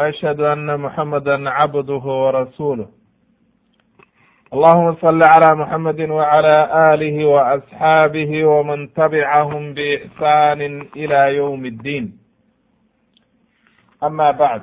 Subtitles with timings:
[0.00, 2.87] وأشهد أن محمدا عبده ورسوله
[4.53, 6.55] اللهم صل على محمد وعلى
[6.93, 10.61] آله وأصحابه ومن تبعهم بإحسان
[10.95, 12.17] إلى يوم الدين
[14.03, 14.61] أما بعد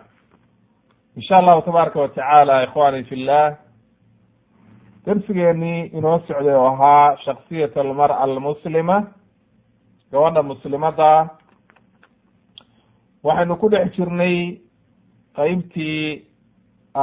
[1.17, 3.57] إن شاء الله تبارaka وتعالى إخواني في الله
[5.09, 8.97] dersigeenii inoo socday oo ahaa shaksiyat almar'a almuslima
[10.13, 11.13] gabadha muslimada
[13.25, 14.61] waxaynu ku dhex jirnay
[15.39, 16.25] qeybtii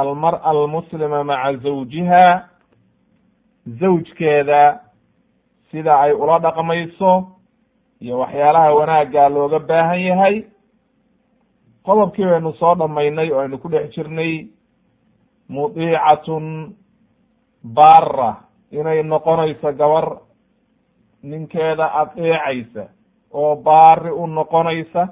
[0.00, 2.24] almar'a almuslima maca zawjiha
[3.80, 4.62] zawjkeeda
[5.70, 7.12] sida ay ula dhaqmayso
[8.04, 10.36] iyo waxyaalaha wanaagga looga baahan yahay.
[11.86, 14.32] Qodobkii baynu soo dhamaynay oo aynu ku dhex jirnay
[15.48, 16.46] mudiicatun
[17.76, 18.30] baara
[18.78, 20.06] inay noqonayso gabar
[21.22, 22.84] ninkeeda adeecaysa
[23.32, 25.02] oo baari u noqonaysa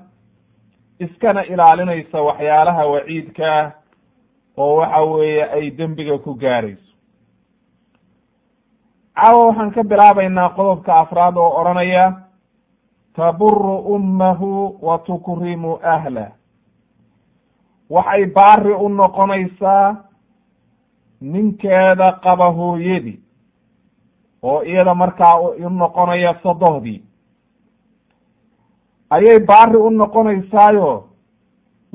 [0.98, 3.72] iskana ilaalinaysa waxyaalaha waciidkaa
[4.56, 6.92] oo waxa weeye ay dembiga ku gaarayso.
[9.16, 12.04] Caawa waxaan ka bilaabaynaa qodobka afraad oo odhanaya
[13.16, 16.30] taburu ummahu wa tukrimu ahlah
[17.90, 19.96] waxay baari u noqonaysaa
[21.20, 23.18] ninkeeda qaba hooyadii
[24.42, 27.00] oo iyada markaa u noqonaya sodohdii
[29.14, 30.92] ayay baari u noqonaysaayo.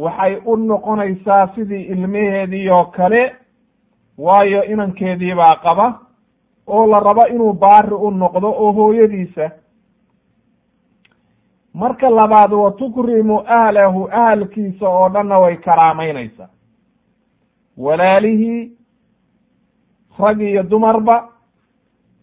[0.04, 3.22] Waxay u noqonaysaa sidii ilmaheedii oo kale
[4.18, 5.88] waayo inankeedii baa qaba
[6.68, 9.46] oo la rabo inuu baari u noqdo oo hooyadiisa.
[11.74, 16.50] Marka labaad wa tukrimu ahlahu ahalkiisa oo dhanna way karaameynaysaa
[17.78, 18.72] walaalihii
[20.20, 21.16] rag iyo dumarba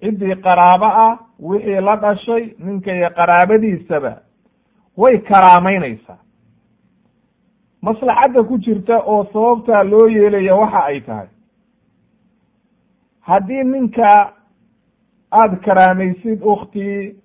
[0.00, 4.12] ciddii qaraabo ah wixii la dhashay ninka iyo qaraabadiisaba
[4.96, 6.18] way karaameynaysaa
[7.82, 11.28] maslaxadda ku jirta oo sababtaa loo yeelaya waxa ay tahay.
[13.20, 14.32] Haddii ninka
[15.32, 17.16] aada karaamaysid ukhtii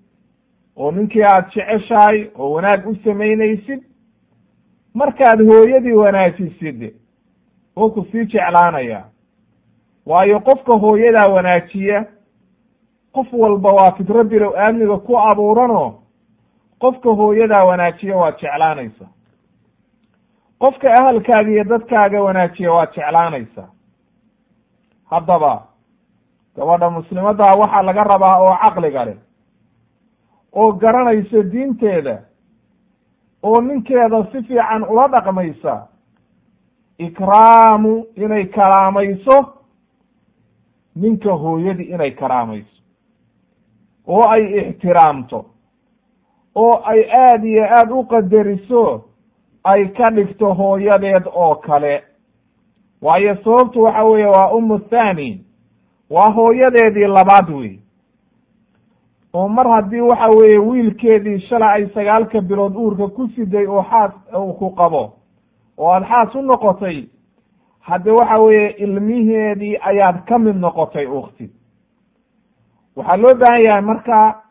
[0.75, 3.81] oo ninkii aada jeceshahay oo wanaag u samaynaysid
[4.93, 6.93] markaad hooyadii wanaajisid
[7.75, 9.03] oo ku sii jeclaanaya.
[10.05, 12.05] Waayo qofka hooyadaa wanaajiya
[13.11, 16.00] qof walba waa fitro bilow aadmiga ku abuuranoo
[16.81, 19.05] qofka hooyadaa wanaajiya waad jeclaanaysa
[20.61, 23.69] qofka ahalkaaga iyo dadkaaga wanaajiya waad jeclaanaysaa.
[25.11, 25.53] Haddaba
[26.55, 29.17] gabadha muslimaddaa waxaa laga rabaa oo caqliga leh
[30.59, 32.15] oo garanaysa diinteeda
[33.43, 35.73] oo ninkeeda si fiican ula dhaqmaysa
[36.97, 39.37] ikraamu inay karaamayso
[40.95, 42.81] ninka hooyadii inay karaamayso
[44.07, 45.39] oo ay ixtiraamto
[46.55, 49.03] oo ay aada iyo aada u qadariso
[49.63, 52.03] ay ka dhigto hooyadeed oo kale.
[53.01, 55.45] Waayo sababtu waxa weeye waa umu thani.
[56.09, 57.79] Waa hooyadeedii labaad wey
[59.33, 64.11] oo mar haddii waxa weeye wiilkeedii shalay ay sagaalka bilood uurka ku siday oo xaas
[64.59, 65.13] ku qabo
[65.77, 67.07] oo aada xaas u noqotay
[67.79, 71.49] hadde waxa weeye ilmiheedii ayaad ka mid noqotay ukhti.
[72.95, 74.41] Waxaa loo baahan yahay marka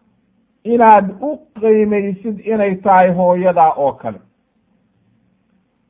[0.65, 4.21] inaad u qiimaysid inay tahay hooyada oo kale.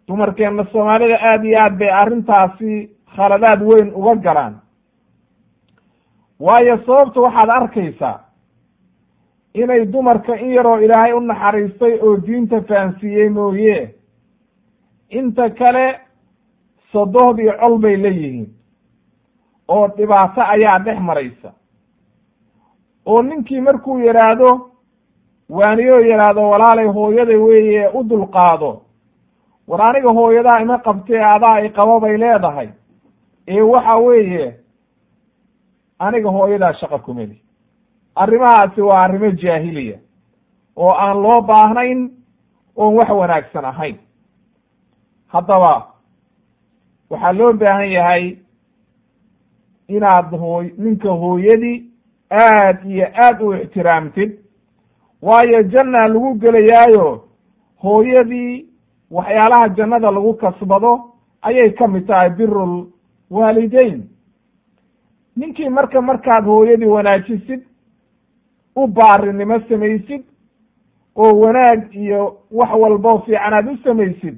[0.09, 4.55] Dumarkeenna soomaalida aada iyo aad bay arrintaasi khaladaad weyn uga galaan.
[6.41, 8.19] Waayo sababta waxaad arkaysaa
[9.55, 13.95] inay dumarka in yaroo ilaahay u naxariistay oo diinta fahansiiyey mooye.
[15.11, 16.01] Inta kale
[16.93, 18.55] sodohdii col bay leeyihiin
[19.69, 21.53] oo dhibaato ayaa dhex maraysa
[23.07, 24.71] oo ninkii markuu yidhaahdo
[25.49, 28.83] waaniyoo yidhaahdo walaalay hooyada weeye u dulqaado.
[29.69, 32.69] War aniga hooyadaa ima qabtee adaa i qabo bay leedahay.
[33.49, 34.57] Ee waxa weeye
[35.99, 37.43] aniga hooyadaa shaqa kumeli
[38.15, 39.99] arrimahaasi waa arrimo jaahiliya
[40.77, 42.11] oo aan loo baahnayn
[42.77, 43.97] oon wax wanaagsan ahayn.
[45.27, 45.87] Haddaba
[47.11, 48.37] waxaa loo baahan yahay
[49.89, 51.90] inaad hooy ninka hooyadii
[52.31, 54.31] aad iyo aad u ixtiraamtid.
[55.23, 57.25] Waayo janna lagu gelayaayo
[57.83, 58.67] hooyadii
[59.11, 60.93] waxyaalaha jannada lagu kasbado
[61.43, 62.87] ayay ka mid tahay birul
[63.31, 64.03] waalideyn.
[65.37, 67.61] Ninkii marka markaad hooyadii wanaajisid
[68.77, 70.23] u baarinimo samaysid
[71.17, 74.37] oo wanaag iyo wax walbo fiican aad u samaysid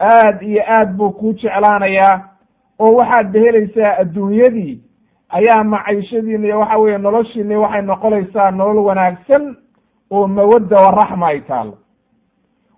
[0.00, 2.28] aad iyo aad buu kuu jeclaanayaa
[2.78, 4.82] oo waxaad behelaysaa adduunyadii
[5.36, 9.56] ayaa maciishadiina iyo waxa weeye noloshiini waxay noqonaysaa nolol wanaagsan
[10.10, 11.78] oo mawadda wa ay taalo.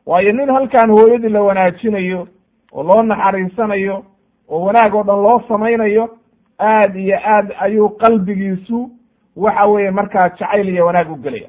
[0.07, 2.29] Waayo nin halkan hooyadii la wanaajinayo
[2.73, 4.05] oo loo naxariisanayo
[4.49, 6.05] oo wanaag oo dhan loo samaynayo
[6.61, 8.91] aad iyo aad ayuu qalbigiisu
[9.37, 11.49] waxa weeye markaa jacayl iyo wanaag u gelaya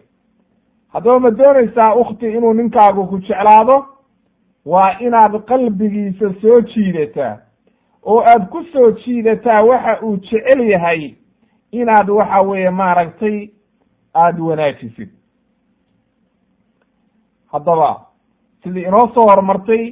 [0.94, 3.86] haddaba ma doonaysaa ukhti inuu ninkaagu ku jeclaado?
[4.66, 7.38] Waa inaad qalbigiisa soo jiidataa
[8.12, 11.02] oo aad ku soo jiidataa waxa uu jecel yahay
[11.72, 13.38] inaad waxa weeye maaragtay
[14.22, 15.10] aada wanaajisid.
[17.52, 17.90] Haddaba
[18.64, 19.84] sidii inoo soo horumartay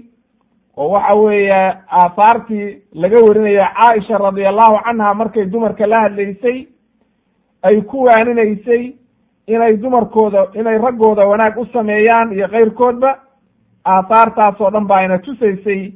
[0.78, 1.54] oo waxa weeye
[2.00, 6.68] aahaartii laga warinaya caaisha radi allahu canha markay dumarka la hadlaysay
[7.64, 8.84] ay ku waaninaysay
[9.48, 13.12] inay dumarkooda inay raggooda wanaag u sameeyaan iyo keyrkoodba
[13.86, 15.94] aahaartaas oo dhan ba ayna tusaysay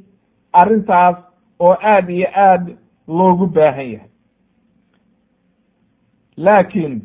[0.52, 1.16] arrintaas
[1.60, 2.64] oo aad iyo aad
[3.08, 4.08] loogu baahan yahay.
[6.36, 7.02] Laakiin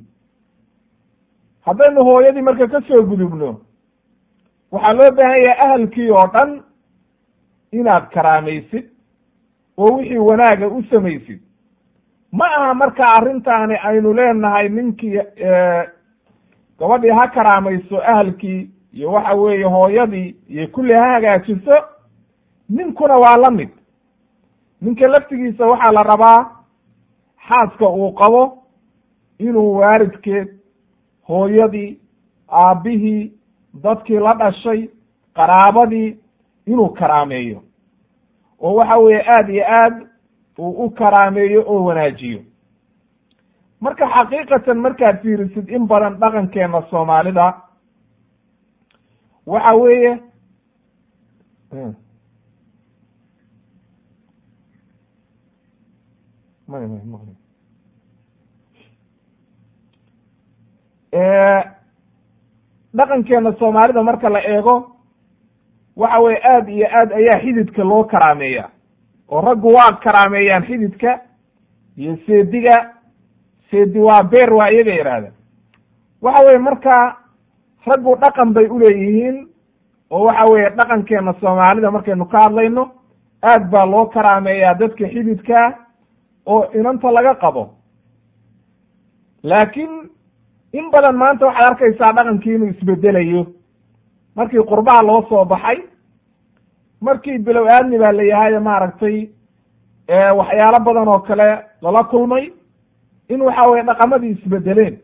[1.65, 3.49] haddaynu hooyadii marka ka soo gudubno
[4.71, 6.51] waxaa loo baahan yahay ahalkii oo dhan
[7.71, 8.85] inaad karaamaysid
[9.77, 11.39] oo wixii wanaaga u samaysid.
[12.31, 15.19] Ma aha marka arrintaani aynu leenahay ninkii
[16.79, 21.75] gabadhii ha karaamayso ahalkii iyo waxa weeye hooyadii iyo kulli ha hagaajiso
[22.69, 23.69] ninkuna waa la mid
[24.81, 26.39] ninka laftigiisa waxaa la rabaa
[27.47, 28.41] xaaska uu qabo
[29.39, 30.47] inuu waalidkeed
[31.29, 31.99] hooyadii
[32.49, 33.31] aabbihii
[33.83, 34.89] dadkii la dhashay
[35.37, 36.17] qaraabadii
[36.65, 37.59] inuu karaameeyo.
[38.59, 39.95] Oo waxa weeye aada iyo aad
[40.59, 42.39] uu u karaameeyo oo wanaajiyo.
[43.79, 47.45] Marka xaqiiqatan markaad fiirisid in badan dhaqankeena soomaalida
[49.45, 50.11] waxa weeye
[62.97, 64.75] dhaqankeena soomaalida marka la eego
[65.95, 68.69] waxa weye aad iyo aad ayaa xididka loo karaameeya.
[69.29, 71.19] Oo raggu waa karaameeyaan xididka
[71.97, 72.93] iyo seediga
[73.71, 75.31] seedi waa beer waa iyaga yidhaahda
[76.21, 77.17] waxa weye marka
[77.87, 79.47] raggu dhaqan bay uleeyihiin
[80.11, 82.91] oo waxa weeye dhaqankeena soomaalida markaynu ka hadlayno
[83.43, 85.59] aad baa loo karaameeyaa dadka xididka
[86.45, 87.63] oo inanta laga qabo.
[89.43, 90.09] Laakiin
[90.73, 93.41] in badan maanta waxaad arkaysaa dhaqankii inuu isbedelayo
[94.35, 95.77] markii qurbaha loo soo baxay
[97.01, 99.17] markii bilow aadmi baa la yahay maaragtay
[100.37, 101.49] waxyaalo badan oo kale
[101.81, 102.45] lala kulmay
[103.29, 104.95] in waxa weye dhaqamadii isbedeleen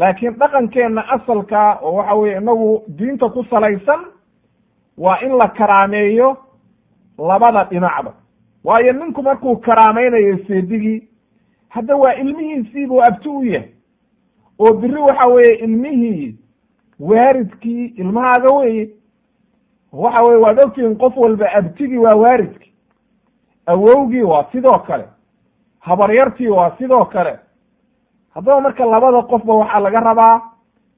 [0.00, 4.00] laakiin dhaqankeenna asalka oo waxa weye inagu diinta ku salaysan
[4.98, 6.28] waa in la karaameeyo
[7.18, 8.12] labada dhinacba
[8.64, 11.08] waayo ninku markuu karaameynayo seedigii
[11.68, 13.68] hadda waa ilmihiisiibuu abti u yahay.
[14.58, 16.38] Oo biri waxa weeye ilmihii
[17.00, 18.90] waaridkii ilmahaaga weye
[19.92, 22.72] waxa weye waad ogtihiin qof walba abtigii waa waaridki
[23.66, 25.04] awowgii waa sidoo kale.
[25.80, 27.38] Habaryartii waa sidoo kale.
[28.34, 30.40] Haddaba marka labada qofba waxaa laga rabaa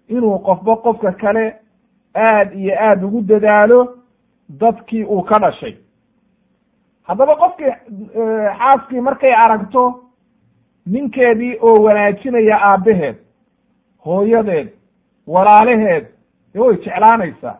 [0.09, 1.57] inuu qofba qofka kale
[2.15, 3.99] aad iyo aad ugu dadaalo
[4.49, 5.75] dadkii uu ka dhashay
[7.09, 7.73] haddaba qofkii
[8.59, 9.83] xaaskii markay aragto
[10.87, 13.17] ninkeedii oo wanaajinaya aabbaheed
[14.05, 14.69] hooyadeed
[15.27, 16.05] walaalaheed
[16.53, 17.57] dee way jeclaanaysaa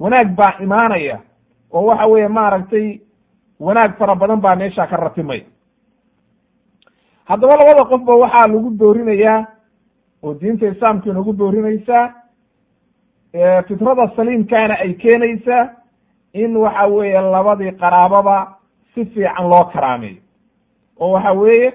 [0.00, 1.16] wanaag baa imaanaya
[1.72, 2.98] oo waxa weeye maaragtay
[3.60, 5.42] wanaag fara badan baa meesha ka ratimay.
[7.24, 9.46] Haddaba labada qofba waxaa lagu boorinayaa
[10.22, 12.04] oo diinta islaamka inagu boorinaysaa
[13.66, 15.70] fitrada saliimkaana ay keenaysaa
[16.32, 18.36] in waxa weeye labadii qaraababa
[18.94, 20.22] si fiican loo karaameeyo.
[21.00, 21.72] Oo waxa weeye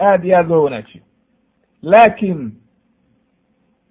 [0.00, 1.04] aad iyo aad loo wanaajiyo.
[1.82, 2.52] Laakiin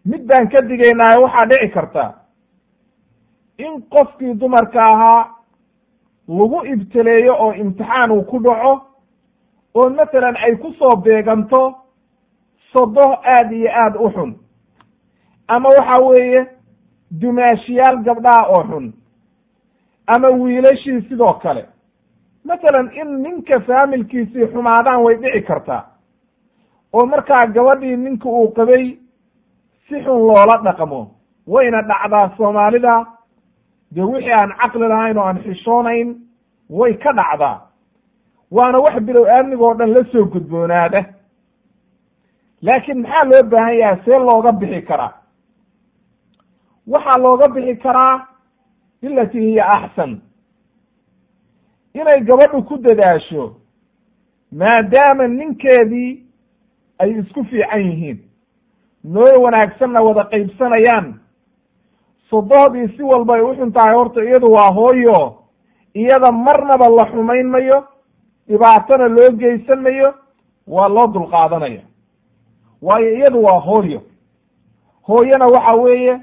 [0.06, 2.14] mid baan ka digaynaayo waxaa dhici karta
[3.58, 5.30] in qofkii dumarka ahaa
[6.28, 8.82] lagu ibtileeyo oo imtixaan uu ku dhaco
[9.74, 11.76] oo masalan ay ku soo beeganto
[12.74, 14.36] sodo aad iyo aad u xun.
[15.48, 16.48] Ama waxa weeye
[17.12, 18.94] dumaashiyaal gabdhaha oo xun.
[20.08, 21.66] Ama wiilashii sidoo kale
[22.48, 25.82] masalan in ninka faamilkiisii xumaadaan way dhici kartaa
[26.94, 28.84] oo markaa gabadhii ninka uu qabay
[29.88, 31.02] si xun loola dhaqmo
[31.54, 32.94] wayna dhacdaa soomaalida
[33.96, 36.08] dee wixii aan caqli lahayn oo aan xishoonayn
[36.80, 37.56] way ka dhacdaa.
[38.52, 41.02] Waana wax bilow aamniga oo dhan la soo gudboonaada.
[42.62, 45.12] Laakiin maxaa loo baahan yahay see looga bixi karaa?
[46.92, 48.28] Waxaa looga bixi karaa
[49.02, 50.12] bilati hiya axsan
[52.02, 53.44] inay gabadhu ku dadaasho
[54.52, 56.12] maadaama ninkeedii
[57.00, 58.20] ay isku fiican yihiin
[59.04, 61.08] noo wanaagsanna wada qaybsanayaan
[62.30, 65.20] sodohdii si walba ay u xun tahay horta iyadu waa hooyo
[65.94, 67.78] iyada marnaba la xumayn mayo
[68.48, 70.14] dhibaatona loo geysan mayo
[70.68, 71.82] waa loo dulqaadanaya.
[72.82, 74.02] Waayo iyadu waa hooyo.
[75.08, 76.14] Hooyana waxa weeye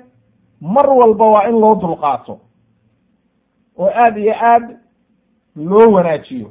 [0.61, 2.41] mar walba waa in loo dulqaato.
[3.79, 4.65] Oo aada iyo aad
[5.57, 6.49] loo wanaajiyo.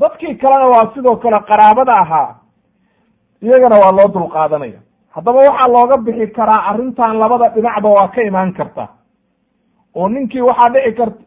[0.00, 2.30] Dadkii kalena waa sidoo kale qaraabada ahaa
[3.42, 4.80] iyagana waa loo dulqaadanaya.
[5.14, 8.84] Haddaba waxaa looga bixi karaa arrintan labada dhinacba waa ka imaan karta.
[9.94, 11.22] Oo ninkii waxaa dhici karta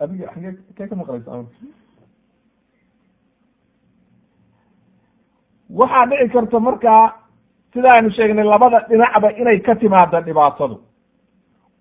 [0.00, 1.30] adiga xagee kee ka maqlaysa
[5.80, 7.04] waxaa dhici karta markaa
[7.72, 10.76] sida aynu sheegnay labada dhinacba inay ka timaada dhibaatadu.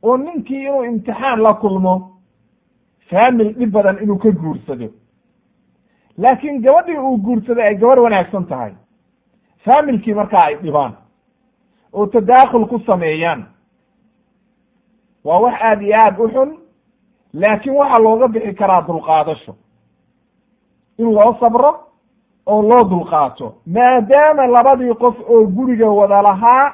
[0.08, 1.94] Oo ninkii inuu imtixaan la kulmo
[3.10, 4.88] faamil dhib badan inuu ka guursado.
[6.22, 8.74] Laakiin gabadhii uu guursaday ay gabarh wanaagsan tahay.
[9.66, 10.94] Faamilkii markaa ay dhibaan
[11.94, 13.42] oo tadaakhul ku sameeyaan.
[15.26, 16.50] Waa wax aada iyo aada u xun
[17.34, 19.54] laakiin waxaa looga bixi karaa dulqaadasho.
[20.98, 21.72] In loo sabro
[22.52, 26.66] oo loo dulqaato maadaama labadii qof oo guriga wada lahaa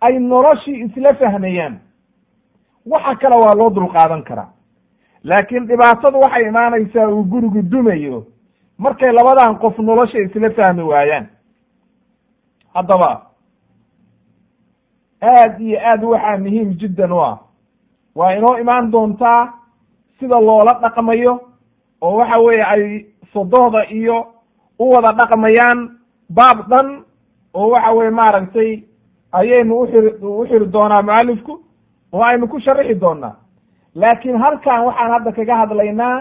[0.00, 1.74] ay noloshii isla fahmayaan.
[2.90, 4.48] Waxa kale waa loo dulqaadan karaa.
[5.24, 8.26] Laakiin dhibaatadu waxay imaanaysaa uu gurigu dumayo
[8.78, 11.26] markay labadan qof nolosha isla fahmi waayaan.
[12.74, 13.10] Haddaba
[15.22, 17.38] aad iyo aad waxaa muhiim jiddan u ah.
[18.14, 19.52] Waa inoo imaan doontaa
[20.18, 21.32] sida loola dhaqmayo
[22.00, 22.82] oo waxa weeye ay
[23.32, 24.16] sodohda iyo
[24.82, 25.78] u wada dhaqmayaan
[26.36, 26.88] baab dhan
[27.58, 28.70] oo waxa weye maaragtay
[29.38, 31.52] ayaynu uxiri u xiri doonaa mualifku
[32.12, 33.34] oo aynu ku sharixi doonaa.
[34.00, 36.16] Laakiin halkan waxaan hadda kaga hadlaynaa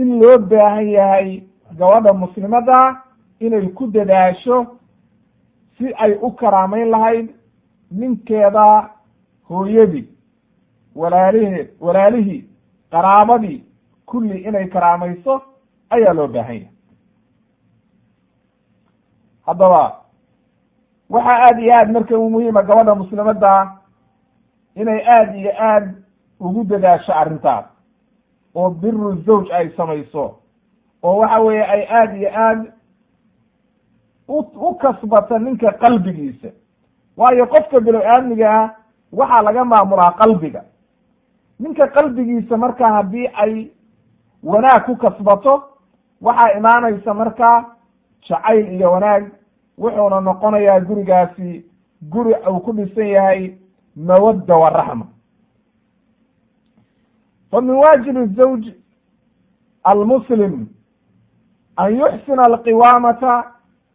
[0.00, 1.28] in loo baahan yahay
[1.78, 2.78] gabadha muslimadda
[3.44, 4.56] inay ku dadaasho
[5.76, 7.26] si ay u karaameyn lahayd
[7.98, 8.66] ninkeeda
[9.48, 10.06] hooyadii
[11.00, 12.44] walaaliheed walaalihii
[12.92, 13.64] qaraabadii
[14.06, 15.34] kulli inay karaamayso
[15.94, 16.68] ayaa loo baahan yahay
[19.48, 19.82] haddaba
[21.10, 23.52] waxaa aada iyo aad marka u muhiima gabadha muslimadda
[24.80, 25.86] inay aada iyo aad
[26.40, 27.64] ugu dadaasho arrintaas
[28.54, 30.24] oo biru zawj ay samayso
[31.02, 32.60] oo waxa weeye ay aada iyo aad
[34.28, 34.38] u
[34.68, 36.48] u kasbata ninka qalbigiisa.
[37.16, 38.70] Waayo qofka binu-aadmigaa
[39.12, 40.62] waxaa laga maamulaa qalbiga.
[41.60, 43.70] Ninka qalbigiisa marka haddii ay
[44.44, 45.62] wanaag ku kasbato
[46.22, 47.64] waxaa imaanaysa marka
[48.28, 49.24] jacayl iyo wanaag
[49.78, 51.64] wuxuuna noqonayaa gurigaasi
[52.02, 53.54] guri uu ku dhisan yahay
[53.96, 55.06] mawadda wa raxma.
[57.50, 58.68] Fa min waajibi zawj
[59.84, 60.66] almuslim
[61.76, 63.44] an yuxsina alqiwaamata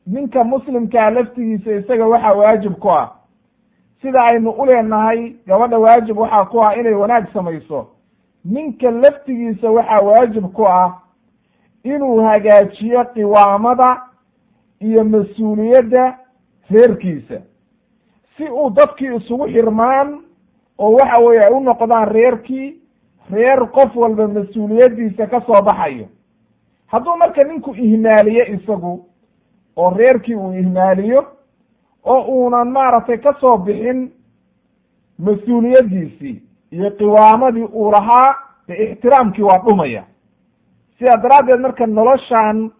[0.07, 3.15] ninka muslimkaa laftigiisa isaga waxaa waajib ku ah.
[4.01, 7.87] Sida aynu u leenahay gabadha waajib waxaa ku ah inay wanaag samayso.
[8.45, 10.99] Ninka laftigiisa waxaa waajib ku ah
[11.83, 14.01] inuu hagaajiyo qiwaamada
[14.83, 16.03] iyo mas'uuliyadda
[16.71, 17.37] reerkiisa.
[18.37, 20.09] Si uu dadkii isugu xirmaan
[20.77, 22.67] oo waxa weeye ay u noqdaan reerkii
[23.31, 26.05] reer qof walba mas'uuliyaddiisa ka soo baxayo.
[26.87, 29.05] Hadduu marka ninku ihmaaliyo isagu
[29.75, 31.25] oo reerkii uu ihmaaliyo
[32.03, 34.11] oo uunan maaragtay ka soo bixin
[35.19, 38.35] mas'uuliyaddiisii iyo qiwaamadii uu lahaa
[38.67, 40.03] dee ixtiraamkii waa dhumaya.
[40.99, 42.71] Sidaa daraaddeed marka noloshan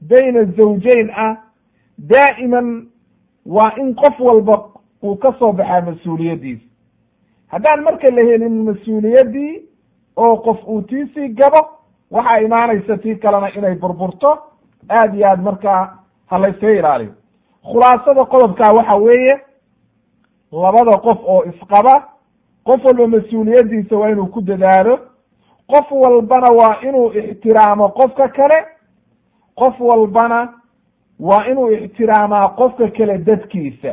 [0.00, 1.36] bayna zawjayn ah
[1.98, 2.86] daa'iman
[3.46, 4.64] waa in qof walba
[5.02, 6.64] uu ka soo baxaa mas'uuliyaddiisa.
[7.48, 9.62] Haddaan marka la helin mas'uuliyaddii
[10.16, 11.60] oo qof uu tiisii gabo
[12.10, 14.38] waxaa imaanaysa tii kalena inay burburto
[14.88, 17.12] aada iyo aad markaa ha layskaga ilaaliyo.
[17.64, 19.40] Khulaasada qodobkaa waxa weeye
[20.52, 21.94] labada qof oo isqaba
[22.64, 24.98] qof walba mas'uuliyaddiisa waa inuu ku dadaalo
[25.66, 28.58] qof walbana waa inuu ixtiraamo qofka kale
[29.58, 30.40] qof walbana
[31.28, 33.92] waa inuu ixtiraamaa qofka kale dadkiisa.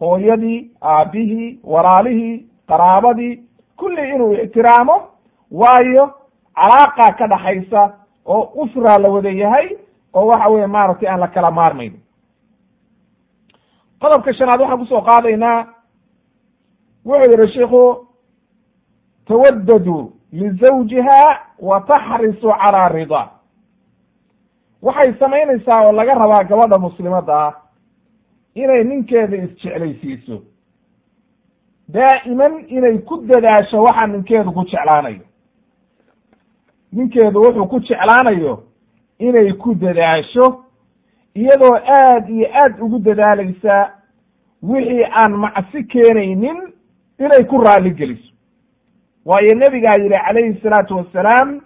[0.00, 3.32] Hooyadii aabihii walaalihii qaraabadii
[3.78, 4.96] kulli inuu ixtiraamo
[5.50, 6.04] waayo
[6.56, 7.80] calaaqa ka dhaxaysa
[8.34, 9.66] oo usraa la wada yahay
[10.14, 11.94] oo waxa weye maaragtay aan la kala maarmayn
[14.00, 15.58] qodobka shanaad waxaan ku soo qaadaynaa
[17.06, 17.82] wuxuu yihi shiku
[19.26, 21.20] tawadadu lizawjiha
[21.68, 23.26] wa taxrisu calaa ridaa
[24.82, 27.52] waxay samaynaysaa oo laga rabaa gabadha muslimadda ah
[28.54, 30.42] inay ninkeeda isjeclaysiiso.
[31.88, 35.24] Daa'iman inay ku dadaasho waxa ninkeedu ku jeclaanayo.
[36.92, 38.62] Ninkeedu wuxuu ku jeclaanayo
[39.18, 40.64] inay ku dadaasho
[41.34, 43.92] iyadoo aad iyo aad ugu dadaalaysa
[44.62, 46.58] wixii aan macsi keenaynin
[47.18, 48.32] inay ku raalli geliso
[49.24, 51.60] waayo nebigaa yidhi calayhi salaatu wassalaam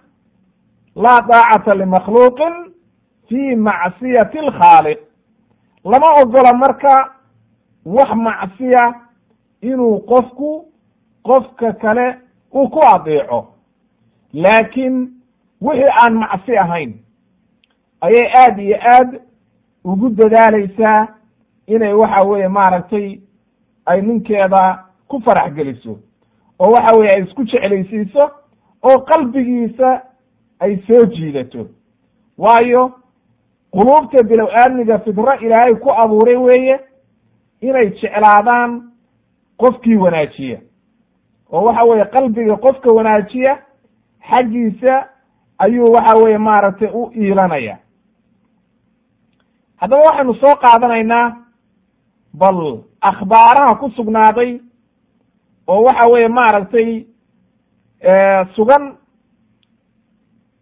[0.95, 2.53] laa daacata limakhluuqin
[3.29, 4.99] fi macsiyati alkhaaliq.
[5.85, 7.11] Lama ogola marka
[7.85, 8.93] wax macsiya
[9.61, 10.65] inuu qofku
[11.23, 12.17] qofka kale
[12.53, 13.47] uu ku adeeco.
[14.33, 15.09] Laakiin
[15.61, 16.93] wixii aan macsi ahayn
[18.01, 19.21] ayay aad iyo aad
[19.83, 21.07] ugu dadaalaysaa
[21.67, 23.19] inay waxa weeye maaragtay
[23.85, 25.99] ay ninkeeda ku farax geliso
[26.59, 28.31] oo waxa weeye ay isku jeclaysiiso
[28.83, 30.01] oo qalbigiisa
[30.59, 31.67] ay soo jiidato.
[32.37, 32.91] Waayo
[33.73, 36.79] quluubta bilow aadmiga fidro ilaahay ku abuuray weeye
[37.61, 38.71] inay jeclaadaan
[39.61, 40.59] qofkii wanaajiya.
[41.51, 43.53] Oo waxa weeye qalbiga qofka wanaajiya
[44.29, 44.93] xaggiisa
[45.63, 47.77] ayuu waxa weeye maaragtay u iilanaya.
[49.79, 51.35] Haddaba waxaynu soo qaadanaynaa
[52.33, 54.59] bal akhbaaraha ku sugnaaday
[55.67, 57.05] oo waxa weeye maaragtay
[58.55, 58.83] sugan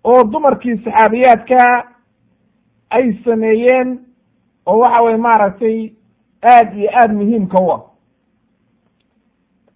[0.04, 1.62] oo dumarkii saxaabiyaadka
[2.96, 3.90] ay sameeyeen
[4.66, 5.78] oo waxa weye maaragtay
[6.54, 7.82] aad iyo aad muhiimka u ah.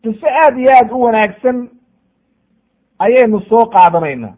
[0.03, 1.57] Qiso aad iyo aad u wanaagsan
[2.99, 4.35] ayaynu soo qaadanaynaa.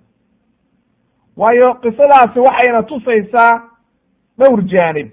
[1.38, 3.54] Waayo qisadaasi waxayna tusaysaa
[4.40, 5.10] dhowr jaanib.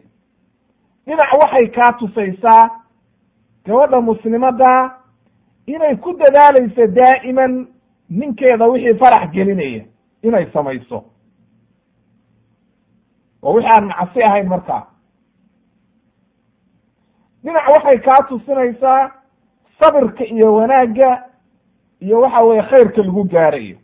[1.07, 2.71] Dhinac waxay kaa tusaysaa
[3.67, 4.71] gabadha muslimadda
[5.67, 7.53] inay ku dadaalayso daa'iman
[8.11, 9.85] ninkeeda wixii farax gelinaya
[10.23, 11.05] inay samayso
[13.49, 14.83] oo wixii aan macsi ahayn markaa
[17.45, 19.03] dhinac waxay kaa tusinaysaa
[19.81, 21.11] sabirka iyo wanaagga
[22.05, 23.77] iyo waxa weeye khayrka lagu gaarayo.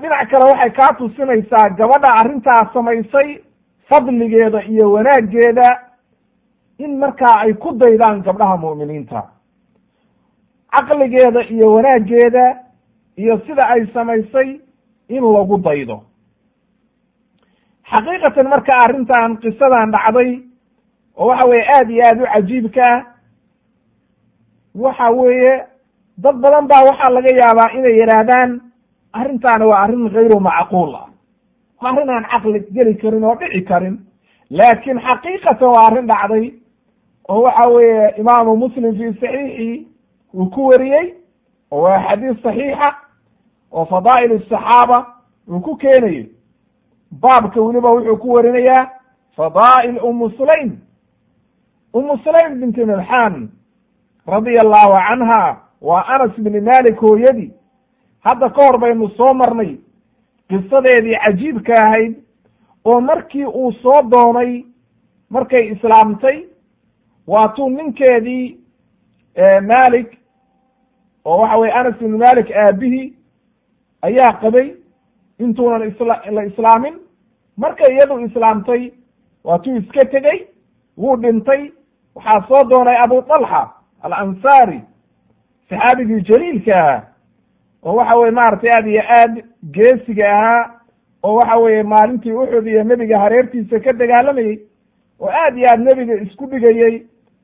[0.00, 3.28] Dhinac kale waxay kaa tusinaysaa gabadha arrintaas samaysay
[3.88, 5.68] fadligeeda iyo wanaaggeeda
[6.78, 9.20] in markaa ay ku daydaan gabdhaha mu'miniinta.
[10.72, 12.44] Caqligeeda iyo wanaaggeeda
[13.16, 14.60] iyo sida ay samaysay
[15.08, 15.96] in lagu daydo.
[17.90, 20.30] Xaqiiqatan marka arrintan qisadan dhacday
[21.20, 23.02] oo waxa weeye aad iyo aad u cajiibka ah
[24.82, 25.54] waxa weeye
[26.22, 28.50] dad badan baa waxaa laga yaabaa inay yidhaahdaan
[29.18, 31.08] arrintaani waa arrin hayru macquul ah.
[31.80, 33.96] Waa arrin aan caqli geli karin oo dhici karin.
[34.58, 36.44] Laakiin xaqiiqatan waa arrin dhacday
[37.30, 39.68] oo waxa weeye imaamu muslim fi saxiixi
[40.34, 41.06] uu ku wariyey
[41.72, 42.88] oo waa xadiis saxiixa
[43.76, 44.98] oo fadaa'il asaxaaba
[45.50, 46.24] uu ku keenayo
[47.22, 48.90] baabka weliba wuxuu ku warinayaa
[49.36, 50.70] fadaa'il umu sulaym.
[51.94, 53.34] Umu sulaym binti milxaan
[54.26, 55.42] radia allahu canha
[55.88, 57.50] waa anas bni malik hooyadii
[58.24, 59.72] hadda ka hor baynu soo marnay
[60.48, 62.14] qisadeedii cajiibka ahayd
[62.84, 64.64] oo markii uu soo doonay
[65.30, 66.38] markay islaamtay
[67.26, 68.58] waatuu ninkeedii
[69.68, 70.18] malik
[71.24, 73.14] oo waxa weye anas ibnu malik aabihii
[74.06, 74.68] ayaa qabay
[75.38, 76.14] intuunan isla
[76.50, 76.94] islaamin.
[77.62, 78.82] Markay iyadu islaamtay
[79.44, 80.38] waatuu iska tegey
[81.00, 81.62] wuu dhintay.
[82.14, 83.62] Waxaa soo doonay abu talxa
[84.02, 84.80] alansaari
[85.68, 87.02] saxaabigii jaliilka ahaa
[87.86, 89.34] oo waxa weye maaragtay aad iyo aad
[89.74, 90.70] geesiga ahaa
[91.22, 94.56] oo waxa weeye maalintii uxud iyo nebiga hareertiisa ka dagaalamayey
[95.20, 96.94] oo aad iyo aad nebiga isku dhigayey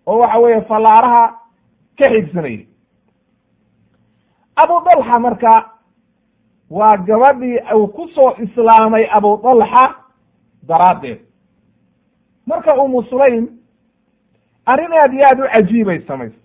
[0.07, 1.25] oo waxa weeye fallaaraha
[1.99, 2.67] ka xigsanayay
[4.57, 5.53] abu dalxa marka
[6.77, 9.85] waa gabadhii uu ku soo islaamay abu dalxa
[10.69, 11.21] daraaddeed.
[12.47, 13.45] Marka umu sulaym
[14.67, 16.39] arrin aad iyo aad u cajiibay samaysa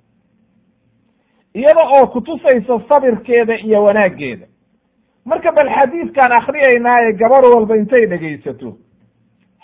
[1.54, 4.46] iyada oo kutusaysa sabirkeeda iyo wanaaggeeda.
[5.26, 8.70] Marka bal xadiidkaan akriyaynaaye gabarh walba intay dhegaysato.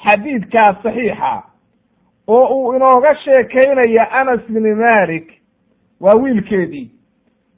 [0.03, 1.43] Xadiidkaas saxiixa
[2.27, 5.27] oo uu inooga sheekaynaya anas bni malik
[6.01, 6.91] waa wiilkeedii.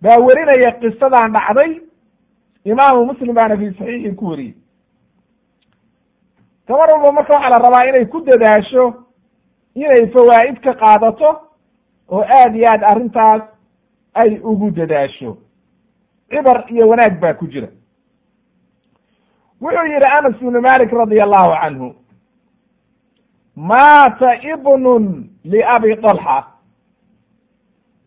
[0.01, 1.71] Baa werinaya qisadan dhacday
[2.71, 4.55] imaamu muslim baana fi saxiixii ku wariyey
[6.67, 8.83] gabar walba marka waxaa la rabaa inay ku dadaasho
[9.75, 11.29] inay fawaa'id ka qaadato
[12.13, 13.41] oo aad iyo aad arrintaas
[14.13, 15.37] ay ugu dadaasho.
[16.29, 17.67] Cibar iyo wanaag baa ku jira.
[19.61, 21.89] Wuxuu yihi anas ibnu malik radia allahu canhu
[23.55, 26.37] maata ibnun liabi dalxa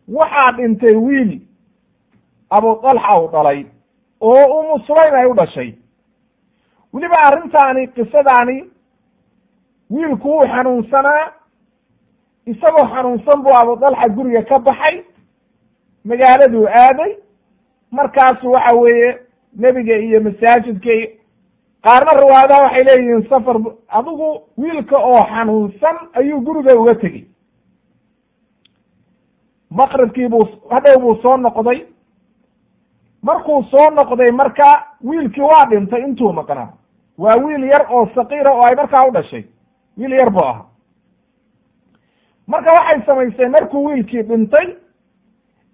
[0.07, 1.41] waxaa dhintay wiil
[2.49, 3.65] abu dalxa u dhalay
[4.21, 5.73] oo umu sulaym ay u dhashay.
[6.93, 8.57] Weliba arrintaani qisadaani
[9.89, 11.31] wiilku wuu xanuunsanaa
[12.45, 15.03] isagoo xanuunsan buu abu dalxa guriga ka baxay
[16.05, 17.11] magaaladuu aaday
[17.91, 19.09] markaasu waxa weeye
[19.61, 20.93] nebiga iyo masaajidka
[21.83, 23.55] qaarna riwaayadaha waxay leeyihiin safar
[23.87, 24.27] adigu
[24.57, 27.25] wiilka oo xanuunsan ayuu guriga uga tegey.
[29.71, 31.79] Maqribkii buu hadhow buu soo noqday
[33.21, 36.73] markuu soo noqday marka wiilkii waa dhintay intuu maqnaa?
[37.17, 39.43] Waa wiil yar oo saqiira oo ay markaa u dhashay.
[39.97, 40.65] Wiil yar buu ahaa.
[42.47, 44.67] Marka waxay samaysay markuu wiilkii dhintay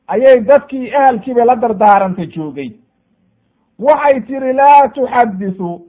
[0.08, 2.70] ayay dadkii ahalkiibay la dardaaranta joogay.
[3.80, 5.82] Waxay tihi laa tuxadithu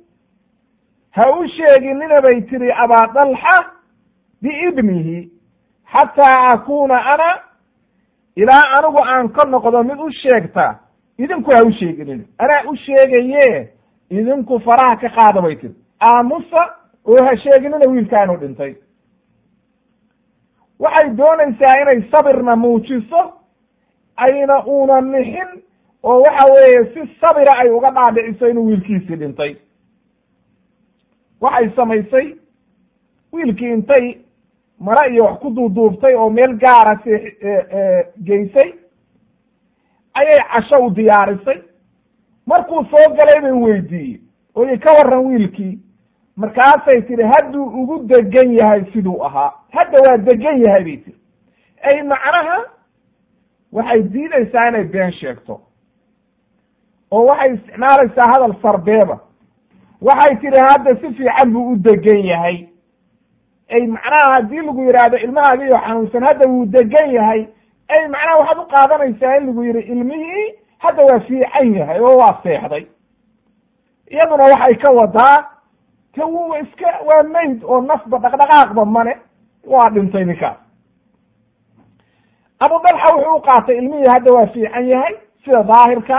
[1.10, 3.56] ha u sheeginina bay tihi abaa dalxa
[4.42, 5.30] biibnihi
[5.92, 7.30] xataa akuuna ana
[8.36, 10.80] ilaa anigu aan ka noqdo mid u sheegta
[11.18, 13.72] idinku ha u sheeginina anaa u sheegaye
[14.10, 16.62] idinku faraha ka qaada bay tiri aamusa
[17.04, 18.74] oo ha sheeginina wiilkaanu dhintay.
[20.78, 23.32] Waxay doonaysaa inay sabirna muujiso
[24.16, 25.62] ayna una nixin
[26.02, 29.56] oo waxa weeye si sabira ay uga dhaadhiciso inuu wiilkiisii dhintay.
[31.40, 32.26] Waxay samaysay
[33.32, 34.14] wiilkii intay
[34.78, 37.10] mare iyo wax ku duuduubtay oo meel gaara si
[38.24, 38.72] geysay
[40.18, 41.58] ayay casho u diyaarisay.
[42.46, 44.20] Markuu soo galay bay weydiiyey.
[44.54, 45.78] Oy ka warran wiilkii.
[46.36, 49.52] Markaasay tihi hadduu ugu degan yahay siduu ahaa.
[49.72, 51.18] Hadda waa degan yahay bay tiri
[51.82, 52.58] ay macnaha
[53.72, 55.60] waxay diidaysaa inay been sheegto.
[57.10, 59.18] Oo waxay isticmaalaysaa hadal sarbeeba.
[60.00, 62.68] Waxay tihi hadda si fiican buu u degan yahay.
[63.70, 67.48] Ay macnaha haddii lagu yidhaahdo ilmahaagiyo xanuunsan hadda wuu degan yahay
[67.88, 70.46] ay macnaha waxaad u qaadanaysaa in lagu yidhi ilmihii
[70.78, 72.84] hadda waa fiican yahay oo waa seexday.
[74.10, 75.36] Iyaduna waxay ka wadaa
[76.16, 79.14] ka wu iska waa mayd oo nafba dhaqdhaqaaqba male
[79.64, 80.56] waa dhintay ninkaas
[82.60, 86.18] abu dalxa wuxuu u qaatay ilmihii hadda waa fiican yahay sida daahirka.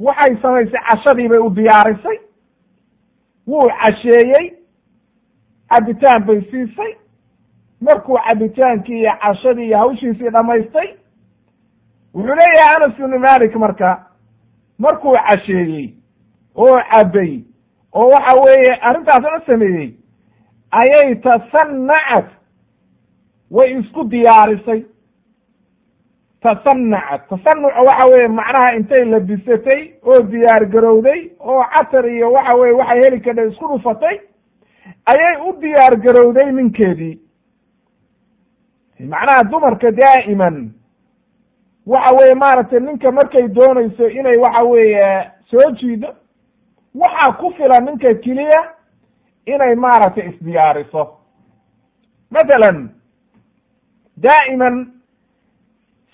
[0.00, 2.18] Waxay samaysay cashadii bay u diyaarisay.
[3.46, 4.46] Wuu casheeyey
[5.70, 6.92] cabitaan bay siisay
[7.80, 10.88] markuu cabitaankii iyo cashadii iyo hawshiisii dhamaystay
[12.14, 14.06] wuxuu leeyahay anas ibnu malik marka
[14.78, 15.94] markuu casheeyey
[16.56, 17.40] oo cabay
[17.92, 19.90] oo waxa weeye arrintaas la sameeyey
[20.70, 22.26] ayay tasanacat
[23.50, 24.82] way isku diyaarisay.
[26.42, 32.72] Tasanacat tasanuca waxa weeye macnaha intay labisatay oo diyaar garowday oo catar iyo waxa weye
[32.72, 34.16] waxay heli kadha isku dhufatay
[35.06, 37.20] ayay u diyaar garowday ninkeedii
[39.00, 40.70] macnaha dumarka daa'iman.
[41.86, 46.08] Waxa weeye maaragtay ninka markay doonayso inay waxa weeye soo jiido
[46.94, 48.60] waxaa ku filan ninka keliya
[49.46, 51.02] inay maaragtay isdiyaariso.
[52.30, 52.90] Mathalan
[54.16, 54.92] daa'iman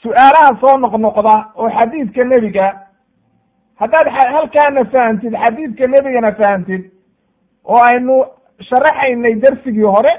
[0.03, 2.67] su'aalaha soo noqnoqda oo xadiidka nebiga
[3.81, 6.83] haddaad halkaana fahantid xadiidka nebigana fahantid
[7.65, 8.15] oo aynu
[8.69, 10.13] sharaxaynay darsigii hore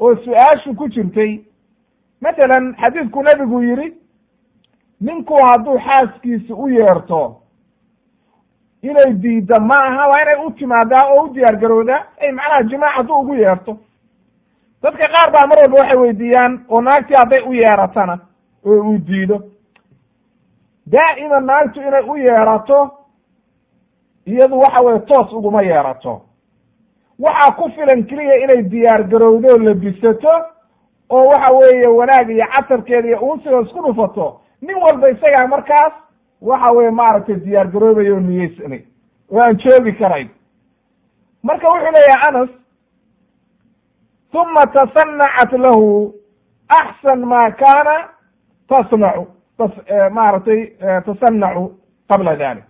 [0.00, 1.44] oo su'aashu ku jirtay.
[2.20, 3.94] Mathalan xadiidku nebigu yidhi
[5.00, 7.36] ninku hadduu xaaskiisa u yeerto
[8.82, 12.94] inay diidda ma aha waa inay u timaadaa oo u diyaar garoodaa ay macnaha jimaac
[12.96, 13.78] hadduu ugu yeerto.
[14.82, 18.18] Dadka qaar baa mar walba waxay weydiiyaan oo naagtii hadday u yeeratana
[18.66, 19.36] oo uu diido.
[20.86, 22.78] Daa'iman naagtu inay u yeerato
[24.26, 26.22] iyadu waxa weye toos uguma yeerato
[27.18, 30.32] waxaa ku filan keliya inay diyaar garowdo labisato
[31.10, 34.40] oo waxa weeye wanaag iyo catarkeeda iyo uunsiga isku dhufato.
[34.62, 35.92] Nin walba isagaa markaas
[36.42, 38.82] waxa weye maaragtay diyaar garoobaya oo niyeysanay
[39.32, 40.28] oo aan joogi karayn.
[41.42, 42.50] Marka wuxuu leeyahay anas
[44.34, 46.12] uma tasanacat lahu
[46.68, 47.96] axsan ma kaana
[48.68, 49.26] tasnacu
[50.16, 50.60] maaragtay
[51.06, 51.64] tasanacu
[52.08, 52.64] qabla dalik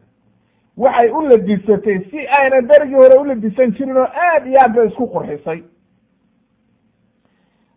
[0.76, 4.86] waxay u labisatay si ayna berigii hore u labisan jirin oo aad iyo aad bay
[4.88, 5.62] isku qurxisay.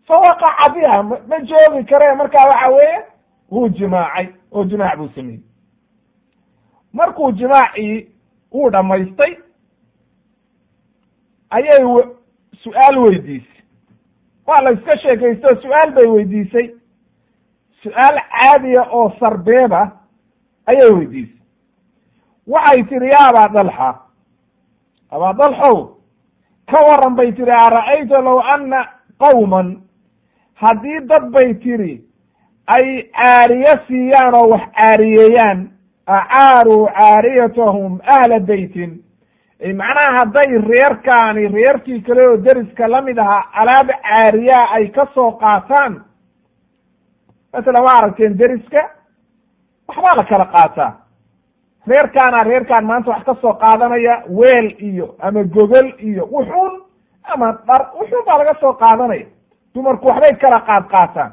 [0.06, 2.98] Fawaqaca biha ma joogi kare markaa waxa weeye
[3.50, 5.42] wuu jimaacay oo jimaac buu sameeyey.
[6.92, 8.08] Markuu jimaacii
[8.54, 9.36] uu dhamaystay
[11.50, 11.84] ayay
[12.62, 13.62] su'aal weydiisay.
[14.46, 16.74] Waa la iska sheekaysto su'aal bay weydiisay.
[17.82, 20.00] Su'aal caadiya oo sarbeeba
[20.66, 21.39] ayay weydiisay
[22.46, 23.90] waxay tihi ya abaa dalxa.
[25.10, 25.96] Abaa dalxow
[26.70, 28.80] ka waran bay tihi ara'ayta low ana
[29.20, 29.82] qawman?
[30.54, 32.04] Haddii dad bay tiri
[32.66, 35.70] ay caariye siiyaan oo wax caariyeeyaan
[36.06, 39.02] acaaruu caariyatahum ahla beytin
[39.76, 45.32] macnaha hadday reerkaani reerkii kale oo deriska la mid ahaa alaab caariyaa ay ka soo
[45.32, 46.04] qaataan?
[47.52, 48.82] Masalan waa aragteen deriska
[49.88, 50.92] waxbaa la kala qaataa
[51.90, 56.72] reerkaana reerkaan maanta wax ka soo qaadanaya weel iyo ama gogol iyo wuxuun
[57.32, 59.26] ama dhar wuxuun baa laga soo qaadanaya.
[59.74, 61.32] Dumarku waxbay kala qaad qaataan.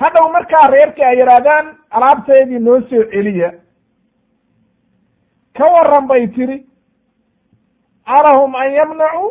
[0.00, 1.66] Hadhow markaa reerkii ay yidhaahdaan
[1.96, 3.50] alaabteedii noo soo celiya.
[5.56, 6.66] Ka waran bay tiri
[8.06, 9.30] alahum an yamnacuu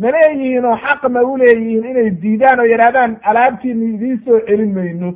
[0.00, 4.72] ma leeyihiin oo xaq ma u leeyihiin inay diidaan oo yidhahdaan alaabtiini idiin soo celin
[4.74, 5.08] mayno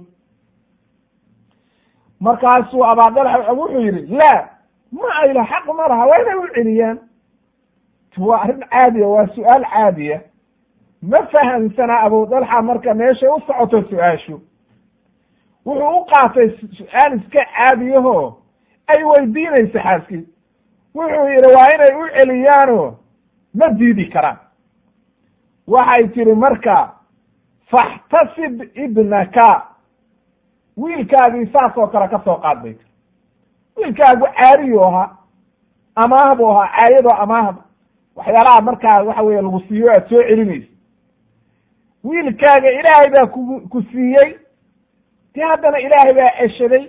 [2.20, 4.48] markaasuu abaadalxa wuxuu yidhi laa
[4.92, 6.98] ma ayla xaq ma laha waa inay u celiyaan?
[8.18, 10.20] Waa arrin caadiya waa su'aal caadiya.
[11.02, 14.40] Ma fahamsanaa abudalxa marka meeshay u socoto su'aashu.
[15.66, 18.36] Wuxuu u qaatay su'aal iska caadiyaho.
[18.86, 20.24] Ay weydiinaysa xaaskii
[20.94, 22.96] wuxuu yidhi waa inay u celiyaano.
[23.54, 24.38] Ma diidi karaan.
[25.66, 26.76] Waxay tihi marka
[27.70, 29.66] faxtasib ibnaka
[30.82, 32.90] wiilkaagii saas oo kale ka soo qaad bay tiri
[33.76, 35.08] wiilkaagu caariyu ahaa
[36.02, 37.62] amaah buu ahaa caayadoo amaahda
[38.16, 40.68] waxyaalaha markaa waxa weeye lagu siiyo aad soo celinaysa
[42.04, 43.40] wiilkaaga ilaahay baa ku
[43.72, 44.30] ku siiyey.
[45.34, 46.84] Dee haddana ilaahay baa ceshaday.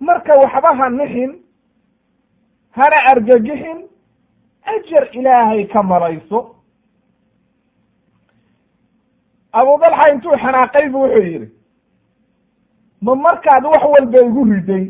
[0.00, 1.32] Marka waxba ha nixin
[2.76, 3.78] hana argagixin
[4.72, 6.38] ajar ilaahay ka malayso
[9.52, 11.48] abudalxa intuu xanaaqay bu wuxuu yidhi
[13.04, 14.84] ma markaad wax walba igu riday?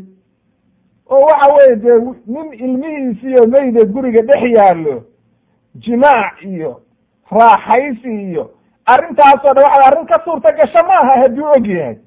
[1.11, 1.97] oo waxa weye dee
[2.33, 4.95] nin ilmihiisiyo meyda guriga dhex yaallo
[5.83, 6.71] jimaac iyo
[7.31, 8.43] raaxaysi iyo
[8.91, 11.97] arrintaasoo dhan waxaad arrin ka suurta gasho ma hadduu og yahay.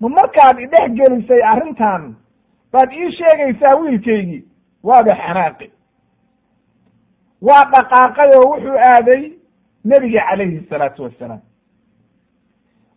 [0.00, 2.02] Ma markaad idhex gelisay arrintan
[2.72, 4.44] baad ii sheegaysaa wiilkaygii
[4.88, 5.68] waaba xanaaqi
[7.46, 9.22] waa dhaqaaqay oo wuxuu aaday
[9.84, 11.40] nebiga calayhi salaatu wassalaam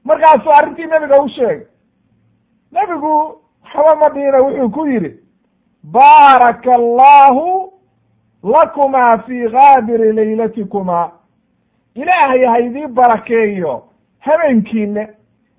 [0.04, 1.66] markaasuu arrintii nebiga u sheegay.
[2.72, 3.14] Nebigu
[3.64, 5.12] waxba ma dhiina wuxuu ku yidhi
[5.84, 7.74] baaraka allahu
[8.44, 11.12] lakumaa fii gaabiri laylatikumaa
[11.96, 13.84] ilaahay haydii barakeeyo
[14.20, 15.08] habeenkiina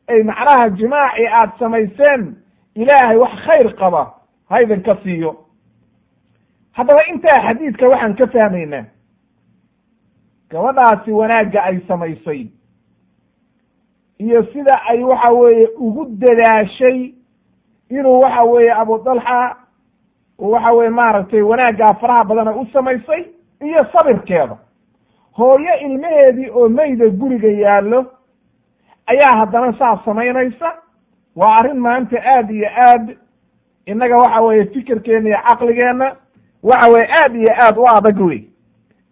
[0.08, 2.36] ay macnaha jimaaci aad samayseen
[2.74, 4.14] ilaahay wax khayr qaba
[4.50, 5.32] haydan ka siiyo.
[6.72, 8.84] Haddaba intaa xadiidka waxaan ka fahmaynaa
[10.50, 12.46] gabadhaasi wanaagga ay samaysay
[14.18, 17.14] iyo sida ay waxa weeye ugu dadaashay
[17.90, 19.56] inuu waxa weeye abudalxa
[20.38, 23.24] waxa weye maaragtay wanaaggaa faraha badana u samaysay
[23.60, 24.56] iyo sabirkeeda.
[25.36, 28.06] Hooyo ilmaheedii oo meyda guriga yaallo
[29.06, 30.72] ayaa haddana saas samaynaysa.
[31.36, 33.16] Waa arrin maanta aad iyo aad
[33.86, 36.16] innaga waxa weeye fikirkeenna iyo caqligeenna
[36.62, 38.44] waxa weye aad iyo aad u adag wey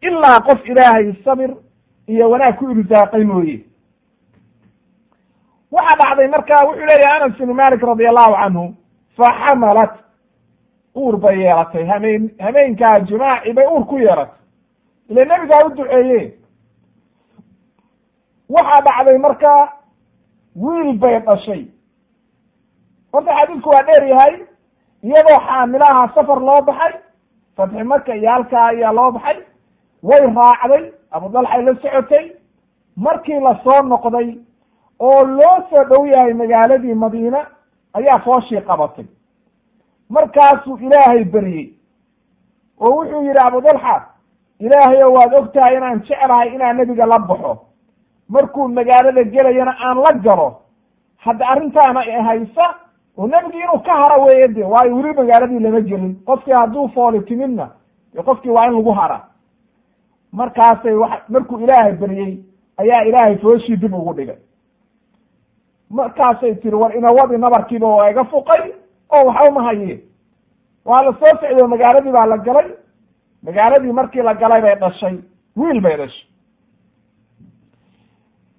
[0.01, 1.51] ilaa qof ilaahay sabir
[2.07, 3.65] iyo wanaag ku irsaaqay mooye
[5.75, 8.65] waxaa dhacday marka wuxuu leeyahay anas ibnu malik radi allahu canhu
[9.17, 9.93] faxamalat
[11.03, 14.39] uur bay yeelatay hameen hameenkaa jimaaci bay uur ku yeelatay.
[15.11, 16.21] Ile nebigaa u duceeye
[18.55, 19.53] waxaa dhacday marka
[20.57, 21.63] wiil bay dhashay.
[23.13, 24.35] Horta xadiidku waa dheer yahay
[25.05, 26.93] iyadoo xaamilaha safar loo baxay
[27.57, 29.39] fatxi marka iyo halkaa ayaa loo baxay
[30.09, 32.27] way raacday abudalxay la socotay.
[32.97, 34.29] Markii la soo noqday
[35.01, 37.41] oo loo soo dhow yahay magaaladii madiina
[37.95, 39.07] ayaa fooshii qabatay.
[40.09, 41.67] Markaasuu ilaahay beryey
[42.81, 43.41] oo wuxuu yidhi
[44.65, 47.53] ilaahay o waad og tahay inaan jeclahay inaan nebiga la baxo.
[48.29, 50.49] Markuu magaalada gelayana aan la galo
[51.25, 52.67] hadda arrintaana haysa
[53.19, 57.21] oo nebigii inuu ka haro weeye de waayo weli magaaladii lama gelin qofkii hadduu fooli
[57.25, 57.67] timidna
[58.15, 59.19] de qofkii waa in lagu hara.
[60.33, 62.33] Markaasay wa markuu ilaahay beryey
[62.77, 64.37] ayaa ilaahay fooshii dib ugu dhigay
[65.97, 68.63] markaasay tiri war inawadi nabarkiiba waa iga fuqay
[69.15, 69.95] oo waxba ma haye.
[70.85, 72.69] Waa la soo socdo magaaladii baa la galay.
[73.43, 75.17] Magaaladii markii la galay bay dhashay.
[75.57, 76.27] Wiil bay dhashay.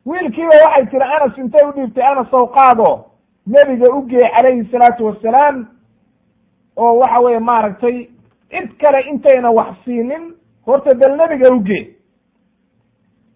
[0.06, 3.06] Wiilkiiba waxay tiri anas intay u dhiibtay anas ow qaado.
[3.48, 5.68] Nebiga ugeey calayhi salaatu wassalaam
[6.78, 7.98] oo waxa weeye maaragtay
[8.52, 10.34] cid kale intayna wax siinin.
[10.66, 11.96] Horta bal nebiga ugee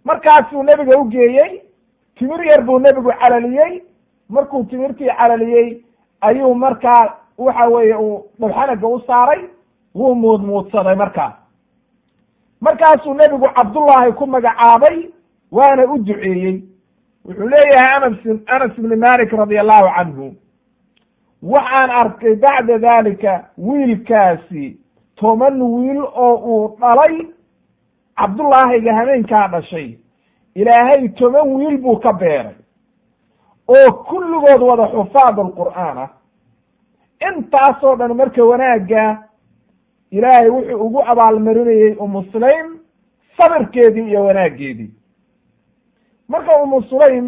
[0.06, 1.62] markaasuu nebiga ugeeyey
[2.18, 3.82] timir yar buu nebigu calaliyey.
[4.30, 5.84] Markuu timirtii calaliyey
[6.22, 9.42] ayuu markaa waxa weeye uu dhagxanaga u saaray.
[9.96, 11.34] Wuu muudmuudsaday markaas
[12.62, 14.98] markaasuu nebigu cabdullaahi ku magacaabay
[15.52, 16.64] waana u duceeyey.
[17.26, 20.36] Wuxuu leeyahay anas anas ibni malik radi allahu canhu.
[21.44, 24.78] Waxaan arkay bacda dalika wiilkaasi
[25.16, 27.28] toban wiil oo uu dhalay.
[28.18, 29.98] Cabdullaahiga habeenkaa dhashay
[30.60, 32.56] ilaahay toban wiil buu ka beeray
[33.74, 36.10] oo kulligood wada xufaad alqur'aan ah.
[37.28, 39.04] Intaasoo dhan marka wanaagga
[40.16, 42.68] ilaahay wuxuu ugu abaalmarinayey umu sulaym
[43.38, 44.92] sabirkeedii iyo wanaaggeedii.
[46.32, 47.26] Marka umu sulaym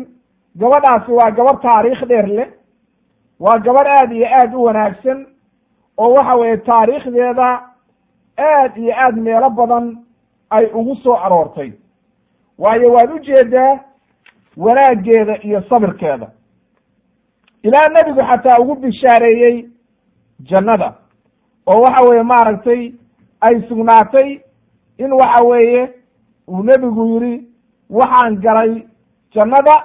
[0.60, 2.50] gabadhaasi waa gabadh taariikh dheer leh
[3.44, 5.20] waa gabadh aad iyo aad u wanaagsan
[5.98, 7.48] oo waxa weeye taariikhdeeda
[8.38, 9.86] aad iyo aad meelo badan
[10.56, 11.72] ay ugu soo aroortay
[12.60, 13.80] waayo waad u jeedaa
[14.58, 16.28] wanaaggeeda iyo sabirkeeda.
[17.64, 19.70] Ilaa nebigu xataa ugu bishaareeyey
[20.50, 20.94] jannada
[21.68, 22.82] oo waxa weeye maaragtay
[23.42, 24.30] ay sugnaatay
[24.98, 25.94] in waxa weeye
[26.48, 27.48] uu nebigu yidhi
[27.90, 28.88] waxaan galay
[29.34, 29.76] jannada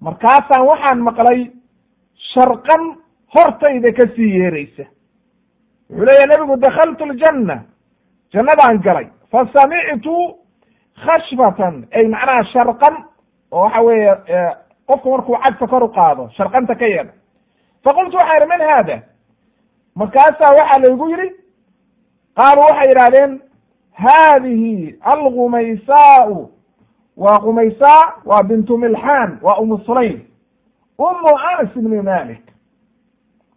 [0.00, 1.40] markaasaan waxaan maqlay
[2.32, 2.82] sharqan
[3.34, 4.84] hortayda ka sii yeeraysa.
[5.90, 7.56] Wuxuu leeyahy nebigu dakhaltu ljanna
[8.32, 9.38] jannadaan galay fa
[10.96, 12.94] samictu khashbatan ay macnaha sharqan
[13.52, 14.14] oo waxa weeye
[14.86, 17.12] qofku markuu cagta kor u qaado sharqanta ka yeedha
[17.84, 19.02] faqultu waxaan idhi man haada?
[19.94, 21.28] Markaasaa waxaa laygu yidhi
[22.36, 23.40] qaaluu waxay yidhahdeen
[23.92, 26.50] haadihi algumaysaau
[27.16, 30.20] waa qumaysaa waa bintu milxaan waa umu sulaym
[30.98, 32.42] umu anas ibni malik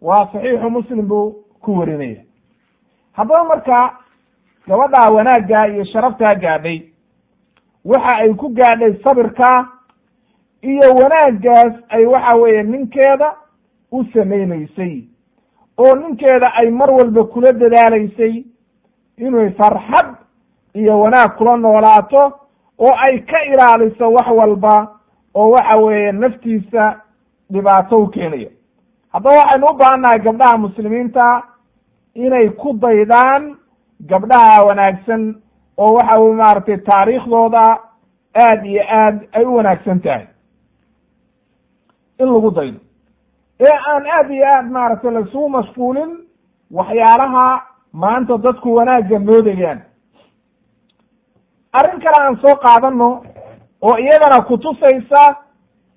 [0.02, 2.22] waa saxiixu muslim buu ku warinaya.
[3.12, 3.98] Haddaba marka
[4.68, 6.78] gabadhaa wanaaggaa iyo sharaftaa gaadhay
[7.84, 9.66] waxa ay ku gaadhay sabirkaa
[10.62, 13.34] iyo wanaaggaas ay waxa weeye ninkeeda
[13.92, 15.04] u samaynaysay
[15.78, 18.44] oo ninkeeda ay mar walba kula dadaalaysay
[19.16, 20.06] inay farxad
[20.74, 22.32] iyo wanaag kula noolaato
[22.78, 24.98] oo ay ka ilaaliso wax walba
[25.34, 27.00] oo waxa weeye naftiisa
[27.50, 28.50] dhibaato u keenayo
[29.12, 31.42] haddaba waxaynu u baahannahay gabdhaha muslimiinta
[32.14, 33.56] inay ku daydaan
[34.00, 35.34] gabdhaha wanaagsan
[35.78, 37.64] oo waxa weye maaragtay taariikhdooda
[38.44, 40.26] aad iyo aad ay u wanaagsan tahay.
[42.18, 42.80] In lagu daydo
[43.60, 46.10] ee aan aad iyo aad maaragtay laisugu mashquulin
[46.70, 47.44] waxyaalaha
[47.92, 49.80] maanta dadku wanaagga moodayaan.
[51.72, 53.08] Arrin kale aan soo qaadano
[53.86, 55.22] oo iyadana kutusaysa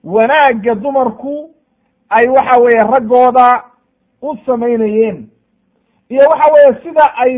[0.03, 1.35] wanaagga dumarku
[2.09, 3.47] ay waxa weeye raggooda
[4.21, 5.29] u samaynayeen.
[6.09, 7.31] Iyo waxa weeye sida ay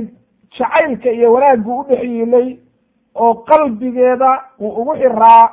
[0.57, 2.47] jacaylka iyo wanaaggu u dhex yiilay
[3.15, 5.43] oo qalbigeeda uu ugu xiraa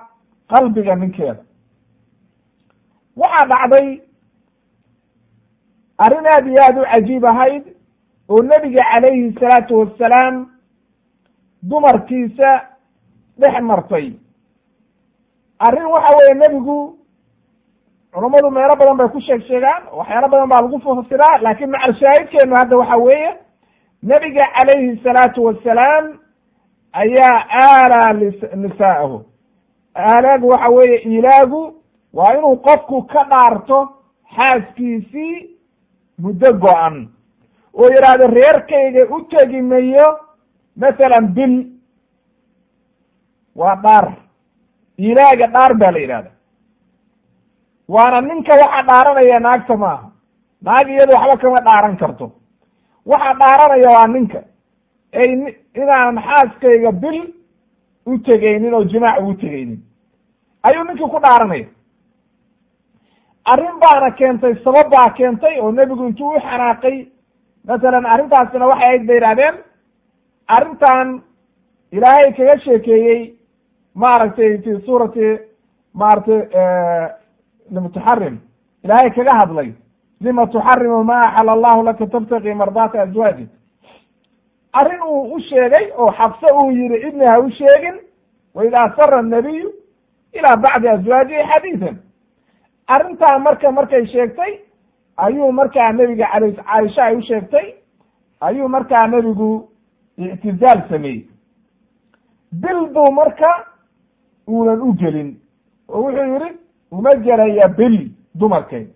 [0.51, 1.43] qalbiga ninkeeda.
[3.17, 3.89] Waxaa dhacday
[6.05, 7.65] arrin aad iyo aad u cajiib ahayd
[8.29, 10.37] oo nebiga calayhi salaatu wassalaam
[11.63, 12.51] dumarkiisa
[13.41, 14.07] dhex martay.
[15.67, 16.79] Arrin waxa weeye nebigu
[18.13, 22.55] culammadu meelo badan bay ku sheeg sheegaan waxyaalo badan baa lagu fasiraa laakiin macal shaahidkeenu
[22.57, 23.31] hadda waxa weeye
[24.03, 26.05] nebiga calayhi salaatu wassalaam
[27.03, 28.13] ayaa aalaa
[28.63, 29.19] nisaa'ahu
[29.95, 31.63] aalaagu waxa weeye ilaagu
[32.15, 33.79] waa inuu qofku ka dhaarto
[34.37, 35.37] xaaskiisii
[36.23, 36.97] muddo go-an.
[37.75, 40.09] Oo yidhaahdo reerkayga u tegi mayo
[40.77, 41.55] masalan bil
[43.61, 44.07] waa dhaar.
[44.99, 46.31] Ilaaga dhaar baa la yidhahda
[47.89, 50.07] waana ninka waxa dhaaranaya naagta maaha.
[50.65, 52.27] Naag iyadu waxba kama dhaaran karto
[53.11, 54.40] waxa dhaaranaya waa ninka.
[55.20, 55.31] Ey
[55.81, 57.18] inaanan xaaskayga bil
[58.11, 59.81] u tegaynin oo jimaac ugu tegaynin.
[60.66, 61.66] Ayuu ninkii ku dhaaranaya
[63.53, 66.96] arrin baana keentay sabab baa keentay oo nebigu intuu u xanaaqay.
[67.68, 69.55] Masalan arrintaasina waxay ahayd bay yidhahdeen
[70.57, 71.09] arrintan
[71.96, 73.20] ilaahay kaga sheekeeyey
[74.03, 75.27] maaragtay fi suurati
[76.01, 76.40] maaragtay
[77.75, 78.37] limutaxarim
[78.85, 79.68] ilaahay kaga hadlay
[80.21, 83.49] lima tuxarimu ma axala allahu laka tabtaqi mardaata azwaaji.
[84.73, 87.97] Arrin uu u sheegay oo xabse uu yihi cidni ha u sheegin
[88.55, 89.69] wa ida asara annabiyu
[90.33, 91.97] ilaa bacdi azwaajihi xadiidan
[92.87, 94.53] arrintaa marka markay sheegtay
[95.17, 97.67] ayuu markaa nebiga al caaisha ay u sheegtay
[98.41, 99.69] ayuu markaa nebigu
[100.17, 101.27] ictizaal sameeyey.
[102.53, 103.51] Bil buu marka
[104.49, 105.31] uunan u gelin
[105.89, 106.51] oo wuxuu yihi
[106.91, 108.93] uma gelaya bil dumarkayda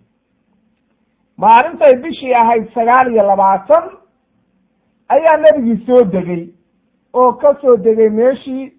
[1.37, 3.83] maalintay bishii ahayd sagaal iyo labaatan
[5.13, 6.43] ayaa nebigii soo degey
[7.13, 8.73] oo ka soo degay meeshii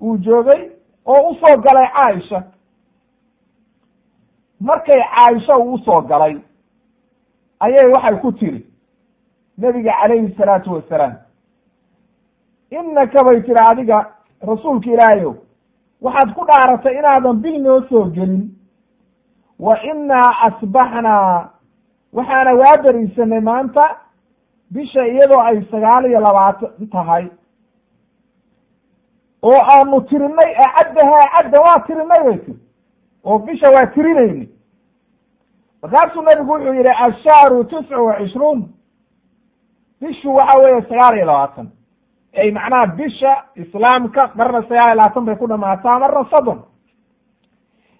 [0.00, 0.70] uu joogay
[1.06, 2.42] oo u soo galay caaisha.
[4.60, 6.36] Markay caaisha uu u soo galay
[7.60, 8.66] ayay waxay ku tiri
[9.58, 11.14] nebiga calayhi salaatu wasalaam
[12.70, 13.98] innaka bay tiri adiga
[14.48, 15.34] rasuulka ilaahayow
[16.00, 18.50] waxaad ku dhaaratay inaadan bil noo soo gelin
[19.58, 21.50] wa innaa asbaxnaa
[22.12, 23.84] waxaana waa beriisanay maanta
[24.70, 27.26] bisha iyadoo ay sagaal iyo labaatan tahay.
[29.42, 32.58] Oo aanu tirinay acaddaha acadda waa tirinay bay tiri.
[33.24, 34.48] Oo bisha waa tirinayni.
[35.82, 38.60] Markaasuu nabigu wuxuu yihi ashahru tiscu wa cishruun
[40.00, 41.68] bishu waxa weeye sagaal iyo labaatan.
[42.40, 46.60] Ay macnaha bisha islaamka marna sagaal iyo labaatan bay ku dhamaataa marna soddon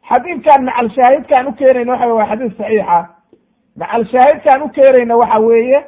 [0.09, 2.99] xadiidkan macal shaahidkaan u keenayna waxa waa xadiis saxiixa
[3.77, 5.79] macal shaahidkaan u keenayna waxa weeye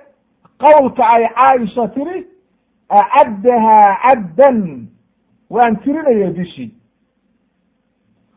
[0.63, 2.27] qowlka ay caaisha tiri
[2.89, 4.89] acaddahaa caddan
[5.51, 6.71] waan tirinaya bishii.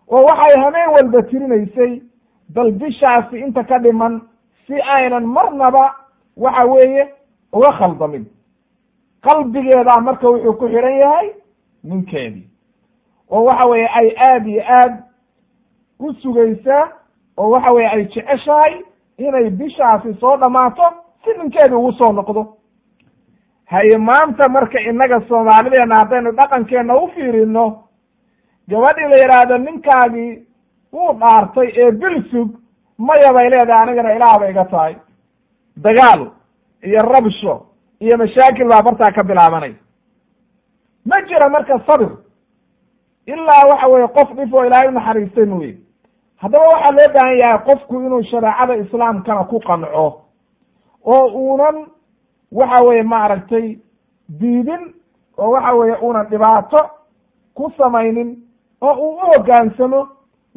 [0.08, 2.02] Oo waxay hameen walba tirinaysay
[2.50, 4.22] bal bishaasi inta ka dhiman
[4.68, 5.96] si aynan marnaba
[6.38, 7.04] waxa weeye
[7.54, 8.26] uga khaldamin
[9.24, 11.28] qalbigeedaa marka wuxuu ku xiran yahay
[11.84, 12.48] ninkeedii.
[13.32, 14.94] Oo waxa weeye ay aada iyo aad
[16.00, 16.92] u sugaysaa
[17.38, 18.74] oo waxa weye ay jeceshahay
[19.28, 20.86] inay bishaasi soo dhammaato
[21.24, 22.42] si ninkeedii ugu soo noqdo.
[23.72, 27.66] Haye maanta marka innaga soomaalideena haddaynu dhaqankeenna u fiirino
[28.70, 30.32] gabadhii la yidhaahdo ninkaagii
[30.94, 32.50] wuu dhaartay ee bil sug
[32.98, 34.94] maya bay leedahay anigana ilaah bay iga tahay.
[35.86, 36.22] Dagaal
[36.88, 37.54] iyo rabsho
[38.04, 39.74] iyo mashaakil baa bartaa ka bilaabanay.
[41.06, 42.12] Ma jira marka sabir
[43.34, 45.74] ilaa waxa weeye qof dhif oo ilaahay unaxariistay mooye
[46.42, 50.06] haddaba waxaa loo baahan yahay qofku inuu shareecada islaamkana ku qanco
[51.14, 51.78] oo uunan
[52.60, 53.66] waxa weeye maaragtay
[54.40, 54.84] diidin
[55.38, 56.80] oo waxa weeye uunan dhibaato
[57.58, 58.30] ku samaynin
[58.82, 60.02] oo uu u hoggaansamo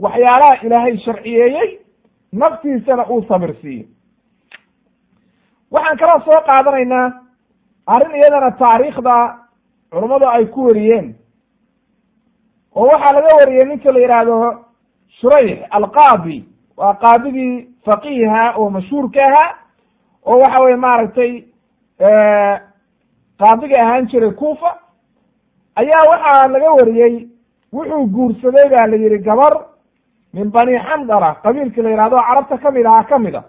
[0.05, 1.68] waxyaalaha ilaahay sharciyeeyey
[2.32, 3.87] naftiisana uu sabir siiyo
[5.72, 7.07] waxaan kaloo soo qaadanaynaa
[7.87, 9.14] arrin iyadana taariikhda
[9.93, 11.07] culummadu ay ku wariyeen
[12.74, 14.37] oo waxaa laga wariyey ninka la yidhaahdo
[15.21, 16.45] shurayx alqaadi
[16.77, 19.51] waa qaadigii faqiiha oo mashhuurka ahaa
[20.27, 21.33] oo waxa weye maaragtay
[23.39, 24.71] qaadiga ahaan jiray kuufa.
[25.77, 27.29] Ayaa waxaa laga wariyey
[27.73, 29.55] wuxuu guursaday baa la yihi gabar
[30.35, 33.43] min bani xandara qabiilkii la yihahdo carabta ka mid ahaa ka mid a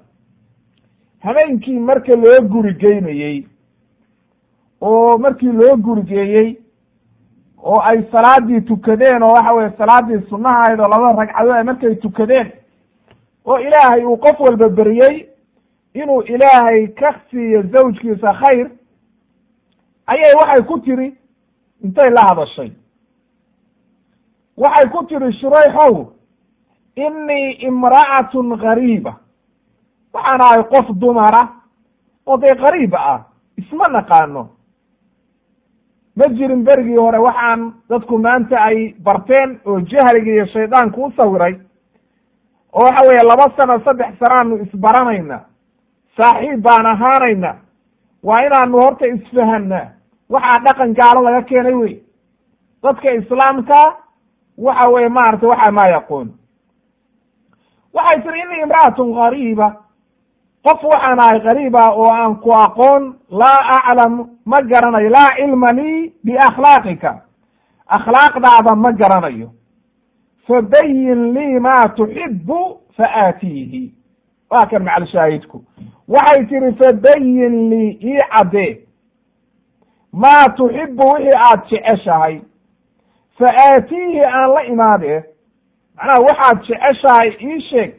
[1.26, 3.38] habeenkii marka loo guri geynayey
[4.82, 6.57] oo markii loo gurigeeyey
[7.66, 11.95] oo ay salaadii tukadeen oo waxa weye salaadii sunaha ahayd oo labada ragcadood ay markay
[11.95, 12.47] tukadeen
[13.45, 15.16] oo ilaahay uu qof walba beriyey
[15.93, 18.68] inuu ilaahay ka siiyo zawjkiisa khayr
[20.07, 21.07] ayay waxay ku tiri
[21.84, 22.72] intay la hadashay.
[24.57, 25.95] Waxay ku tiri shurayxow
[26.95, 29.13] innii imra'atun gariiba
[30.13, 31.41] waxaan ahay qof dumara
[32.26, 33.20] oo dee qariiba ah
[33.57, 34.49] isma naqaano
[36.18, 41.53] ma jirin berigii hore waxaan dadku maanta ay barteen oo jahliga iyo shaydaanku u sawiray
[42.74, 45.39] oo waxa weeye laba sano saddex sanaanu isbaranayna
[46.18, 47.51] saaxiib baan ahaanayna
[48.24, 49.88] waa inaanu horta isfahanaa
[50.30, 51.95] waxaa dhaqan gaalo laga keenay wey
[52.84, 53.80] dadka islaamka
[54.57, 56.28] waxa weye maaragtay waxaa maa yaqoon
[57.93, 59.68] waxay tiri innii imra'atun gariiba
[60.66, 64.13] qof waxaan ahay qariiba oo aan ku aqoon laa aclam
[64.45, 65.09] ma garanayo.
[65.09, 67.11] Laa cilma lii biakhlaaqika.
[67.95, 69.47] Akhlaaqdaada ma garanayo.
[70.47, 72.59] Fabayin lii maa tuxibu
[72.97, 73.93] faaatiihi.
[74.51, 75.57] Waa kan macal shaahidku.
[76.07, 78.74] Waxay tihi fabayin lii ii caddee
[80.13, 82.41] maa tuxibu wixii aad jeceshahay.
[83.38, 85.20] Fa aatiihi aan la imaadee.
[85.95, 87.91] Macnaha waxaad jeceshahay ii sheeg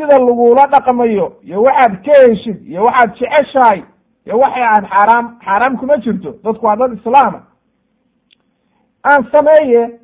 [0.00, 3.82] sida lagula dhaqmayo iyo waxaad ka heshid iyo waxaad jeceshahay
[4.26, 6.30] iyo waxay aan xaaraam xaaraam kuma jirto.
[6.44, 7.40] Dadku waa dad islaama
[9.04, 10.00] aan sameeye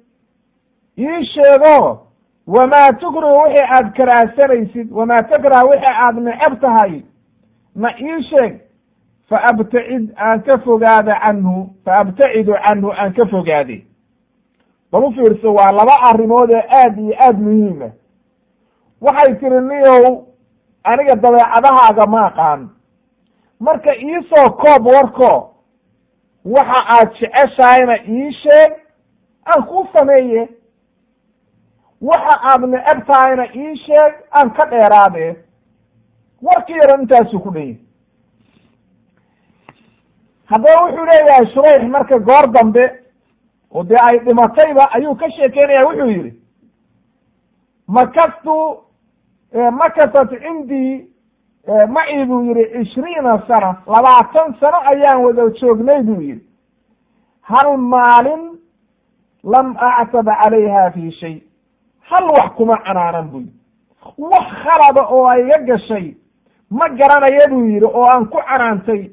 [0.98, 2.06] ii sheego
[2.46, 7.02] wamaa tukrahu wixii aad karaahsanaysid wamaa takrah wixii aad neceb tahay.
[7.74, 8.60] Na ii sheeg
[9.28, 13.84] fa abtacid aan ka fogaada canhu fa abtacidu canhu aan ka fogaade.
[14.92, 17.88] Bal u fiirso waa laba arrimood ee aad iyo aad muhiima
[19.00, 20.24] waxay tiri niyow
[20.84, 22.68] aniga dabeecadahaaga ma aqaan.
[23.60, 25.54] Marka iisoo koob warko
[26.44, 28.72] waxa aad jeceshahayna ii sheeg
[29.46, 30.48] aan kuu sameeye.
[32.00, 35.36] Waxa aad neceb tahayna ii sheeg aan ka dheeraade.
[36.42, 37.78] Warkii yaran intaasuu ku dhanyahy
[40.46, 42.84] haddaba wuxuu leeyahay shurayx marka goor dambe
[43.70, 46.32] oo dee ay dhimatayba ayuu ka sheekeynaya wuxuu yidhi.
[47.88, 48.54] Makastu
[49.52, 51.08] makasat cindii
[51.88, 56.40] macii buu yihi cishriina sana labaatan sano ayaan wada joognay buu yihi
[57.42, 58.58] hal maalin
[59.44, 61.42] lam actab calayha fi shay.
[62.00, 63.52] Hal wax kuma canaanan buu yihi
[64.18, 66.16] wax khalada oo ayga gashay
[66.70, 69.10] ma garanaya buu yihi oo aan ku canaantay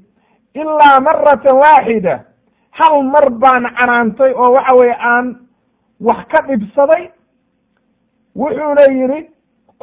[0.53, 2.25] ilaa maratan waaxida.
[2.71, 5.35] Hal mar baan canaantay oo waxa weye aan
[6.01, 7.11] wax ka dhibsaday.
[8.35, 9.29] Wuxuuna yidhi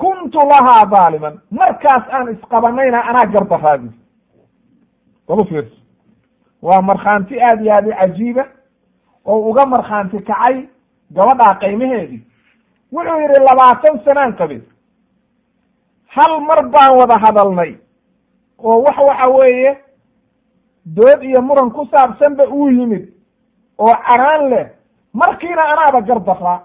[0.00, 3.94] kuntu lahaa daaliman markaas aan isqabanayna anaa gardaraadis
[5.28, 5.76] dalu fiirso.
[6.62, 8.44] Waa markhaanti aad iyo aad u cajiiba
[9.24, 10.56] oo uga markhaanti kacay
[11.16, 12.22] gabadhaa qaymaheedii
[12.92, 14.62] wuxuu yidhi labaatan sanaan qabin
[16.14, 17.72] hal mar baan wada hadalnay
[18.58, 19.70] oo wax waxa weeye
[20.96, 23.04] dood iyo muran ku saabsanba uu yimid
[23.78, 24.66] oo caraan leh.
[25.12, 26.60] Markiina anaaba gardaraa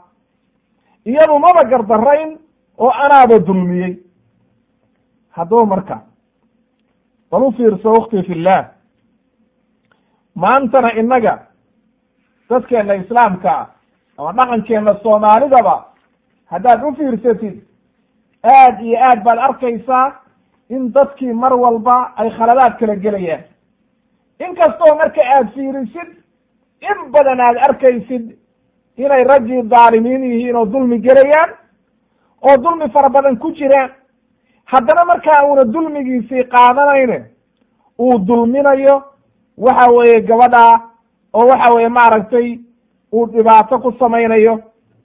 [1.06, 2.38] iyadu maba gardarayn
[2.84, 3.94] oo anaaba dulmiyey.
[5.36, 5.98] Haddaba marka
[7.32, 8.66] bal u fiirso wakti fillaah
[10.36, 11.34] maantana innaga
[12.50, 13.68] dadkeenna islaamka ah
[14.18, 15.76] ama dhaqankeenna soomaalidaba
[16.52, 17.56] haddaad u fiirsatid
[18.58, 20.06] aad iyo aad baad arkaysaa
[20.76, 23.44] in dadkii mar walba ay khaladaad kala gelayaan.
[24.46, 26.10] Inkastoo marka aad fiirisid
[26.90, 28.26] in badan aad arkaysid
[29.04, 31.50] inay raggii daalimiin yihiin oo dulmi gelayaan
[32.48, 33.90] oo dulmi fara badan ku jiraan
[34.72, 37.18] haddana markaa uuna dulmigiisii qaadanayne
[38.00, 39.04] uu dulminayo
[39.58, 40.74] waxa weeye gabadhaa
[41.34, 42.60] oo waxa weeye maaragtay
[43.14, 44.56] uu dhibaato ku samaynayo.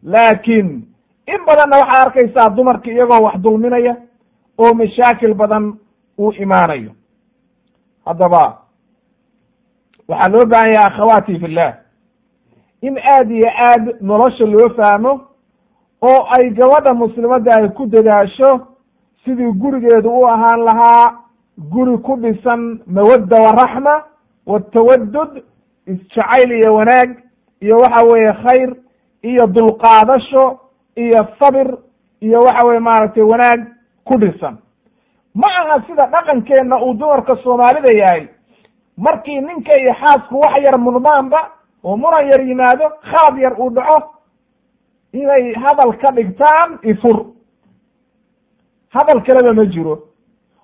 [0.02, 0.68] Laakiin
[1.32, 3.96] in badanna waxaad arkaysaa dumarka iyagoo wax dulminaya
[4.58, 5.64] oo mashaakil badan
[6.18, 6.90] uu imaanayo.
[8.06, 8.42] Haddaba
[10.08, 11.72] waxaa loo baahan yahay akhawaati fillah
[12.82, 15.20] in aad iyo aad nolosha loo fahmo
[16.02, 18.50] oo ay gabadha muslimadda ay ku dadaasho
[19.24, 21.12] sidii gurigeedu u ahaan lahaa
[21.58, 23.94] guri ku dhisan mawadda waraxma
[24.46, 25.42] watawadud
[25.86, 27.10] isjacayl iyo wanaag
[27.60, 28.70] iyo waxa weeye khayr
[29.22, 30.58] iyo dulqaadasho
[30.96, 31.68] iyo sabir
[32.20, 33.60] iyo waxa weye maaragtay wanaag
[34.04, 34.56] ku dhisan.
[35.34, 38.28] Ma aha sida dhaqankeenna uu dumarka soomaalida yahay.
[38.96, 41.40] Markii ninka iyo xaasku wax yar mudmaanba
[41.84, 43.98] oo muran yar yimaado khalad yar uu dhaco
[45.12, 47.16] inay hadal ka dhigtaan ifur
[48.94, 49.94] hadal kaleba ma jiro.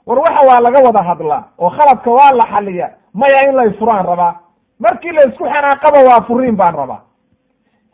[0.07, 4.07] War waxa waa laga wada hadlaa oo khaladka waa la xaliya maya in la ifuraan
[4.07, 4.35] rabaa.
[4.81, 7.01] Markii la isku xanaaqaba waa furiin baan rabaa.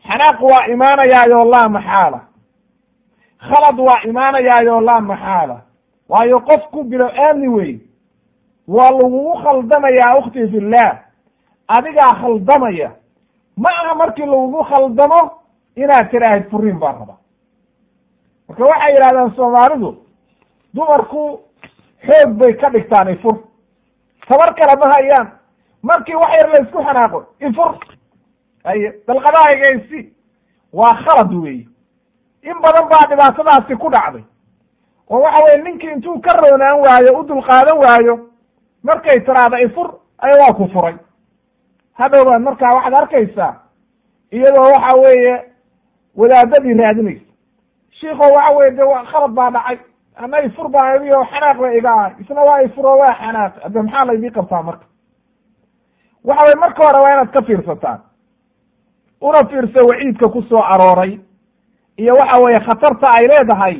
[0.08, 2.20] Xanaaq waa imaanayaayo laa maxaala.
[3.48, 5.56] Khalad waa imaanayaayo laa maxaala.
[6.08, 7.80] Waayo qofku bilo aamni wey
[8.68, 10.92] waa lagugu khaldamayaa ukhti fillaah
[11.68, 12.90] adigaa khaldamaya.
[13.56, 15.20] Ma aha markii lagugu khaldamo
[15.76, 17.18] inaad tiraahid furiin baan rabaa.
[18.48, 19.90] Marka waxay yidhahdaan soomaalidu
[20.74, 21.40] dumarku
[22.06, 23.36] xoog bay ka dhigtaan ifur
[24.28, 25.28] tabar kale ma hayaan.
[25.82, 27.70] Markii wax yar la isku xanaaqo ifur
[28.64, 30.12] haye dalqadahaygaysi
[30.72, 31.66] waa khalad weeye
[32.42, 34.24] in badan baa dhibaatadaasi ku dhacday.
[35.10, 38.14] Oo waxa weye ninkii intuu ka roonaan waayo u dulqaadan waayo
[38.82, 40.94] markay tiraahda ifur ay waa ku furay.
[41.98, 43.54] Hadhowbaad markaa waxaad arkaysaa
[44.32, 45.51] iyadoo waxa weeye
[46.16, 47.24] wadaadadii raadinaysa
[47.90, 49.78] shiiko waxa weye de khalad baa dhacay.
[50.16, 53.52] Ana ifur baa idiyo xanaaq ba iga ahay isna waa ifuro waa xanaaq.
[53.62, 54.86] Hadde maxaa laydii qabtaa marka?
[56.24, 58.00] Waxa weye marka hore waa inaad ka fiirsataan.
[59.20, 61.20] Una fiirso waciidka ku soo arooray.
[61.96, 63.76] Iyo waxa weeye khatarta ay leedahay.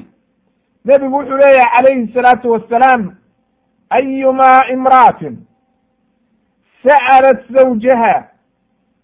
[0.84, 3.14] Nebigu wuxuu leeyahay calayhi salaatu wassalaam
[3.90, 5.36] ayumaa imra'atin
[6.84, 8.14] sa'alat zawjaha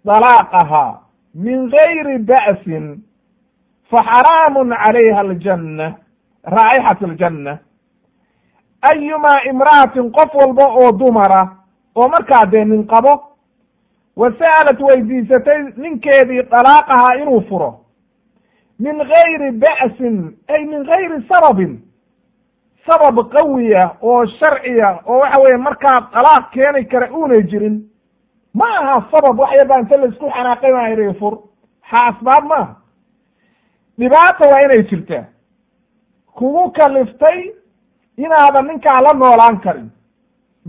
[0.05, 1.01] dalaaqaha
[1.35, 3.03] min gayri ba'sin
[3.91, 5.87] faxaraamun calayha aljanna
[6.45, 7.59] raa'ixat aljanna.
[8.83, 11.43] Ayumaa imra'atin qof walba oo dumara
[11.97, 13.13] oo markaa dee nin qabo
[14.17, 17.71] wa sa'alat weydiisatay ninkeedii dalaaqahaa inuu furo.
[18.79, 20.17] Min gayri ba'sin
[20.49, 21.73] ay min gayri sababin.
[22.87, 27.77] Sabab qawiya oo sharciya oo waxa weeye markaa dalaaq keeni kara uunay jirin.
[28.55, 31.35] Ma aha sabab wax yarbaa inta la isku xanaaqay baa idhi fur.
[31.81, 32.77] Ha asbaab maaha
[33.99, 35.25] dhibaata waa inay jirtaa.
[36.39, 37.39] Kugu kaliftay
[38.25, 39.89] inaadan ninkaa la noolaan karin.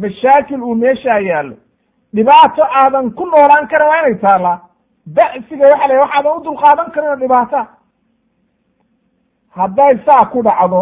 [0.01, 1.55] Mashaakil uu meeshaa yaallo.
[2.15, 4.57] Dhibaato aadan ku noolaan karin waa inay taallaa.
[5.15, 7.61] Ba'siga waxa la waxaadan u dulqaadan karin oo dhibaata.
[9.57, 10.82] Hadday saa ku dhacdo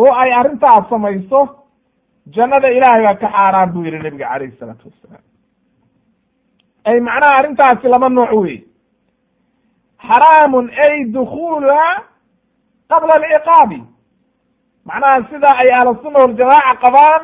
[0.00, 1.40] oo ay arrintaas samayso
[2.34, 5.24] jannada ilaahay baa ka xaaraan buu yihi nabiga calayhi isalaatu wassalaam
[6.88, 8.56] ay macnaha arrintaasi laba nooc wey
[10.06, 11.88] xaraamun ay dukuluha
[12.90, 13.80] qabla alciqaabi
[14.88, 17.22] macnaha sida ay ahlusunna waljamaaca qabaan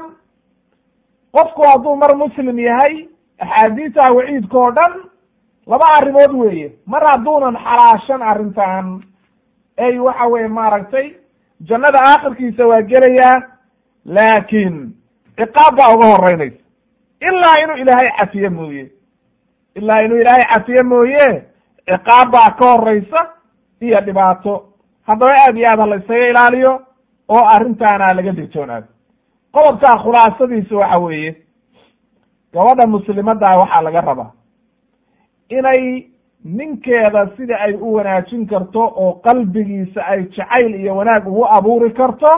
[1.35, 2.95] qofku hadduu mar muslim yahay
[3.45, 4.93] axaadiisa waciidka oo dhan
[5.67, 6.69] laba arrimood weeye.
[6.87, 8.87] Mar hadduunan xalaashan arrintan
[9.85, 11.07] ay waxa weye maaragtay
[11.69, 13.43] jannada aakhirkiisa waa gelayaa
[14.05, 14.77] laakiin
[15.39, 16.59] ciqaab baa uga horeynaysa
[17.29, 18.85] ilaa inuu ilaahay cafiye mooye.
[19.75, 21.27] Ilaa inuu ilaahay cafiye mooye
[21.89, 23.21] ciqaab baa ka horeysa
[23.81, 24.55] iyo dhibaato.
[25.07, 26.73] Haddaba aad iyo aad ha la isaga ilaaliyo
[27.29, 28.87] oo arrintaana laga digtoonaado
[29.55, 31.31] qodobkaa khulaasadiisa waxa weeye
[32.53, 34.31] gabadha muslimaddaa waxaa laga rabaa
[35.49, 35.83] inay
[36.45, 42.33] ninkeeda sida ay u wanaajin karto oo qalbigiisa ay jacayl iyo wanaag ugu abuuri karto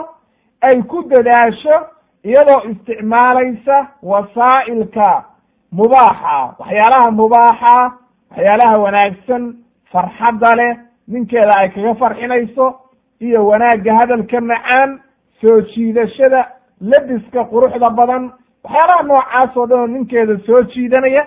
[0.61, 1.75] ay ku dadaasho
[2.23, 5.23] iyadoo isticmaalaysa wasaa'ilka
[5.71, 7.73] mubaaxa waxyaalaha mubaaxa
[8.31, 9.43] waxyaalaha wanaagsan
[9.91, 10.71] farxadda leh
[11.07, 12.65] ninkeeda ay kaga farxinayso
[13.25, 14.89] iyo wanaagga hadalka macaan
[15.41, 16.41] soo jiidashada
[16.91, 18.23] lebiska quruxda badan
[18.63, 21.23] waxyaalaha noocaas oo dhan oo ninkeeda soo jiidanaya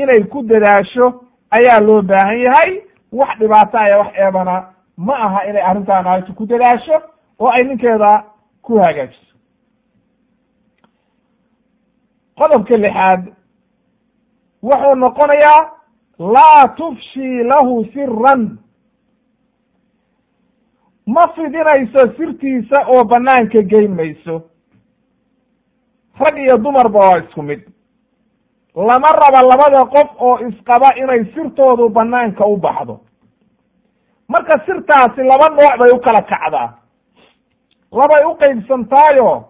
[0.00, 1.06] inay ku dadaasho
[1.56, 2.72] ayaa loo baahan yahay.
[3.12, 4.54] Wax dhibaato aya wax eebana
[4.96, 6.96] ma aha inay arrintaa naagto ku dadaasho
[7.40, 8.10] oo ay ninkeeda
[8.62, 9.34] ku hagaajiso.
[12.38, 13.22] Qodobka lixaad
[14.62, 15.60] wuxuu noqonayaa
[16.20, 18.58] laa tufshii lahu siran
[21.06, 24.42] ma fidinayso sirtiisa oo banaanka geyn mayso
[26.20, 27.60] rag iyo dumarba waa isku mid.
[28.76, 33.00] Lama raba labada qof oo isqaba inay sirtoodu banaanka u baxdo.
[34.28, 36.68] Marka sirtaasi laba nooc bay u kala kacdaa.
[37.92, 39.44] Labay u qaybsantaayo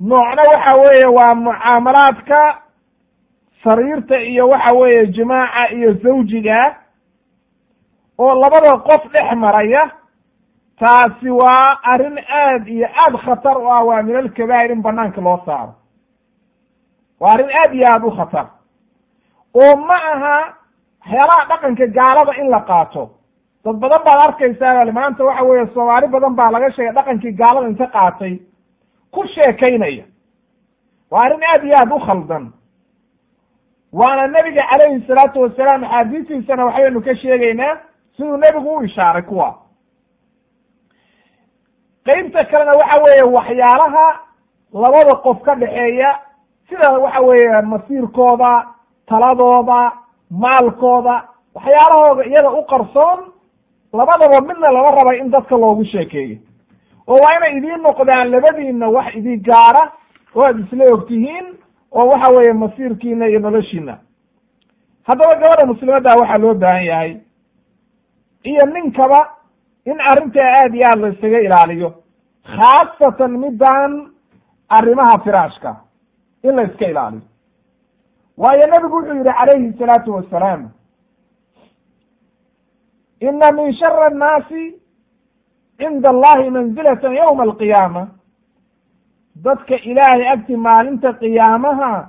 [0.00, 2.62] noocna waxa weeye waa mucaamalaadka
[3.64, 6.76] sariirta iyo waxa weeye jimaaca iyo zawjiga
[8.18, 9.90] oo labada qof dhex maraya
[10.78, 15.40] taasi waa arrin aad iyo aad khatar u ah waa min alkabaa'ir in banaanka loo
[15.46, 15.74] saaro.
[17.20, 18.46] Waa arrin aad iyo aad u khatar.
[19.54, 20.36] Oo ma aha
[21.00, 23.10] waxyaalaha dhaqanka gaalada in la qaato.
[23.64, 27.86] Dad badan baad arkaysaa maanta waxa weeye soomaali badan baa laga sheegay dhaqankii gaalada inta
[27.86, 28.34] qaatay.
[29.12, 30.04] Ku sheekaynaya.
[31.10, 32.44] Waa arrin aad iyo aad u khaldan
[33.92, 37.76] waana nebiga calayhi salaatu wasalaam axaadiistiisana waxbaynu ka sheegaynaa
[38.16, 39.48] siduu nebigu u ishaaray kuwa.
[42.06, 44.06] Qeybta kalena waxa weeye waxyaalaha
[44.72, 46.18] labada qof ka dhexeeya
[46.68, 48.66] sida waxa weeye masiirkooda
[49.08, 49.92] taladooda
[50.30, 51.14] maalkooda
[51.54, 53.18] waxyaalahooda iyada u qarsoon
[53.92, 56.38] labadaba midna lama raba in dadka loogu sheekeeyo.
[57.08, 59.92] Oo waa inay idiin noqdaan labadiinna wax idin gaara
[60.34, 61.46] oo aad isla og tihiin
[61.92, 63.98] oo waxa weeye masiirkiina iyo noloshiina.
[65.06, 67.12] Haddaba gabadha muslimadda waxaa loo baahan yahay
[68.44, 69.20] iyo ninkaba
[69.84, 71.90] in arrintaa aad iyo aad la iskaga ilaaliyo
[72.56, 73.92] khaasatan middan
[74.68, 75.76] arrimaha firaashka
[76.42, 77.22] in la iska ilaaliyo.
[78.36, 80.70] Waayo nebigu wuxuu yihi calayhi salaatu wasalaam
[83.20, 84.62] ina min shari annaasi
[85.78, 88.02] cinda allahi manzilatan yowma alqiyaama
[89.44, 92.08] dadka ilaahay agti maalinta qiyaamaha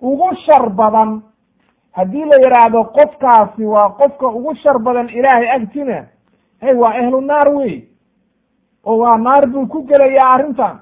[0.00, 1.22] ugu shar badan.
[1.96, 5.98] Haddii la yidhaahdo qofkaasi waa qofka ugu shar badan ilaahay agtina
[6.60, 7.88] hey waa ehlu naar wey.
[8.84, 10.80] Oo waa naar buu ku gelayaa arrintan.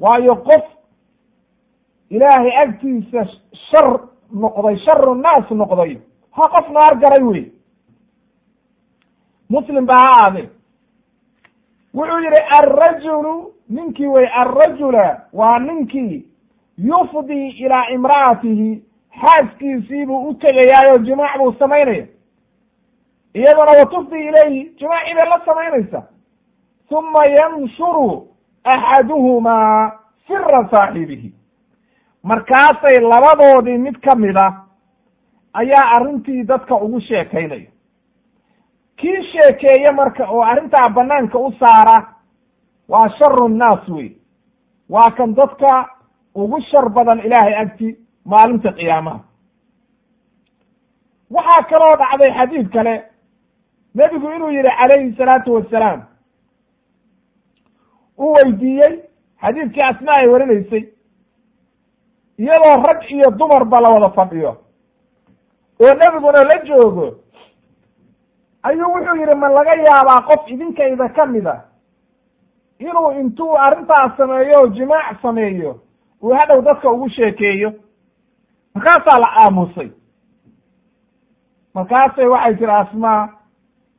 [0.00, 0.64] Waayo qof
[2.10, 3.22] ilaahay agtiisa
[3.70, 4.00] shar
[4.32, 6.00] noqday sharu naas noqday
[6.36, 7.52] ha qof naar galay wey.
[9.50, 10.42] Muslim ba ha aade
[11.98, 16.26] wuxuu yihi alrajulu ninkii wey alrajula waa ninkii
[16.78, 18.82] yufdii ilaa imra'atihi
[19.20, 22.06] xaaskiisiibuu u tegayaayo jimaac buu samaynaya.
[23.34, 26.02] Iyaduna wa tufdii ilayhi jimaacii bay la samaynaysa.
[26.90, 28.28] Uma yanshuru
[28.64, 29.92] axaduhumaa
[30.26, 31.34] sira saaxibihi.
[32.22, 34.68] Markaasay labadoodii mid ka a
[35.52, 37.70] ayaa arrintii dadka ugu sheekaynaya
[38.98, 41.96] kii sheekeeye marka oo arrintaa banaanka u saara
[42.88, 44.08] waa sharu nnaas wey.
[44.88, 45.70] Waa kan dadka
[46.34, 47.88] ugu shar badan ilaahay agti
[48.30, 49.20] maalinta qiyaamaha.
[51.34, 52.94] Waxaa kaloo dhacday xadiid kale.
[53.94, 56.00] Nebigu inuu yihi calayhi salaatu wasalaam
[58.18, 58.92] uu weydiiyey
[59.42, 60.84] xadiidkii asma ay warinaysay
[62.38, 64.52] iyadoo rag iyo dumarba la wada fadhiyo.
[65.82, 67.06] Oo nebiguna la joogo
[68.68, 71.54] ayuu wuxuu yihi ma laga yaabaa qof idinkayda ka mida
[72.78, 75.70] inuu intuu arrintaas sameeyo o jimaac sameeyo
[76.22, 77.70] uu hadhow dadka ugu sheekeeyo?
[78.74, 79.90] Markaasaa la aamusay.
[81.74, 83.28] Markaasay waxay tiri asmaa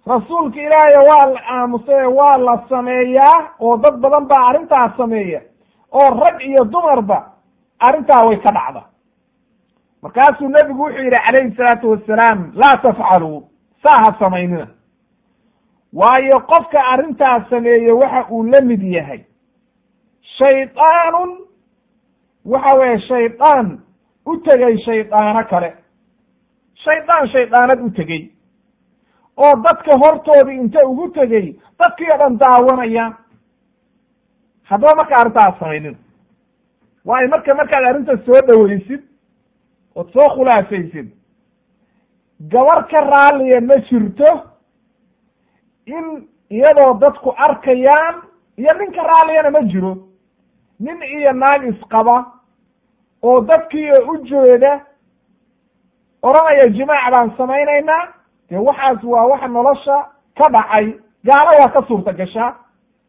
[0.08, 5.42] rasuulka ilaahay waa la aamusay waa la sameeyaa oo dad badan baa arrintaas sameeya
[5.92, 7.18] oo rag iyo dumarba
[7.80, 8.82] arrintaa way ka dhacda.
[10.02, 13.44] Markaasuu nebigu wuxuu yidhi calayhi salaatu wassalaam laa tafcaluu
[13.84, 14.68] saa ha samaynina.
[15.94, 19.22] Waayo qofka arrintaas sameeye waxa uu la mid yahay.
[20.38, 21.32] Shaydaanun
[22.46, 23.68] waxa weeye shaydaan
[24.26, 25.74] u tegey shaydaano kale.
[26.84, 28.24] Shaydaan shaydaanad u tegey
[29.38, 33.06] oo dadka hortoodii inta ugu tegey dadkii o dhan daawanaya.
[34.70, 35.98] Haddaba marka arrintaas samaynin.
[37.06, 39.02] Waayo marka markaad arrinta soo dhoweysid
[39.96, 41.08] ood soo khulaasaysid
[42.40, 44.30] gabar ka raalliya ma jirto
[45.86, 48.16] in iyadoo dadku arkayaan
[48.58, 49.98] iyo ninka raalliyana ma jiro.
[50.80, 52.26] Nin iyo naag isqaba
[53.24, 54.82] oo dadkii u jeeda
[56.22, 58.08] odhanaya jimaac baan samaynaynaa.
[58.50, 59.98] Dee waxaas waa waxa nolosha
[60.38, 60.86] ka dhacay.
[61.26, 62.56] Gaalo waa ka suurta gashaa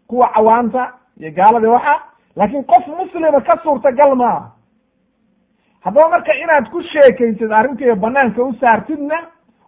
[0.08, 1.94] kuwa cawaanta iyo gaalada waxa.
[2.36, 4.50] Laakiin qof muslima ka suurtagal maaha
[5.84, 9.18] haddaba marka inaad ku sheekaysid arrintiiyo banaanka u saartidna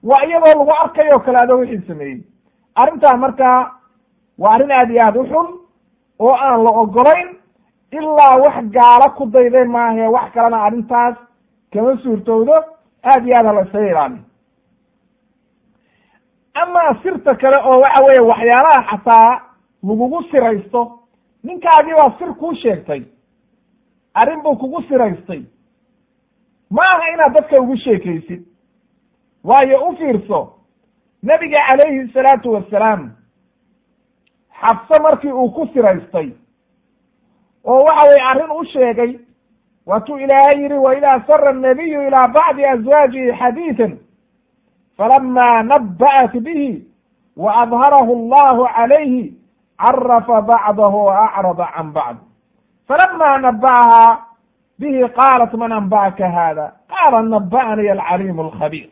[0.09, 2.21] waa iyadoo lagu arkayo kale adoo wixii sameeyey.
[2.75, 3.59] Arrintaa markaa
[4.39, 5.49] waa arrin aad iyo aad u xun
[6.19, 7.29] oo aan la ogolayn
[7.99, 11.17] ilaa wax gaalo ku dayday maahae wax kalena arrintaas
[11.73, 12.55] kama suurtowdo
[13.11, 14.25] aad iyo aad ha la isaga ilaaliyo
[16.55, 19.31] amaa sirta kale oo waxa weeye waxyaalaha xataa
[19.89, 20.81] lagugu siraysto
[21.45, 23.03] ninkaagii baa sir kuu sheegtay.
[24.15, 25.43] Arrin buu kugu siraystay
[26.75, 28.43] ma aha inaad dadka ugu sheekaysid.
[29.45, 30.41] Waayo u fiirso
[31.23, 33.03] nebiga calayhi salaatu wasalaam
[34.61, 36.29] xabse markii uu ku siraystay
[37.65, 39.13] oo waxa weye arrin u sheegay
[39.87, 43.93] waatuu ilaahay yihi wa idaa sara annabiyu ilaa bacdi azwaajihi xadiidan
[44.97, 46.87] falama nabba'at bihi
[47.37, 49.35] wa adharahu allahu calayhi
[49.79, 52.19] carafa bacdahu wa acrada can bacd.
[52.89, 54.19] Falama naba'ahaa
[54.83, 58.89] bihi qaalat man anba'aka hada qaala naba'anii alcaliimu alkhabiir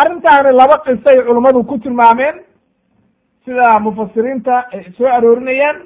[0.00, 2.36] arrintaani laba qisay culummadu ku tilmaameen
[3.44, 5.78] sida mufasiriinta ay soo aroorinayaan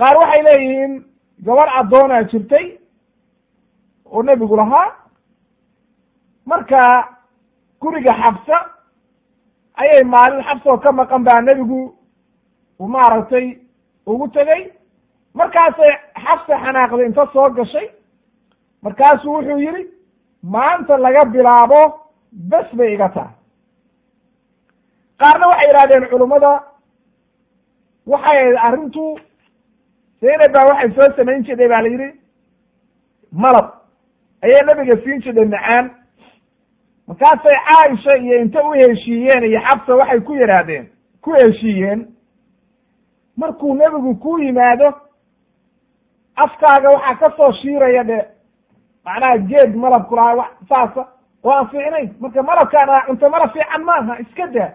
[0.00, 0.92] qaar waxay leeyihiin
[1.46, 2.66] gabar addoonaa jirtay
[4.14, 4.88] oo nebigu lahaa
[6.50, 6.80] marka
[7.80, 8.56] guriga xabsa
[9.80, 11.80] ayay maalin xabsoo ka maqan baa nebigu
[12.94, 13.46] maaragtay
[14.10, 14.62] ugu tegey
[15.38, 15.92] markaasay
[16.24, 17.86] xabsa xanaaqday inta soo gashay
[18.84, 19.82] markaasuu wuxuu yidhi
[20.54, 21.80] maanta laga bilaabo
[22.50, 23.34] bes bay iga tahay.
[25.20, 26.52] Qaarna waxay yidhahdeen culummada
[28.12, 29.04] waxay ahayd arrintu
[30.22, 32.08] zaynab baa waxay soo samayn jirtay baa la yidhi
[33.42, 33.66] malab.
[34.44, 35.84] Ayay nabiga siin jirtay macaan.
[37.08, 40.84] Markaasay caaisha iyo inta u heshiiyeen iyo xabsa waxay ku yidhaahdeen
[41.22, 42.00] ku heshiiyeen
[43.40, 44.88] markuu nebigu ku yimaado
[46.36, 48.18] afkaaga waxaa ka soo shiiraya dhe
[49.04, 51.02] macnaha geed malabku lahaa wa saasa
[51.44, 52.08] oo aan fiicnayn.
[52.20, 54.70] Marka malabkaan aa cunto malab fiican maaha iska daa.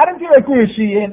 [0.00, 1.12] Arrintii bay ku heshiiyeen.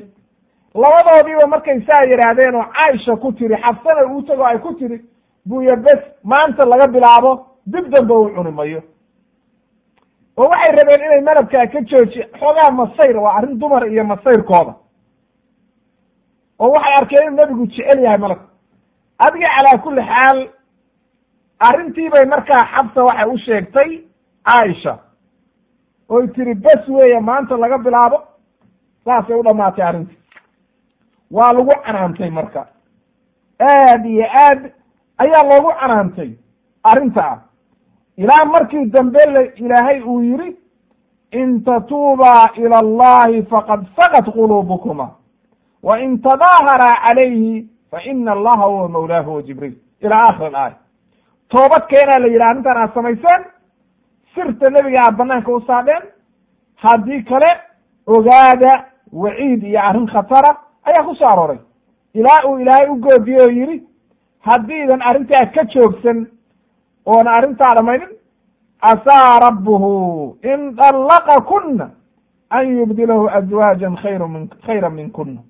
[0.82, 4.98] Labadoodiiba markay saa yidhaahdeen oo caaisha ku tiri xabsana uu tago ay ku tiri
[5.46, 7.32] buya bes maanta laga bilaabo
[7.66, 8.82] dib dambe uu cuni mayo.
[10.38, 14.74] Oo waxay rabeen inay malabkaa ka jooji xoogaa masayr waa arrin dumar iyo masayrkooda.
[16.60, 18.46] Oo waxay arkeen inuu nebigu jecel yahay malabka
[19.26, 20.38] adiga calaa kulli xaal
[21.68, 23.90] arrintii bay markaa xabsa waxay u sheegtay
[24.48, 24.94] caaisha
[26.10, 28.18] oy tiri bes weeye maanta laga bilaabo.
[29.06, 30.18] Saasay u dhamaatay arrintii.
[31.32, 32.62] Waa lagu canaantay marka.
[33.60, 34.62] Aad iyo aad
[35.18, 36.32] ayaa loogu canaantay
[36.84, 37.36] arrintaa.
[38.18, 40.58] Ilaa markii dambe l ilaahay uu yidhi
[41.32, 45.08] in tatuubaa ila allahi faqad sagat quluubukuma
[45.84, 49.76] wa in tadaaharaa calayhi fa ina allaha huwa mawlaahu wa jibriil
[50.06, 50.76] ila aakhir alaaya
[51.54, 53.42] toobad keenaa la yidhi arrintan aad samayseen
[54.34, 56.04] sirta nebiga aad banaanka u saadheen
[56.84, 57.52] haddii kale
[58.16, 58.72] ogaada
[59.24, 60.52] waciid iyo arrin khatara
[60.88, 61.60] ayaa ku soo arooray
[62.20, 63.78] ilaa uu ilaahay u goodiyey oo yidhi
[64.48, 66.20] haddiidan arrintaa ka joogsan
[67.06, 68.12] oona arrintaa dhamaynin
[68.84, 69.92] casaa rabbuhu
[70.52, 71.86] in dallaqakuna
[72.58, 75.42] an yubdilahu azwaajan khayra min khayra minkuna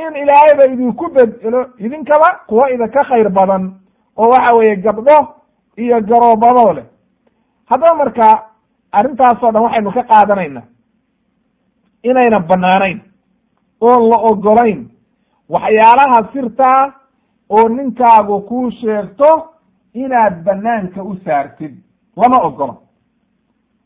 [0.00, 3.64] in ilaahayba idinku bedelo idinkaba kuwa idinka khayr badan
[4.20, 5.18] oo waxa weeye gabdho
[5.82, 6.84] iyo garoobado leh.
[7.70, 8.26] Haddaba marka
[8.92, 10.62] arrintaasoo dhan waxaynu ka qaadanayna
[12.02, 13.00] inayna banaanayn
[13.80, 14.80] oon la ogolayn
[15.48, 16.92] waxyaalaha sirtaa
[17.56, 19.30] oo ninkaagu kuu sheegto
[19.94, 21.74] inaad banaanka u saartid
[22.16, 22.74] lama ogolo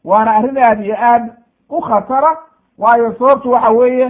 [0.05, 1.25] waana arrin aad iyo aad
[1.69, 2.31] u khatara
[2.79, 4.07] waayo sababtu waxa weeye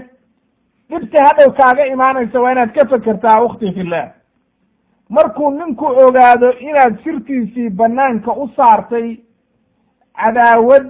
[0.90, 4.10] dhibta hadhow kaaga imaanaysa waa inaad ka fekertaa ukhti fillah
[5.08, 9.16] markuu ninku ogaado inaad sirtiisii banaanka u saartay
[10.16, 10.86] cadaawad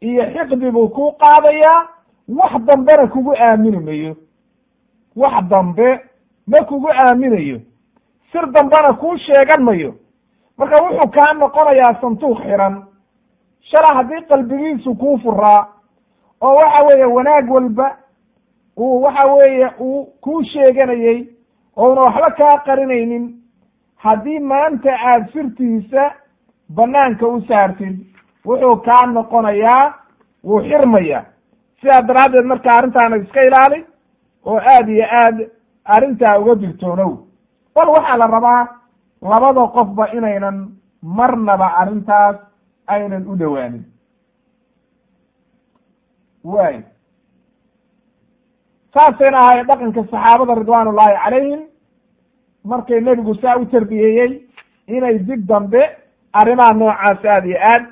[0.00, 1.88] iyo xiqdi buu kuu qaadayaa
[2.28, 4.16] wax dambena kugu aamini mayo.
[5.16, 6.00] Wax dambe
[6.46, 7.60] ma kugu aaminayo.
[8.32, 9.94] Sir dambena kuu sheegan mayo.
[10.58, 12.84] Marka wuxuu kaa noqonayaa santuuq xiran.
[13.60, 15.66] Shala haddii qalbigiisu kuu furaa
[16.40, 17.96] oo waxa weeye wanaag walba
[18.82, 21.18] uu waxa weeye uu kuu sheeganayey
[21.82, 23.24] ouna waxba kaa qarinaynin
[24.04, 26.02] haddii maanta aada sirtiisa
[26.76, 27.96] banaanka u saartid
[28.46, 29.84] wuxuu kaa noqonayaa
[30.48, 31.20] wuu xirmaya.
[31.80, 33.78] Sidaa daraaddeed marka arrintaana iska ilaali
[34.50, 35.36] oo aada iyo aad
[35.94, 37.12] arrintaa uga digtoonow
[37.74, 38.62] bal waxaa la rabaa
[39.30, 40.56] labada qofba inaynan
[41.18, 42.36] marnaba arrintaas
[42.92, 43.84] aynan u dhowaanin
[46.44, 46.76] waay
[48.94, 51.60] saasayna ahay dhaqanka saxaabada ridwaan ullaahi calayhim.
[52.64, 54.32] Markay nebigu saa u tarbiyeeyey
[54.86, 55.82] inay dig dambe
[56.32, 57.84] arrimaha noocaas aada iyo aad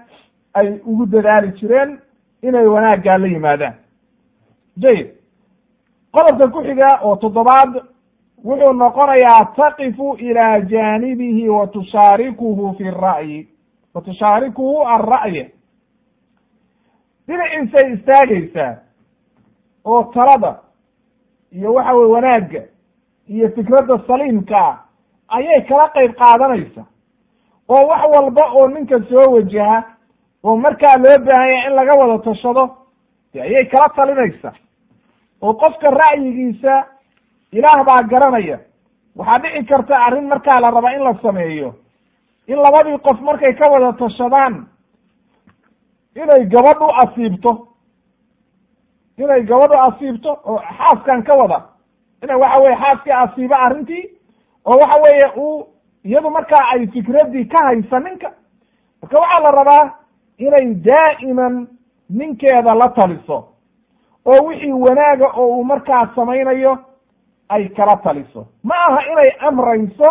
[0.54, 1.90] ay ugu dadaali jireen
[2.42, 3.74] inay wanaaggaa la yimaadaan.
[4.82, 5.08] Jayid
[6.12, 7.72] qodobka ku xiga oo toddobaad
[8.44, 13.48] wuxuu noqonayaa taqifu ilaa jaanibihi wa tushaarikuhu fi ra'yi.
[13.94, 15.44] Wa tushaarikuhu alra'ya
[17.26, 18.74] dhinaciisay istaagaysaa
[19.84, 20.50] oo talada
[21.52, 22.62] iyo waxa weye wanaagga
[23.28, 24.76] iyo fikradda saliimka ah
[25.28, 26.82] ayay kala qayb qaadanaysa.
[27.68, 29.78] oo wax walba oo ninka soo wajaha
[30.44, 32.64] oo markaa loo baahanya in laga wada tashado
[33.32, 34.52] de ayay kala talinaysa.
[35.42, 36.86] oo qofka ra'yigiisa
[37.52, 38.58] ilaah baa garanaya
[39.16, 41.74] waxaa dhici karta arrin markaa la raba in la sameeyo.
[42.46, 44.66] In labadii qof markay ka wada tashadaan
[46.16, 47.68] inay gabadhu asiibto
[49.18, 51.58] inay gabadhu asiibto oo xaaskan ka wada.
[52.22, 54.04] Inay waxa weye xaaskii asiibo arrintii
[54.64, 55.66] oo waxa weeye uu
[56.04, 58.30] iyadu markaa ay fikraddii ka haysa ninka.
[59.02, 59.90] Marka waxaa la rabaa
[60.38, 61.66] inay daa'iman
[62.10, 63.48] ninkeeda la taliso
[64.24, 66.78] oo wixii wanaaga oo uu markaa samaynayo
[67.48, 68.46] ay kala taliso.
[68.62, 70.08] Ma aha inay amrayso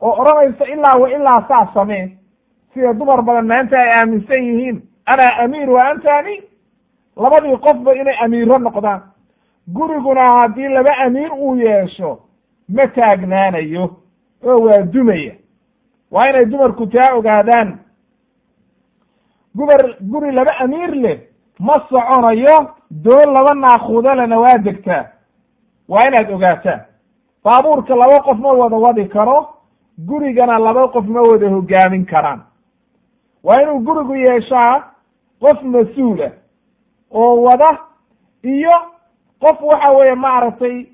[0.00, 2.18] oo odhanayso ilaa wa ilaa saa samee.
[2.74, 4.82] Sida dumar badan maanta ay aaminsan yihiin.
[5.06, 6.42] Anaa amiir wa anta amiir
[7.16, 9.00] labadii qofba inay amiiro noqdaan.
[9.68, 12.18] Guriguna haddii laba amiir uu yeesho
[12.68, 13.84] ma taagnaanayo
[14.44, 15.34] oo waa dumaya.
[16.10, 17.78] Waa inay dumarku taa ogaadaan.
[19.54, 21.18] Gubar guri laba amiir leh
[21.60, 25.04] ma soconayo doon laba naakuudo lena waa degtaa.
[25.88, 26.80] Waa inaad ogaataan
[27.44, 29.48] baabuurka laba qof ma wada wadi karo
[29.98, 32.40] gurigana laba qof ma wada hogaamin karaan.
[33.44, 34.84] Waa inuu gurigu yeeshaa
[35.40, 36.30] qof mas'uula
[37.14, 37.78] oo wada
[38.42, 38.72] iyo
[39.40, 40.86] qof waxa weeye maaragtay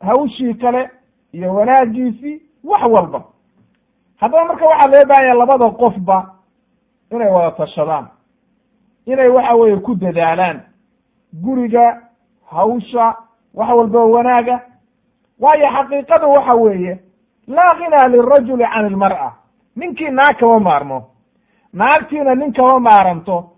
[0.00, 0.90] hawshii kale
[1.32, 3.24] iyo wanaagiisii wax walba.
[4.16, 6.34] Haddaba marka waxaa loo baahanya labada qofba
[7.10, 8.06] inay wada tashadaan
[9.06, 10.60] inay waxa weeye ku dadaalaan
[11.32, 12.02] guriga
[12.50, 13.14] hawsha
[13.54, 14.60] wax walba wanaaga.
[15.40, 17.00] Waayo xaqiiqadu waxa weeye
[17.48, 19.32] laa ghinaa lirajuli can ilmar'a
[19.76, 21.10] ninkii naag kama maarmo
[21.72, 23.50] naagtiina nin kama maaranto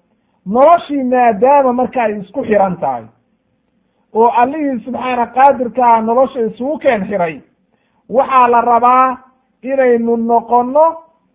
[0.47, 3.05] noloshii maadaama marka ay isku xiran tahay
[4.14, 7.40] oo allihii subxaana qaadirkaa nolosha isugu keen xiray
[8.09, 9.16] waxaa la rabaa
[9.62, 10.86] inaynu noqonno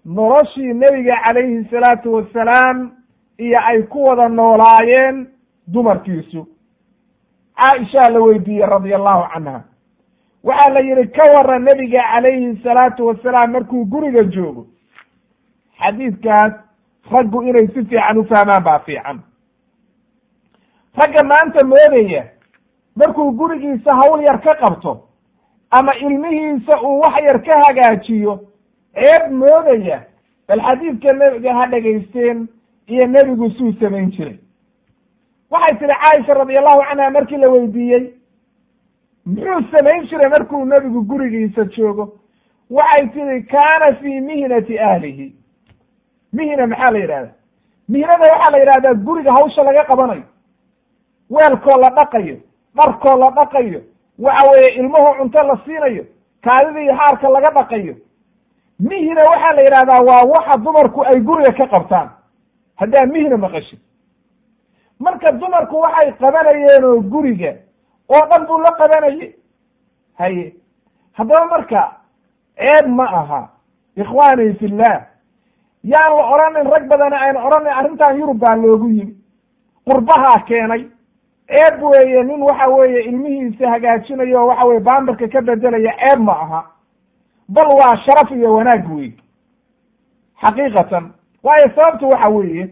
[0.05, 2.77] noloshii nebiga calayhi salaatu wassalaam
[3.37, 5.27] iyo ay ku wada noolaayeen
[5.73, 6.47] dumarkiisu.
[7.57, 9.63] Caaishaa la weydiiyey radia allahu canha.
[10.43, 14.67] Waxaa la yidhi ka waran nebiga calayhi salaatu wasalaam markuu guriga joogo.
[15.79, 16.53] Xadiidkaas
[17.11, 19.19] raggu inay si fiican u fahmaan baa fiican.
[20.97, 22.23] Ragga maanta moodaya
[22.95, 25.07] markuu gurigiisa hawl yar ka qabto
[25.71, 28.39] ama ilmihiisa uu wax yar ka hagaajiyo
[28.95, 30.03] ceeb moodaya
[30.47, 32.47] bal xadiidka nebiga ha dhegaysteen
[32.87, 34.37] iyo nebigu suu samayn jiray.
[35.51, 38.13] Waxay tihi caaisha radiallahu canha markii la weydiiyey
[39.25, 42.19] muxuu samayn jiray markuu nebigu gurigiisa joogo?
[42.69, 45.35] Waxay tihi kaana fii mihnati ahlihi
[46.33, 47.31] mihna maxaa la yidhahda
[47.89, 50.23] mihnada waxaa la yidhahdaa guriga hawsha laga qabanayo.
[51.29, 52.37] weelkoo la dhaqayo
[52.75, 53.81] dharkoo la dhaqayo
[54.19, 56.03] waxa weeye ilmuhu cunto la siinayo
[56.43, 57.95] kaadida iyo xaarka laga dhaqayo.
[58.79, 62.09] mihna waxaa la yidhahdaa waa waxa dumarku ay guriga ka qabtaan.
[62.75, 63.79] haddaa mihna maqashid
[64.99, 67.51] marka dumarku waxay qabanayeen oo guriga
[68.09, 69.35] oo dhan buu la qabanayay.
[70.19, 70.53] haye.
[71.13, 71.81] haddaba marka
[72.57, 73.49] ceeb ma aha.
[73.95, 75.10] ikhwaani fillah
[75.83, 79.15] yaan la odhanin rag badani ayna odhanin arrintan yurub baa loogu yimi.
[79.85, 80.83] Qurbahaa keenay.
[81.47, 86.61] Ceeb weeye nin waxa weeye ilmihiisa hagaajinayo waxa weye baambarka ka bedelaya ceeb ma aha.
[87.49, 89.11] Bal waa sharaf iyo wanaag wey
[90.41, 91.11] xaqiiqatan.
[91.43, 92.69] Waayo sababtu waxa weeye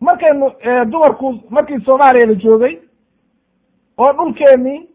[0.00, 0.50] markaynu
[0.90, 2.78] dumarku markii soomaaliya la joogay
[3.98, 4.88] oo dhulkeennii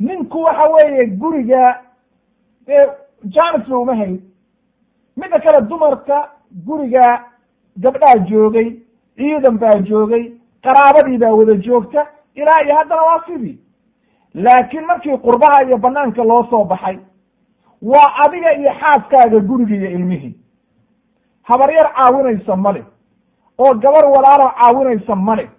[0.00, 1.80] ninku waxa weeye guriga
[3.24, 4.20] ba uma hayn.
[5.16, 6.30] Midda kale dumarka
[6.66, 7.24] guriga
[7.78, 8.80] gabdhaa joogay
[9.16, 13.58] ciidan baa joogay qaraabadii baa wada joogta ilaa iyo haddana waa sidii.
[14.34, 16.98] Laakiin markii qurbaha iyo banaanka loo soo baxay
[17.82, 20.36] waa adiga iyo xaaskaaga guriga iyo ilmihii.
[21.42, 22.84] Habaryar caawinaysa male
[23.58, 25.50] oo gabar walaalo caawinaysa male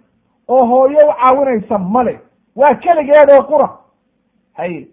[0.48, 2.20] oo hooyo u caawinaysa male
[2.56, 3.68] waa keligeedoo qura.
[4.52, 4.88] Hay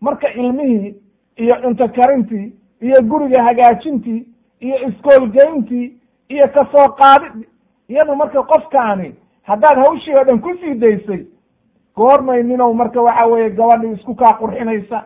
[0.00, 0.96] marka ilmihii
[1.42, 4.26] iyo cunto karintii iyo guriga hagaajintii
[4.60, 5.86] iyo iskoolgeyntii
[6.28, 7.48] iyo ka soo qaadi
[7.88, 11.26] iyadu marka qofkaani haddaad hawshii oo dhan ku sii daysay
[11.96, 15.02] goormay ninow marka waxa weeye gabadhii isku kaa qurxinaysa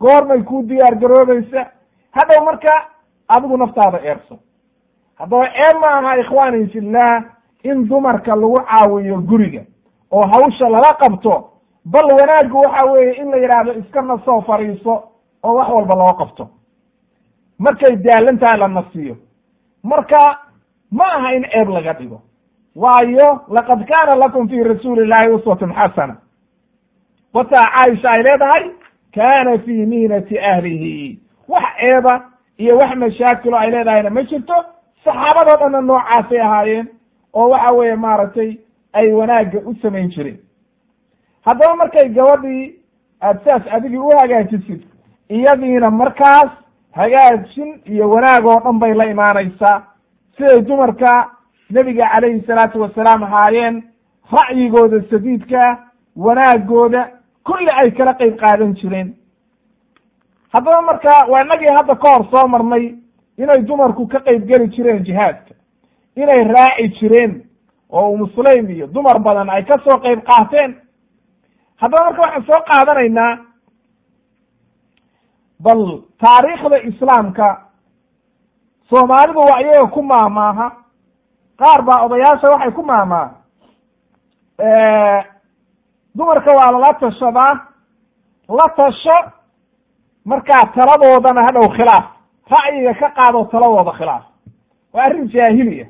[0.00, 1.66] goormay kuu diyaar garoobaysa
[2.10, 2.72] hadhow marka
[3.28, 4.38] adigu naftaada eerso.
[5.18, 7.24] Haddaba ceeb ma aha ikhwaani fillah
[7.64, 9.62] in dumarka lagu caawiyo guriga
[10.10, 11.50] oo hawsha lala qabto
[11.84, 15.02] bal wanaaggu waxa weeye in la yidhaahdo iska nasoo fadhiiso
[15.42, 16.44] oo wax walba loo qabto.
[17.58, 19.16] Markay daalantahay la nasiyo
[19.82, 20.38] marka
[20.90, 22.22] ma aha in ceeb laga dhigo.
[22.76, 26.16] Waayo laqad kaana lakum fi rasuuli illahi uswatun xasana.
[27.34, 28.64] Wataa caaisha ay leedahay
[29.14, 31.18] kaana fii mihnati ahlihi.
[31.48, 32.14] Wax ceeba
[32.56, 34.54] iyo wax mashaakilo ay leedahayna ma jirto.
[35.04, 36.86] Saxaabadoo dhanna noocaasay ahaayeen
[37.34, 38.50] oo waxa weeye maaragtay
[38.92, 40.38] ay wanaagga u samayn jireen.
[41.44, 42.74] Haddaba markay gabadhii
[43.22, 44.82] aad saas adigii u hagaajisid
[45.30, 46.50] iyadiina markaas
[46.92, 49.82] hagaajin iyo wanaag oo dhan bay la imaanaysaa.
[50.36, 51.30] Siday dumarka
[51.70, 53.82] nebiga calayhi salaatu wasalaam ahaayeen
[54.32, 55.78] ra'yigooda sadiidka
[56.16, 57.08] wanaagooda
[57.46, 59.14] kulli ay kala qeyb qaadan jireen.
[60.52, 62.94] Haddaba marka waa inagii hadda ka hor soo marnay
[63.38, 65.54] inay dumarku ka qeyb geli jireen jihaadka
[66.16, 67.42] inay raaci jireen
[67.90, 70.74] oo umusulaym iyo dumar badan ay ka soo qeyb qaateen.
[71.76, 73.38] Haddaba marka waxaan soo qaadanaynaa
[75.64, 75.80] bal
[76.22, 77.46] taariikhda islaamka
[78.90, 80.66] soomaalidu waa iyaga ku maamaaha
[81.60, 83.34] qaar baa odayaasha waxay ku maamaaha.
[86.16, 87.54] Dumarka waa lala tashadaa
[88.48, 89.16] la tasho
[90.24, 92.04] markaa taladoodana hadhow khilaaf
[92.50, 94.24] ra'yiga ka qaado taladooda khilaaf.
[94.92, 95.86] Waa arrin jaahiliya.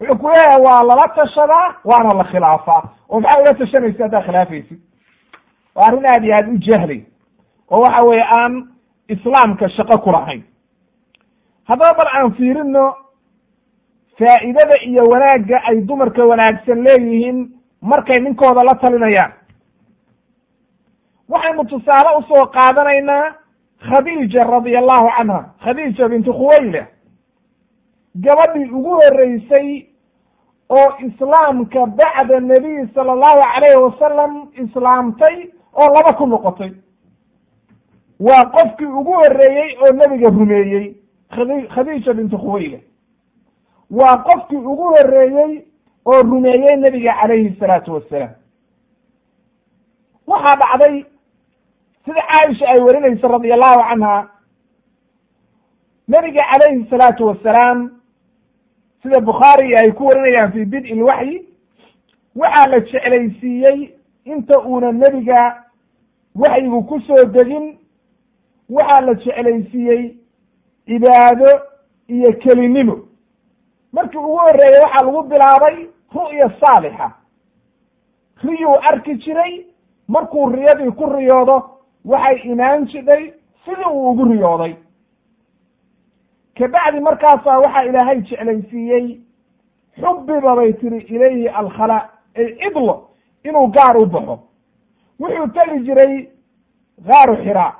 [0.00, 2.82] Wuxuu ku leeyahay waa lala tashadaa waana la khilaafaa.
[3.08, 4.80] Oo maxaa ula tashanaysa haddaad khilaafaysid
[5.74, 6.98] waa arrin aad iyo aad u jahli.
[7.70, 8.52] Oo waxa weeye aan
[9.08, 10.42] islaamka shaqo ku lahayn.
[11.68, 12.84] Haddaba bal aan fiirino
[14.18, 17.38] faa'idada iyo wanaagga ay dumarka wanaagsan leeyihiin
[17.82, 19.32] markay ninkooda la talinayaan.
[21.28, 23.34] Waxaynu tusaale u soo qaadanaynaa
[23.88, 26.82] khadiija radia allahu canha khadiija bintu khuwayle
[28.24, 29.68] gabadhii ugu horeysay
[30.68, 34.32] oo islaamka bacda nabiy sala allahu calayhi wasalam
[34.62, 35.36] islaamtay
[35.80, 36.72] oo laba ku noqotay
[38.20, 40.94] waa qofkii ugu horeeyey oo nebiga rumeeyey
[41.30, 42.80] khadi khadiija bintu khuwayle
[43.90, 45.64] waa qofkii ugu horeeyey
[46.06, 48.30] oo rumeeyey nebiga calayhi salaatu wassalaam.
[50.26, 51.04] Waxaa dhacday
[52.04, 54.28] sida caaisha ay warinayso radia allahu canha.
[56.08, 57.90] Nebiga calayhi salaatu wassalaam
[59.02, 61.46] sida bukhaari ay ku warinayaan fi bid'i lwaxyi
[62.36, 63.94] waxaa la jeclaysiiyey
[64.24, 65.64] inta uuna nebiga
[66.34, 67.78] waxyigu ku soo degin
[68.68, 70.02] waxaa la jeclaysiiyey
[70.86, 71.50] cibaado
[72.08, 72.96] iyo kelinimo.
[73.92, 75.76] Markii ugu horreeyey waxaa lagu bilaabay
[76.14, 77.08] ru'ya saalixa.
[78.44, 79.66] Riyuu arki jiray
[80.08, 81.56] markuu riyadii ku riyoodo
[82.04, 83.32] waxay imaan jidhay
[83.64, 84.74] sidii uu ugu riyooday.
[86.58, 89.20] Kabacdi markaasaa waxaa ilaahay jeclaysiiyey
[90.00, 91.98] xubbiba bay tiri ilayhi alkhala
[92.36, 92.94] ay cidlo
[93.44, 94.38] inuu gaar u baxo.
[95.20, 96.28] Wuxuu tegi jiray
[97.06, 97.72] gaaru xiraa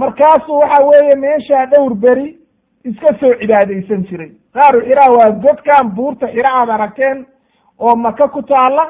[0.00, 2.28] markaasuu waxa weeye meeshaa dhowr beri
[2.88, 4.30] iska soo cibaadaysan jiray.
[4.54, 7.18] Gaaru xiraa waa godkan buurta xira aad aragteen
[7.78, 8.84] oo maka ku taalla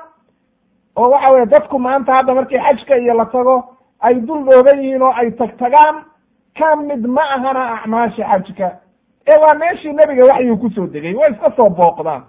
[0.96, 3.56] oo waxa weye dadku maanta hadda markii xajka iyo la tago
[4.00, 5.96] ay dul dhooban yihiin oo ay tag tagaan
[6.58, 8.68] ka mid ma ahana acmaasha xajka.
[9.26, 12.22] Ee waa meeshii nebiga waxyuu ku soo degay way iska soo booqdaan.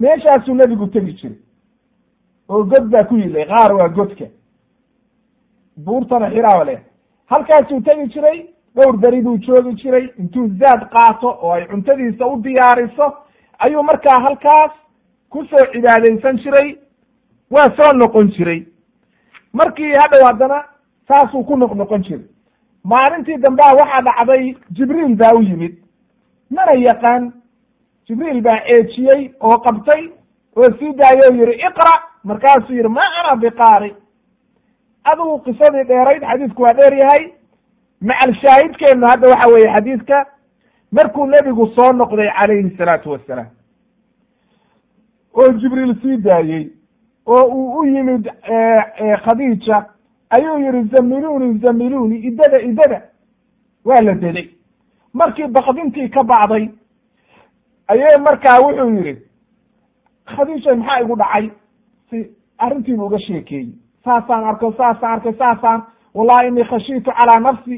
[0.00, 1.38] Meeshaasuu nebigu tegi jiray
[2.48, 4.26] oo god baa ku yilay qaar waa godka
[5.84, 6.78] buurtana xiraaba leh.
[7.30, 8.38] Halkaasuu tegi jiray
[8.76, 13.06] dhowr beri buu joogi jiray intuu zaad qaato oo ay cuntadiisa u diyaariso
[13.58, 14.72] ayuu markaa halkaas
[15.30, 16.68] ku soo cibaadaysan jiray
[17.50, 18.60] waa soo noqon jiray.
[19.52, 20.58] Markii hadhow haddana
[21.08, 22.24] saasuu ku noqnoqon jiray.
[22.84, 25.74] Maalintii dambea waxaa dhacday jibriil baa u yimid.
[26.50, 27.32] Mana yaqaan
[28.06, 30.02] jibriil baa eejiyey oo qabtay
[30.56, 33.90] oo sii daayoo yihi iqra' markaasuu yihi ma ana biqaari
[35.10, 37.24] adigu qisadii dheerayd xadiidku waa dheer yahay.
[38.00, 40.26] Macal shaahidkeennu hadda waxa weeye xadiidka
[40.92, 43.46] markuu nebigu soo noqday calayhi salaatu wassalaam
[45.34, 46.64] oo jibriil sii daayey
[47.26, 48.24] oo uu u yimid
[49.24, 49.76] khadiija
[50.30, 53.02] ayuu yihi zamiluni zamiluni idada idada
[53.84, 54.48] waa la deday
[55.12, 56.68] markii bakdintii ka bacday
[57.88, 59.14] ayay markaa wuxuu yihi
[60.24, 61.50] khadiija maxaa igu dhacay?
[62.10, 63.68] Si arrintiibu uga sheekeeyey
[64.06, 65.80] saasaan arko saasaan arkay saasaan.
[66.16, 67.74] Wallahi inii khashiitu calaa nafsi.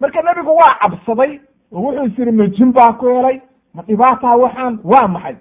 [0.00, 1.32] Marka nebigu waa cabsaday
[1.72, 3.36] oo wuxuu is yidhi majin baa ku helay?
[3.74, 4.74] Ma dhibaataa waxaan?
[4.84, 5.36] Waa maxay?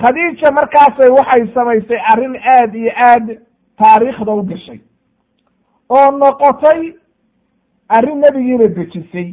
[0.00, 3.26] Khadiija markaasay waxay samaysay arrin aad iyo aad
[3.78, 4.80] taariikhda u gashay.
[5.88, 6.80] Oo noqotay
[7.96, 9.28] arrin nebigiina dejisay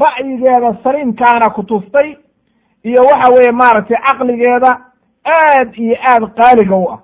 [0.00, 2.08] ra'yigeeda saliimkaana ku tustay
[2.84, 4.70] iyo waxa weeye maaragtay caqligeeda
[5.24, 7.00] aad iyo aad qaaliga u ah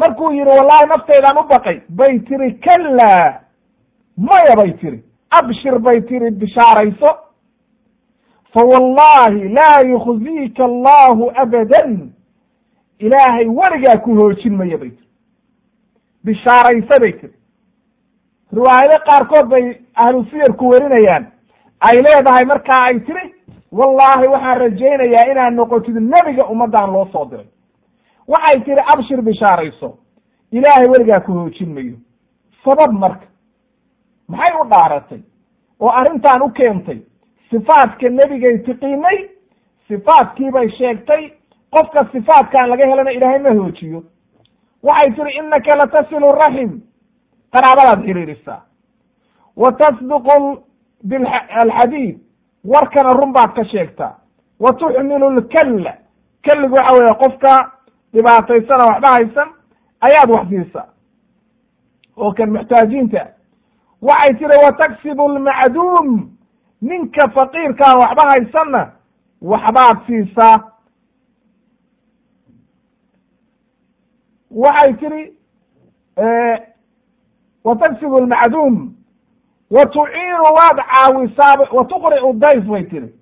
[0.00, 1.76] markuu yihi wallahi naftaydaan u baqay.
[1.98, 3.40] Bay tiri kallaa
[4.26, 4.98] maya bay tiri
[5.38, 7.10] abshir bay tiri bishaarayso.
[8.52, 11.92] Fa wallahi laa yukhziika allahu abadan.
[12.98, 15.08] Ilaahay weligaa ku hoojin maya bay tiri
[16.24, 17.34] bishaarayso bay tiri
[18.56, 21.24] riwaayado qaarkood bay ahlu siyarku werinayaan
[21.80, 23.24] ay leedahay markaa ay tiri
[23.78, 27.46] wallaahi waxaan rajaynayaa inaad noqotid nebiga ummaddan loo soo diray
[28.28, 29.98] waxay tihi abshir bishaarayso
[30.52, 31.96] ilaahay weligaa ku hoojin mayo.
[32.64, 33.26] Sabab marka
[34.28, 35.22] maxay u dhaaratay?
[35.80, 37.00] Oo arrintan u keentay
[37.50, 39.18] sifaadka nebigay tiqiinay
[39.88, 41.22] sifaadkiibay sheegtay
[41.70, 44.02] qofka sifaadkan laga helana ilaahay ma hoojiyo.
[44.82, 46.80] Waxay tihi innaka latasilu raxim.
[47.52, 48.62] Qaraabadaad xiriirisaa.
[49.56, 50.36] Wa tasduqu
[51.62, 52.18] alxadiid
[52.64, 54.14] warkana run baad ka sheegtaa.
[54.60, 55.92] Wa tuxmilu lkalla
[56.42, 57.72] kelligu waxa weeye qofka
[58.16, 59.48] dhibaataysana waxba haysan
[60.00, 60.88] ayaad wax siisaa
[62.16, 63.22] oo kan muxtaajiinta
[64.02, 66.08] waxay tiri wa taksibu lmacduum
[66.82, 68.82] ninka faqiirkaan waxba haysanna
[69.42, 70.56] waxbaad siisaa
[74.50, 75.22] waxay tihi
[77.64, 78.94] wa taksibu lmacduum
[79.70, 83.14] wa tuciinu waad caawisaa wa tuqricu dayf bay tiri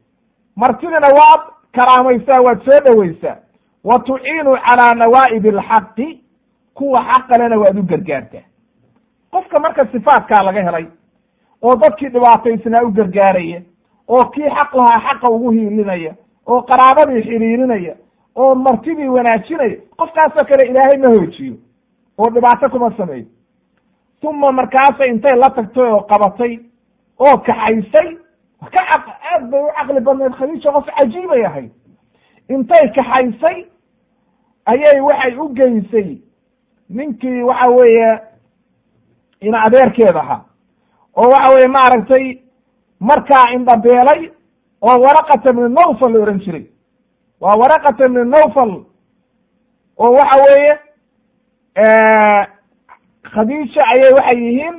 [0.56, 1.40] martidina waad
[1.72, 3.36] karaamaysaa waad soo dhoweysaa
[3.84, 6.08] wa tuciinu calaa nawaa'ib alxaqi
[6.74, 8.44] kuwa xaqalena waad u gargaartaa
[9.32, 10.86] qofka marka sifaatkaa laga helay
[11.62, 13.60] oo dadkii dhibaataysnaa u gargaaraya
[14.08, 16.12] oo kii xaq lahaa xaqa ugu hiilinaya
[16.46, 17.94] oo qaraabadii xidhiirinaya
[18.36, 21.54] oo martidii wanaajinaya qofkaasoo kale ilaahay ma hoojiyo
[22.18, 23.26] oo dhibaato kuma sameeyo.
[24.24, 26.52] Uma markaasay intay la tagtay oo qabatay
[27.18, 28.08] oo kaxaysay
[28.72, 30.32] ka aad bay u caqli badnayd.
[30.38, 31.70] Khadiija qof cajiibay ahayd.
[32.48, 33.58] Intay kaxaysay
[34.66, 36.18] ayay waxay u geysay
[36.90, 38.10] ninkii waxa weeye
[39.40, 40.44] in adeerkeed ahaa.
[41.16, 42.24] oo waxa weye maaragtay
[43.00, 44.30] markaa indhabeelay
[44.82, 46.66] oo waraqata ibni nawfal la ohan jiray.
[47.40, 48.70] waa waraqata ibni nawfal
[49.98, 50.72] oo waxa weeye
[53.32, 54.76] khadiija ayay waxay yihiin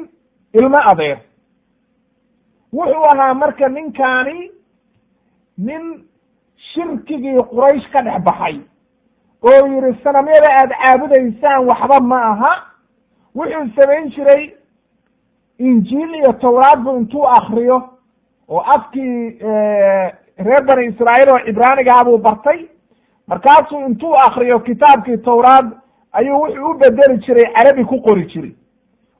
[0.53, 1.17] ilmo adeer.
[2.73, 4.51] wuxuu ahaa marka ninkaani
[5.57, 5.83] nin
[6.69, 8.55] shirkigii quraysh ka dhex baxay
[9.49, 12.51] oo yihi sanamyada aad caabudaysaan waxba ma aha.
[13.35, 14.43] Wuxuu samayn jiray
[15.59, 17.77] injiil iyo towraad bu intuu akriyo
[18.49, 19.37] oo afkii
[20.45, 22.59] reer bani israa'iil oo cibraanigaha buu bartay.
[23.27, 25.67] Markaasuu intuu akriyo kitaabkii towraad
[26.11, 28.53] ayuu wuxuu u bedeli jiray carabi ku qori jiray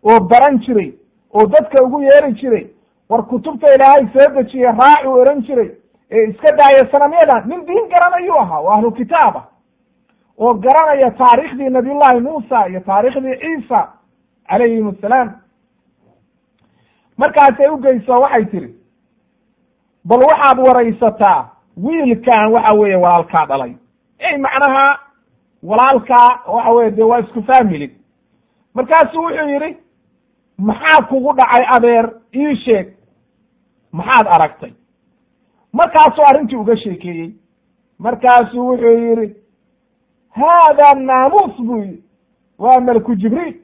[0.04, 0.94] oo baran jiray
[1.34, 2.68] oo dadka ugu yeeri jiray.
[3.10, 5.72] War kutubta ilaahay soo dejiye raaci u ohan jiray
[6.12, 9.44] ee iska daaya sanamyada nin diin garanayuu ahaa oo ahlu kitaab ah
[10.38, 13.80] oo garanaya taariikhdii nabiyullahi muusa iyo taariikhdii ciisa
[14.50, 15.30] calayhim assalaam
[17.18, 18.76] markaasay u geyso waxay tihi
[20.06, 21.50] bal waxaad waraysataa
[21.84, 23.74] wiilkan waxa weeye walaalkaa dhalay.
[24.20, 25.00] Ey macnaha
[25.64, 27.88] walaalkaa waxa weye dee waa isku family
[28.74, 29.78] markaasuu wuxuu yidhi
[30.58, 32.06] maxaa kugu dhacay adeer?
[32.36, 32.88] Ii sheeg.
[33.92, 34.74] Maxaad aragtay.
[35.74, 37.32] Markaasuu arrintii uga sheekeeyey.
[38.00, 39.36] Markaasuu wuxuu yidhi
[40.36, 42.04] haada naamuus buu yidhi
[42.60, 43.56] waa malku jibriil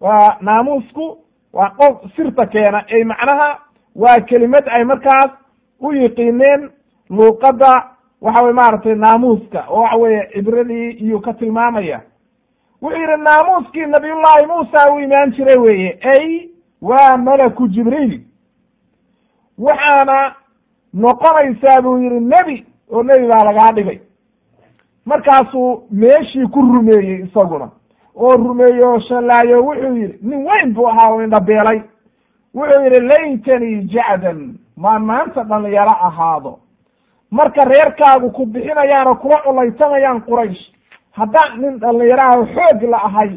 [0.00, 1.18] waa naamuusku
[1.52, 3.58] waa qof sirta keena ey macnaha
[3.96, 5.30] waa kelimad ay markaas
[5.80, 6.70] u yiqiineen
[7.10, 7.72] luuqadda
[8.20, 12.00] waxa weye maaragtay naamuuska oo waxa weeye cibradii iyuu ka tilmaamaya
[12.82, 16.48] wuxuu yidhi naamuuskii nabiyullaahi muusa u imaan jiray weeye ay
[16.82, 18.20] waa malaku jibriil
[19.58, 20.34] waxaana
[20.94, 23.98] noqonaysaa buu yidhi nebi oo nebi baa lagaa dhigay
[25.06, 27.68] markaasuu meeshii ku rumeeyey isaguna.
[28.16, 31.80] Oo rumeeyey oo shallaayo wuxuu yidhi nin weyn buu ahaa oo indhabeelay
[32.54, 36.58] wuxuu yidhi laytanii jacdan maan maanta dhalinyaro ahaado.
[37.30, 40.62] Marka reerkaagu ku bixinayaan oo kula culaytamayaan quraysh
[41.12, 43.30] haddaan nin dhallinyaraha xoog la ahay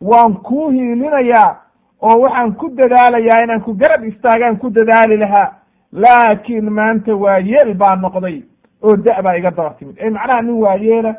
[0.00, 1.56] waan kuu hiilinayaa
[2.02, 5.52] oo waxaan ku dadaalayaa inaan ku garab istaagaan ku dadaali lahaa.
[5.92, 8.42] Laakiin maanta waayeel baa noqday
[8.82, 9.96] oo da- baa iga daba timid.
[10.00, 11.12] Ee macnaha nin waayeela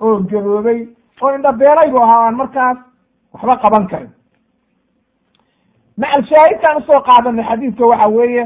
[0.00, 0.88] oo gaboobay
[1.22, 2.78] oo indhabeelay bu ahaa aan markaas
[3.32, 4.10] waxba qaban karin.
[5.98, 8.44] Macal shaahidkaan u soo qaadanay xadiidka waxa weeye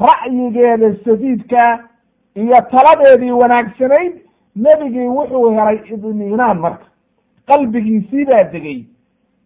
[0.00, 1.62] ra'yigeeda sadiidka
[2.34, 4.12] iyo taladeedii wanaagsanayd
[4.56, 6.86] nebigii wuxuu helay idniinaan marka.
[7.48, 8.80] Qalbigiisii baa degay.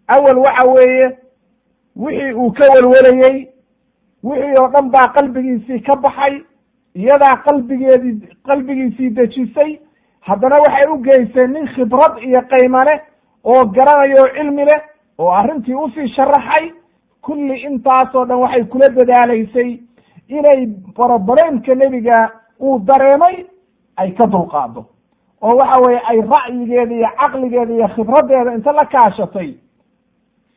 [0.08, 1.18] Awel waxa weeye
[1.96, 3.48] wixii uu ka welwelayey
[4.22, 6.34] wixii oo dhan baa qalbigiisii ka baxay
[7.00, 8.14] iyadaa qalbigeedii
[8.46, 9.70] qalbigiisii dejisay
[10.28, 12.98] haddana waxay u geyseen nin khibrad iyo qayma leh
[13.44, 14.80] oo garanayo o cilmi leh
[15.18, 16.66] oo arrintii u sii sharaxay.
[17.24, 19.70] Kulli intaasoo dhan waxay kula dadaalaysay
[20.28, 20.60] inay
[20.96, 22.18] borobareemka nebiga
[22.60, 23.36] uu dareemay
[23.96, 24.84] ay ka dulqaado.
[25.42, 29.50] Oo waxa weeye ay ra'yigeeda iyo caqligeeda iyo khibraddeeda inta la kaashatay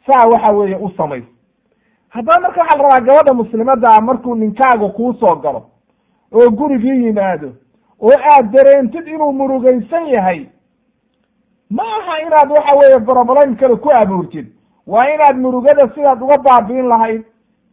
[0.06, 1.28] saa waxa weeye u samayso
[2.10, 5.62] haddaba marka waxaa la rabaa gabadha muslimaddaa markuu ninkaagu kuu soo galo
[6.34, 7.50] oo gurigii yimaado
[8.02, 10.46] oo aad dareentid inuu murugaysan yahay.
[11.70, 14.48] Ma aha inaad waxa weeye broblem kale ku abuurtid.
[14.88, 17.24] Waa inaad murugada sidaad uga baabi'in lahayd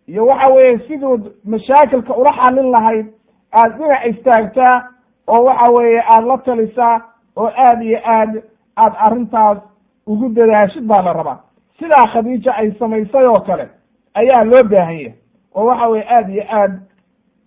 [0.08, 3.06] iyo waxa weeye siduud mashaakilka ula xallin lahayd.
[3.52, 4.82] Aad dhinac istaagtaa
[5.26, 7.00] oo waxa weeye aada la talisaa
[7.36, 8.42] oo aad iyo aad
[8.76, 9.58] aad arrintaas
[10.06, 11.40] ugu dadaashid baa la rabaa.
[11.78, 13.68] Sidaa khadiija ay samaysay oo kale
[14.14, 15.14] ayaa loo baahan yahay
[15.54, 16.72] oo waxa weye aad iyo aad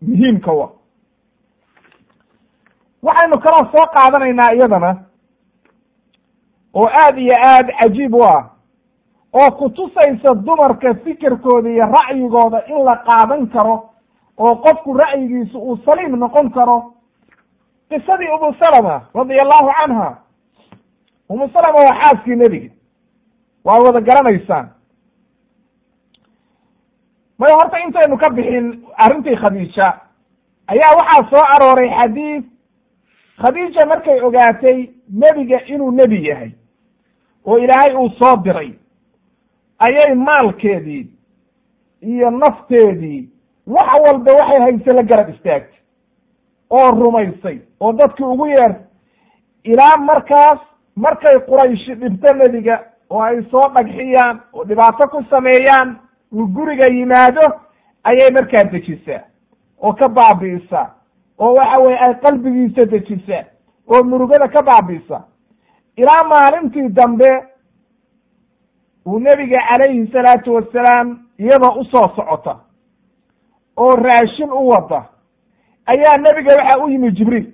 [0.01, 0.71] muhiimka wa
[3.03, 4.91] waxaynu kaloo soo qaadanaynaa iyadana
[6.73, 8.43] oo aad iyo aad cajiib u ah
[9.33, 13.89] oo kutusaysa dumarka fikirkooda iyo ra'yigooda in la qaadan karo
[14.37, 16.93] oo qofku ra'yigiisu uu saliim noqon karo.
[17.89, 20.17] Qisadii umu salama radia allahu canha
[21.29, 22.73] umu salama waa xaaskii nebiga
[23.65, 24.69] waa wada garanaysaan.
[27.39, 29.87] May horta intaynu ka bixin arrintii khadiija
[30.67, 32.43] ayaa waxaa soo arooray xadiid
[33.41, 36.51] khadiija markay ogaatay nebiga inuu nebi yahay
[37.45, 38.71] oo ilaahay uu soo diray
[39.79, 41.07] ayay maalkeedii
[42.01, 43.29] iyo nafteedii
[43.67, 45.79] wax walba waxay hayse la garab istaagtay
[46.69, 48.81] oo rumaysay oo dadkii ugu yeertay
[49.63, 50.59] ilaa markaas
[50.95, 55.97] markay qurayshi dhibto nebiga oo ay soo dhagxiyaan oo dhibaato ku sameeyaan
[56.33, 57.41] uu guriga yimaado
[58.03, 59.23] ayay markaa dejisaa
[59.81, 60.89] oo ka baabi'isaa
[61.39, 63.43] oo waxa weye ay qalbigiisa dejisaa
[63.87, 65.23] oo murugada ka baabi'isa.
[65.95, 67.29] Ilaa maalintii dambe
[69.05, 72.59] uu nebiga calayhi salaatu wasalaam iyadoo u soo socota
[73.77, 75.05] oo raashin u wada.
[75.85, 77.53] Ayaa nebiga waxaa u yimi jibriil.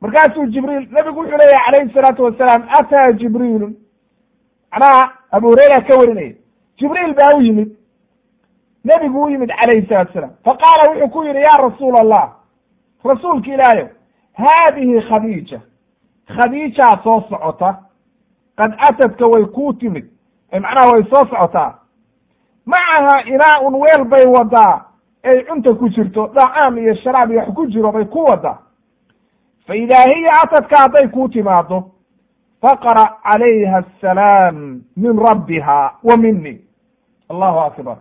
[0.00, 3.74] Markaasuu jibriil nebigu wuxuu leeyahy calayhi salaatu wasalaam ataa jibriilun
[4.72, 6.34] macnaha abu hureyra ka warinaya.
[6.76, 7.76] Jibriil baa u yimid.
[8.84, 12.39] Nebigu u yimid calayhi salatu salaam faqaala wuxuu ku yidhi ya rasuul allah
[13.04, 13.88] rasuulka ilaahayow
[14.32, 15.60] haadihi khadiija
[16.36, 17.78] khadiijaa soo socota
[18.56, 20.04] qad atadka way kuu timid
[20.52, 21.74] macnaha way soo socotaa.
[22.66, 24.84] Macaha inaa-un weel bay wadaa
[25.22, 28.58] ay cunta ku jirto dhacaam iyo sharaab iyo wax ku jiro bay ku wadaa
[29.66, 31.90] fa idaa hiya atadka hadday kuu timaado
[32.62, 36.60] faqra calayha asalaam min rabbiha wa mini
[37.28, 37.96] allahu akbar.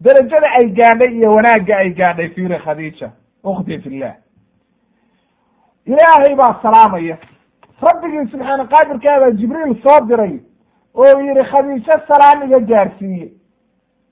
[0.00, 3.10] Derajada ay gaadhay iyo wanaagga ay gaadhay fiiri khadiija
[3.44, 4.14] ukhti fillah
[5.86, 7.16] ilaahay baa salaamaya
[7.86, 10.34] rabbigii subxaana qaadirkaa baa jibriil soo diray
[10.94, 13.28] oo yihi khadiijo salaam iga gaarsiiye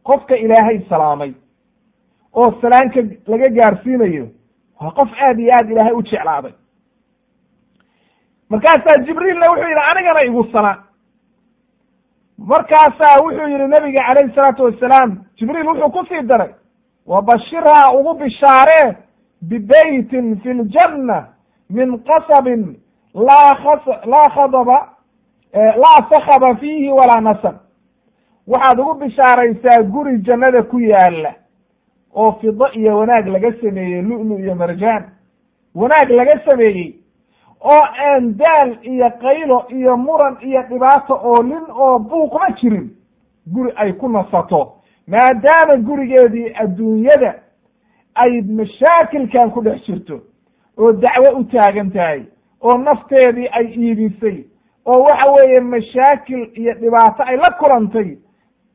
[0.08, 1.32] qofka ilaahay salaamay
[2.38, 3.00] oo salaanka
[3.30, 4.26] laga gaarsiinayo
[4.80, 6.52] waa qof aad iyo aad ilaahay u jeclaaday
[8.50, 10.80] markaasaa jibriilna wuxuu yidhi anigana igu salaan
[12.38, 16.52] markaasaa wuxuu yihi nabiga calayhi salaatu wasalaam jibriil wuxuu ku sii daray
[17.06, 18.88] wabashirhaa ugu bishaaree
[19.42, 21.26] bibeytin fi ljanna
[21.70, 22.76] min qasabin
[23.14, 24.88] laa khadaba
[25.54, 27.54] laa sakaba fiihi walaa nasab
[28.46, 31.34] waxaad ugu bishaaraysaa guri jannada ku yaalla
[32.14, 35.04] oo fido iyo wanaag laga sameeyey lu'lu iyo marjaan.
[35.74, 36.94] wanaag laga sameeyey
[37.60, 42.90] oo aan daal iyo qaylo iyo muran iyo dhibaato oo nin oo buuqma jirin.
[43.46, 44.72] guri ay ku nasato
[45.06, 47.34] maadaama gurigeedii adduunyada
[48.22, 50.16] ay mashaakilkan ku dhex jirto
[50.78, 52.22] oo dacwo u taagan tahay
[52.62, 54.44] oo nafteedii ay iibisay
[54.86, 58.18] oo waxa weeye mashaakil iyo dhibaato ay la kulantay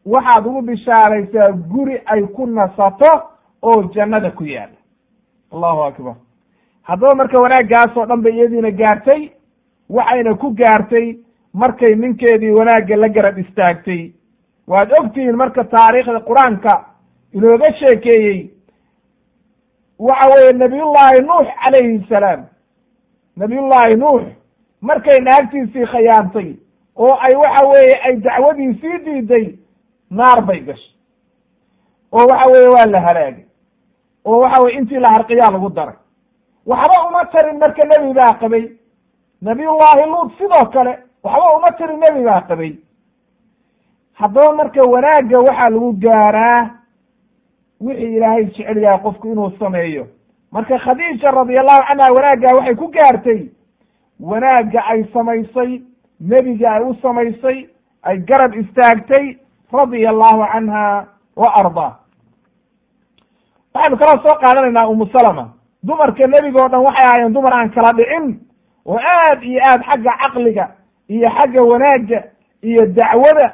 [0.05, 3.11] waxaad ugu bishaaraysaa guri ay ku nasato
[3.61, 4.77] oo jannada ku yaalla
[5.53, 6.15] allahu akbar.
[6.81, 9.31] Haddaba marka wanaaggaas oo dhan bay iyadiina gaartay
[9.89, 11.17] waxayna ku gaartay
[11.53, 14.11] markay ninkeedii wanaagga la garab istaagtay.
[14.67, 16.73] Waad ogtihiin marka taariikhda qur'aanka
[17.33, 18.51] inooga sheekeeyey
[20.07, 22.41] waxa weeye nabiyullaahi nuux calayhi salaam.
[23.37, 24.23] Nabiyullaahi nuux
[24.87, 26.49] markay naagtiisii khayaantay
[27.03, 29.45] oo ay waxa weeye ay dacwadiisii diiday
[30.17, 30.93] naar bay gashay.
[32.11, 33.45] Oo waxa weeye waa la halaagay.
[34.25, 35.95] Oo waxa weye intii la harqiyaa lagu daray.
[36.69, 38.65] Waxba uma tarin marka nebi baa qabay.
[39.41, 40.93] Nabiyullaahi luud sidoo kale
[41.23, 42.71] waxba uma tarin nebi baa qabay.
[44.19, 46.69] Haddaba marka wanaagga waxaa lagu gaaraa
[47.85, 50.07] wixii ilaahay jecel yahay qofku inuu sameeyo.
[50.51, 53.41] Marka khadiija radiallahu canha wanaaggaa waxay ku gaartay
[54.19, 55.71] wanaagga ay samaysay
[56.19, 57.57] nebiga ay u samaysay
[58.03, 59.25] ay garab istaagtay
[59.71, 61.91] radia allahu canha wa ardaa.
[63.73, 65.45] Waxaynu kala soo qaadanaynaa umu salama.
[65.83, 68.25] Dumarka nebiga o dhan waxay ahaayeen dumar aan kala dhicin
[68.85, 70.65] oo aad iyo aad xagga caqliga
[71.09, 72.19] iyo xagga wanaagga
[72.61, 73.47] iyo dacwada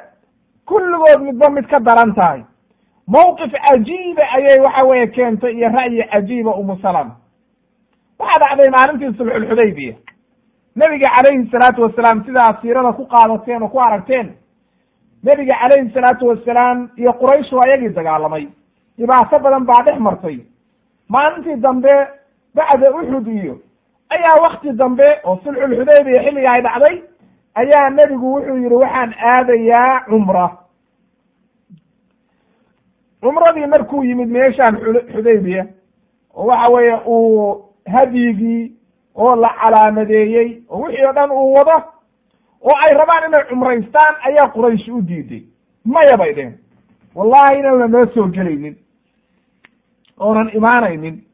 [0.68, 2.42] kulligood midba mid ka daran tahay
[3.14, 7.14] mawqif cajiiba ayay waxa weeye keentay iyo ra'yi cajiiba umu salama
[8.18, 9.94] waxaa dhacday maalintii sulxulxudaybiya
[10.76, 14.28] nebiga calayhi salaatu wasalaam sidaa siirada ku qaadateen oo ku aragteen
[15.24, 18.44] nebiga calayhi salaatu wasalaam iyo quraysh waa iyagii dagaalamay.
[18.98, 20.38] Dhibaato badan baa dhex martay.
[21.08, 21.94] Maalintii dambe
[22.54, 23.54] bacda uxud iyo
[24.14, 26.96] ayaa wakti dambe oo sulxulxudaybiya xilliga ay dhacday
[27.60, 30.46] ayaa nebigu wuxuu yihi waxaan aadayaa cumra
[33.20, 34.76] cumradii markuu yimid meeshaan
[35.12, 35.66] xudaybiya
[36.34, 38.72] oo waxa weeye uu hadyigii
[39.14, 41.76] oo la calaamadeeyey oo wixii o dhan uu wado
[42.62, 45.42] oo ay rabaan inay cumraystaan ayaa quraysh u diiday.
[45.84, 46.58] Maya bay dhehen
[47.14, 48.76] wallahi inayna noo soo gelaynin
[50.20, 51.24] oonan imaanaynin.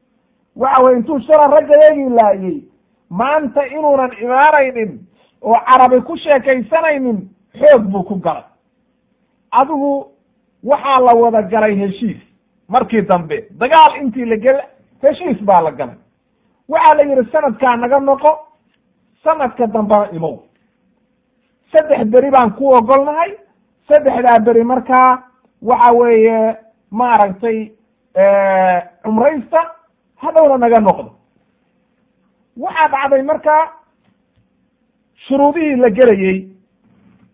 [0.57, 2.63] Waxa weye intuu shala raggayagii laayey
[3.11, 5.01] maanta inuunan imaanaynin
[5.43, 8.45] oo carabi ku sheekaysanaynin xoog buu ku galay.
[9.51, 10.07] Adigu
[10.62, 12.20] waxaa la wada galay heshiis.
[12.69, 14.59] Markii dambe dagaal intii la gel
[15.03, 15.97] heshiis baa la galay.
[16.69, 18.31] Waxaa la yidhi sanadkaa naga noqo
[19.24, 20.37] sanadka dambena imow
[21.73, 23.31] saddex beri baan ku ogolnahay.
[23.89, 25.23] Saddexdaa beri markaa
[25.62, 26.57] waxa weeye
[26.91, 27.59] maaragtay
[29.05, 29.61] cumraysta
[30.23, 31.11] hadhowna naga noqdo.
[32.57, 33.62] Waxaa dhacday markaa
[35.15, 36.49] shuruudihii la gelayey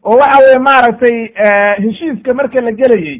[0.05, 1.17] oo waxa weye maaragtay
[1.85, 3.19] heshiiska marka la gelayey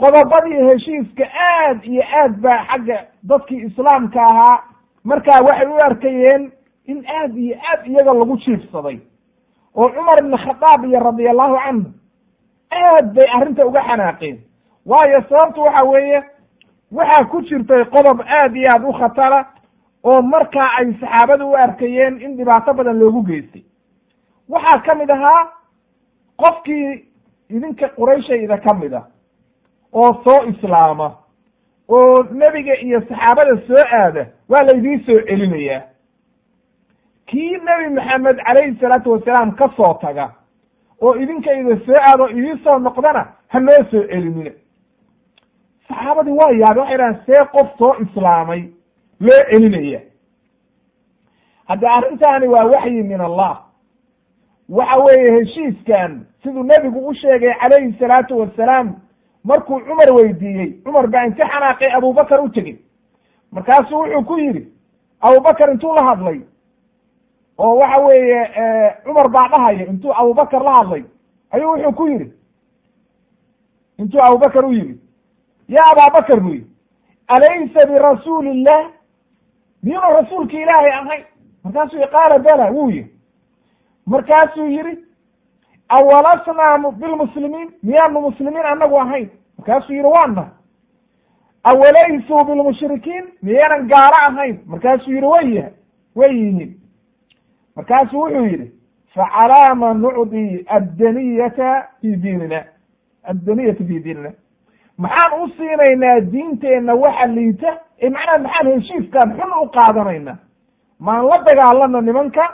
[0.00, 4.62] qodobadii heshiiska aad iyo aad baa xagga dadkii islaamka ahaa.
[5.04, 6.52] Markaa waxay u arkayeen
[6.86, 8.98] in aad iyo aad iyaga lagu jiifsaday
[9.74, 11.90] oo cumar ibn khadaab iyo radia allahu canhu
[12.70, 14.38] aad bay arrinta uga xanaaqeen.
[14.86, 16.22] Waayo sababtu waxa weeye
[16.92, 19.46] waxaa ku jirtay qodob aad iyo aad u khatara
[20.04, 23.62] oo markaa ay saxaabada u arkayeen in dhibaato badan loogu geystay
[24.52, 25.42] waxaa ka mid ahaa
[26.40, 27.04] qofkii
[27.50, 29.02] idinka qurayshayda ka mid a
[29.92, 31.08] oo soo islaama
[31.88, 35.82] oo nebiga iyo saxaabada soo aada waa laydiin soo celinayaa.
[37.26, 40.26] Kii nebi maxamed calayhi salaatu wasalaam ka soo taga
[41.02, 43.22] oo idinka ida soo aado idiin soo noqdana
[43.52, 44.50] ha noo soo celinina.
[45.88, 48.62] Saxaabadii waa yaabe waxay dhahan see qof soo islaamay
[49.20, 50.00] loo celinaya
[51.68, 53.52] hadda arrintaani waa waxyi min allah
[54.70, 58.94] waxa weeye heshiiskan siduu nebigu u sheegay calayhi salaatu wasalaam
[59.44, 60.82] markuu cumar weydiiyey.
[60.84, 62.76] Cumar baa inti xanaaqay abubakar u tegey
[63.52, 64.68] markaasuu wuxuu ku yidhi
[65.20, 66.40] abubakar intuu la hadlay?
[67.58, 68.40] Oo waxa weeye
[69.04, 71.04] cumar baa dhahaya intuu abubakar la hadlay?
[71.50, 72.32] Ayuu wuxuu ku yidhi.
[73.98, 74.98] Intuu abubakar u yimid
[75.68, 76.70] ya ababakar buu yidhi
[77.28, 78.90] alaysa birasuuli illah
[79.82, 81.24] miyuuna rasuulka ilaahay ahayn
[81.64, 83.10] markaasuu qaala bala wuu yihi
[84.12, 84.94] markaasuu yihi
[85.96, 89.28] awalasnaa bilmuslimiin miyaanu muslimiin anagu ahayn.
[89.58, 90.44] Markaasuu yihi waana.
[91.64, 94.56] Awalaysuu bilmushrikiin miyaynan gaalo ahayn.
[94.66, 95.72] Markaasuu yihi way yahay
[96.16, 96.70] way yihiin
[97.76, 98.66] markaasuu wuxuu yihi
[99.14, 101.70] facalaama nucdii addaniyata
[102.00, 102.60] fi diinina.
[103.30, 104.30] Addaniyata fi diinina.
[104.98, 107.70] Maxaan u siinaynaa diinteenna waxa liita?
[108.02, 110.36] Ee macnaha maxaan heshiiskaan xun u qaadanaynaa?
[110.98, 112.44] Maan la dagaalano nimanka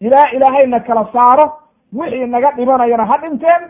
[0.00, 1.52] ilaa ilaahayna kala saaro
[1.92, 3.62] wixii naga dhimanayana ha dhinteen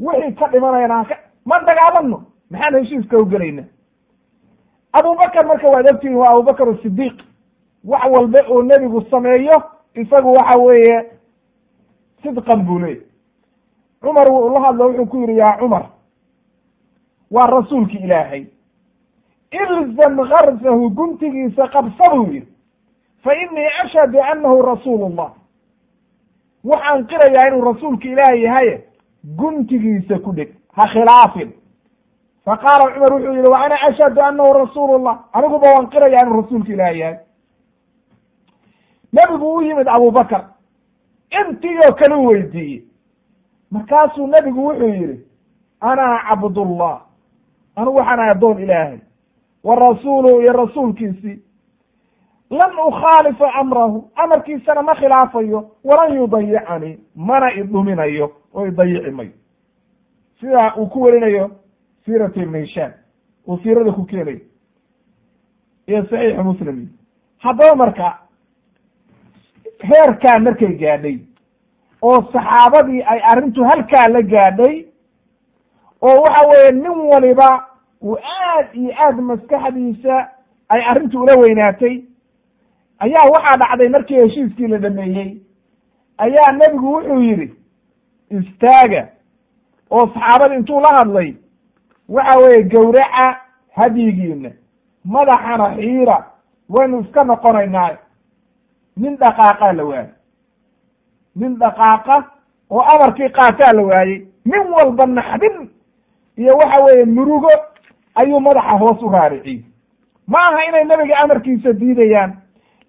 [0.00, 3.64] wixii ka dhimanayana haka ma dagaalano maxaan heshiiska u gelayna?
[4.92, 7.16] Abubakar marka waad ogtihiin waa abubakar asidiiq
[7.84, 9.62] wax walba oo nebigu sameeyo
[9.94, 11.10] isagu waxa weeye
[12.22, 13.00] sidqan buu leeyay
[14.02, 15.84] cumar wuu la hadlo wuxuu ku yidhi yaa cumar
[17.30, 18.46] waa rasuulki ilaahay.
[19.50, 22.48] Ilzam garsahu guntigiisa qabsa buu yidhi.
[23.22, 25.32] Fa inii ashhadu annahu rasuulu llah
[26.70, 28.74] waxaan qirayaa inuu rasuulka ilaahi yahaye
[29.38, 31.50] guntigiisa ku dheg ha khilaafin.
[32.44, 36.40] Fa qaala cumar wuxuu yihi wa ana ashhadu annahu rasuulu llah aniguba waan qirayaa inuu
[36.42, 37.18] rasuulka ilaahi yahay.
[39.12, 40.44] Nebigu u yimid abubakar
[41.40, 42.84] intii oo kale weydiiyey.
[43.70, 45.20] Markaasuu nebigu wuxuu yidhi
[45.80, 47.00] ana cabdullah
[47.76, 48.98] anigu waxaan ahay addoon ilaahay.
[49.64, 51.40] Wa rasuuluhu iyo rasuulkiisii
[52.50, 59.32] lan ukhaalifa amrahu amarkiisana ma khilaafayo walan yudayicanii mana idhuminayo oo idayici mayo
[60.40, 61.50] sidaa uu ku werinayo
[62.04, 62.92] siiratu ibn hishaam
[63.48, 64.40] uu siirada ku keenayo
[65.86, 66.88] iyo saxiixu muslim
[67.38, 68.18] haddaba marka
[69.88, 71.18] heerkaa markay gaadhay
[72.02, 74.76] oo saxaabadii ay arrintu halkaa la gaadhay
[76.02, 77.48] oo waxa weeye nin waliba
[78.02, 80.28] uu aad iyo aad maskaxdiisa
[80.68, 81.94] ay arrintu ula weynaatay
[82.98, 85.30] ayaa waxaa dhacday markii heshiiskii la dhameeyey
[86.18, 87.54] ayaa nebigu wuxuu yidhi
[88.30, 89.08] istaaga.
[89.90, 91.34] Oo saxaabada intuu la hadlay
[92.08, 93.26] waxa weeye gowraca
[93.76, 94.50] hadyigiina
[95.04, 96.16] madaxana xiira
[96.68, 97.96] waynu iska noqonaynaa.
[98.96, 100.10] Nin dhaqaaqaa la waayey
[101.36, 102.16] nin dhaqaaqa
[102.70, 105.70] oo amarkii qaataa la waayey nin walba naxdin
[106.36, 107.50] iyo waxa weeye murugo
[108.14, 109.64] ayuu madaxa hoos u raariciyey
[110.26, 112.32] ma aha inay nebiga amarkiisa diidayaan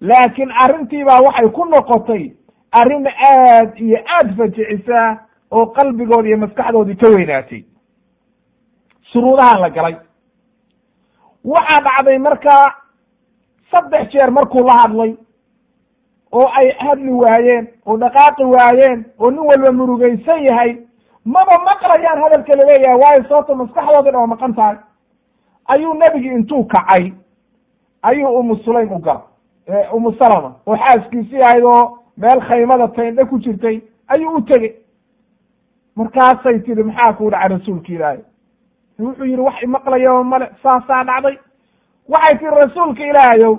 [0.00, 2.32] laakiin arrintiibaa waxay ku noqotay
[2.72, 5.16] arrin aad iyo aad fajicisaa
[5.50, 7.62] oo qalbigoodi iyo maskaxdoodii ka weynaatay.
[9.12, 9.96] Shuruudaha la galay.
[11.44, 12.74] Waxaa dhacday markaa
[13.70, 15.16] saddex jeer markuu la hadlay
[16.32, 20.78] oo ay hadli waayeen oo dhaqaaqi waayeen oo nin walba murugaysan yahay
[21.24, 24.76] maba maqlayaan hadalka la leeyahay waayo sababta maskaxdoodii dhan waa maqan tahay.
[25.68, 27.12] Ayuu nebigi intuu kacay
[28.02, 29.22] ayuu umu sulaym u gala
[29.92, 30.54] umu salama.
[30.66, 34.74] Oo xaaskiisii ahayd oo meel khaymada tayndhe ku jirtay ayuu u tegey.
[35.96, 38.20] Markaasay tihi maxaa kuu dhacay rasuulka ilaahay?
[38.98, 41.36] Wuxuu yidhi wax imaqlayaba male saasaa dhacday.
[42.08, 43.54] Waxay tihi rasuulka ilaahayow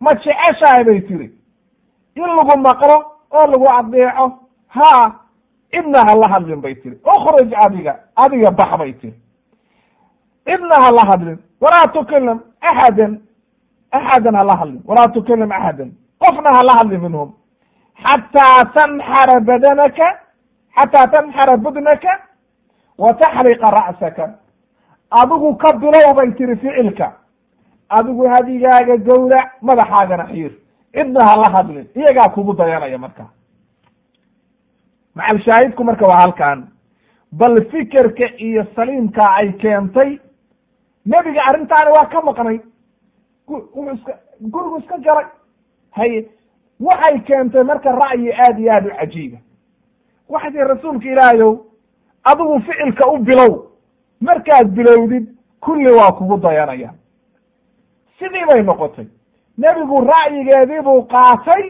[0.00, 1.30] ma jeceshahay bay tihi
[2.16, 2.96] in lagu maqlo
[3.30, 4.26] oo lagu adeeco
[4.68, 5.12] haa
[5.72, 9.14] cidna ha la hadlin bay tihi ukruj adiga adiga bax bay tihi
[10.46, 11.38] cidna ha la hadlin.
[11.60, 13.20] Walaa tukalim axadan
[13.98, 15.90] axadan hala hadlin walaa tukalim axadan
[16.22, 17.30] qofna hala hadlin minhum
[18.04, 20.06] xataa tanxara badanaka
[20.76, 22.12] xataa tanxara budnaka
[23.02, 24.24] wa taxriqa ra'saka
[25.20, 27.06] adigu ka bilow bay tiri ficilka
[27.96, 30.52] adigu hadigaaga gowrac madaxaagana xiir
[30.94, 33.24] cidna hala hadlin iyagaa kugu dayanaya marka
[35.16, 36.58] macal shaahidku marka waa halkan
[37.40, 40.10] bal fikirka iyo saliimka ay keentay
[41.10, 42.58] nebiga arrintaani waa ka maqnay
[43.48, 45.26] wuxuu iska gurigu iska jaray
[45.90, 46.28] haye
[46.80, 49.38] waxay keentay marka ra'yi aad iyo aad u cajiiba
[50.28, 51.52] waxay tihi rasuulka ilaahayow
[52.24, 53.52] adigu ficilka u bilow
[54.20, 55.26] markaad bilowdid
[55.60, 56.90] kulli waa kugu dayanaya
[58.18, 59.06] sidii bay noqotay
[59.58, 61.64] nebigu ra'yigeedii buu qaatay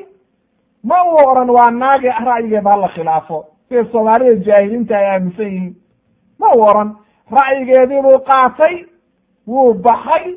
[0.84, 5.74] ma uu odhan waa naagi ra'yigeeda hala khilaafo sida soomaalida jaahiliinta ay aaminsan yihiin
[6.38, 6.90] ma uu odhan
[7.30, 8.74] ra'yigeedii buu qaatay
[9.46, 10.36] wuu baxay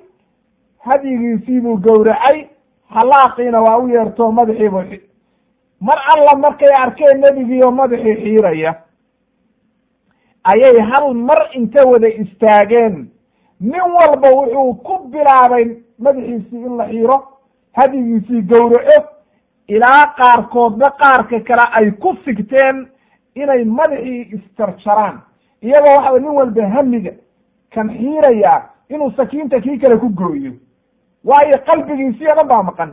[0.86, 2.48] hadyigiisii buu gowracay
[2.90, 4.84] halaaqiina waa u yeerto madaxiibuu
[5.80, 8.74] mar alla markay arkeen nebigiioo madaxii xiiraya
[10.44, 13.10] ayay hal mar inta wada istaageen
[13.60, 15.66] nin walba wuxuu ku bilaabay
[16.00, 17.18] madaxiisii in la xiiro
[17.78, 18.98] hadyigiisii gowraco
[19.68, 22.88] ilaa qaarkoodba qaarka kale ay ku sigteen
[23.36, 25.18] inay madaxii isjarjaraan
[25.62, 27.12] iyagoo waxaa nin walba hamiga
[27.74, 30.52] kan xiirayaa inuu sakiinta kii kale ku gooyo
[31.30, 32.92] waayo qalbigiisii o dhan baa maqan?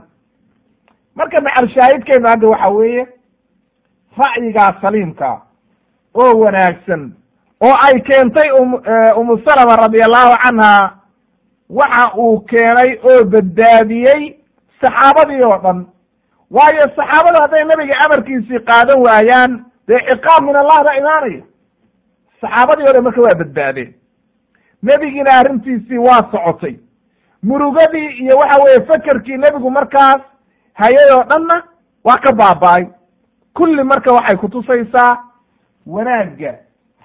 [1.17, 3.03] Marka macal shaahidkeenu hadda waxa weeye
[4.19, 5.31] ra'yigaa saliimka
[6.23, 7.03] oo wanaagsan
[7.67, 8.49] oo ay keentay
[9.21, 10.73] umu salama radia allahu canha
[11.71, 14.23] waxa uu keenay oo badbaadiyey
[14.81, 15.79] saxaabadii oo dhan.
[16.51, 19.53] Waayo saxaabada hadday nebiga amarkiisii qaadan waayaan
[19.89, 21.43] dee ciqaab min allah baa imaanaya.
[22.41, 23.91] Saxaabadii o dhan marka waa badbaadeen.
[24.83, 26.75] Nebigiina arrintiisii waa socotay
[27.45, 30.21] murugadii iyo waxa weeye fekerkii nebigu markaas
[30.75, 31.63] hayay oo dhanna
[32.05, 32.85] waa ka baaba'ay.
[33.55, 35.19] Kulli marka waxay kutusaysaa
[35.87, 36.55] wanaagga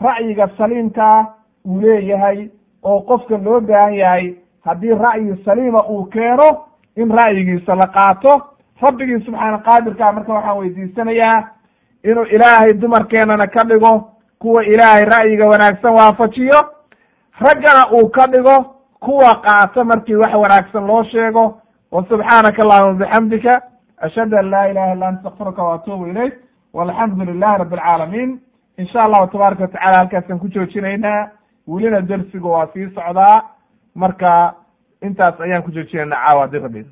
[0.02, 1.26] ra'yiga saliimkaa
[1.66, 2.49] uu leeyahay
[2.84, 4.36] oo qofka loo baahan yahay.
[4.66, 8.41] Haddii ra'yi saliima uu keeno in ra'yigiisa la qaato
[8.82, 11.44] rabbigii subxaana qaadirkaa marka waxaan weydiisanayaa
[12.03, 16.60] inuu ilaahay dumarkeenana ka dhigo kuwa ilaahay ra'yiga wanaagsan waafajiyo
[17.40, 21.62] raggana uu ka dhigo kuwa qaata markii wax wanaagsan loo sheego
[21.92, 23.62] wa subxaanaka allahuma bixamdika
[23.98, 26.34] ashhadu an laa ilaha illa anta astakfiruka wa atuubu ilayk
[26.74, 28.40] walxamdu lilahi rabi alcaalamiin
[28.78, 31.30] insha allahu tabaaraka watacala halkaasaan ku joojinaynaa.
[31.68, 33.44] Welina dersiga waa sii socdaa.
[33.96, 34.54] Marka
[35.02, 36.86] intaas ayaan ku joojinaynaa caawa haddii rabbi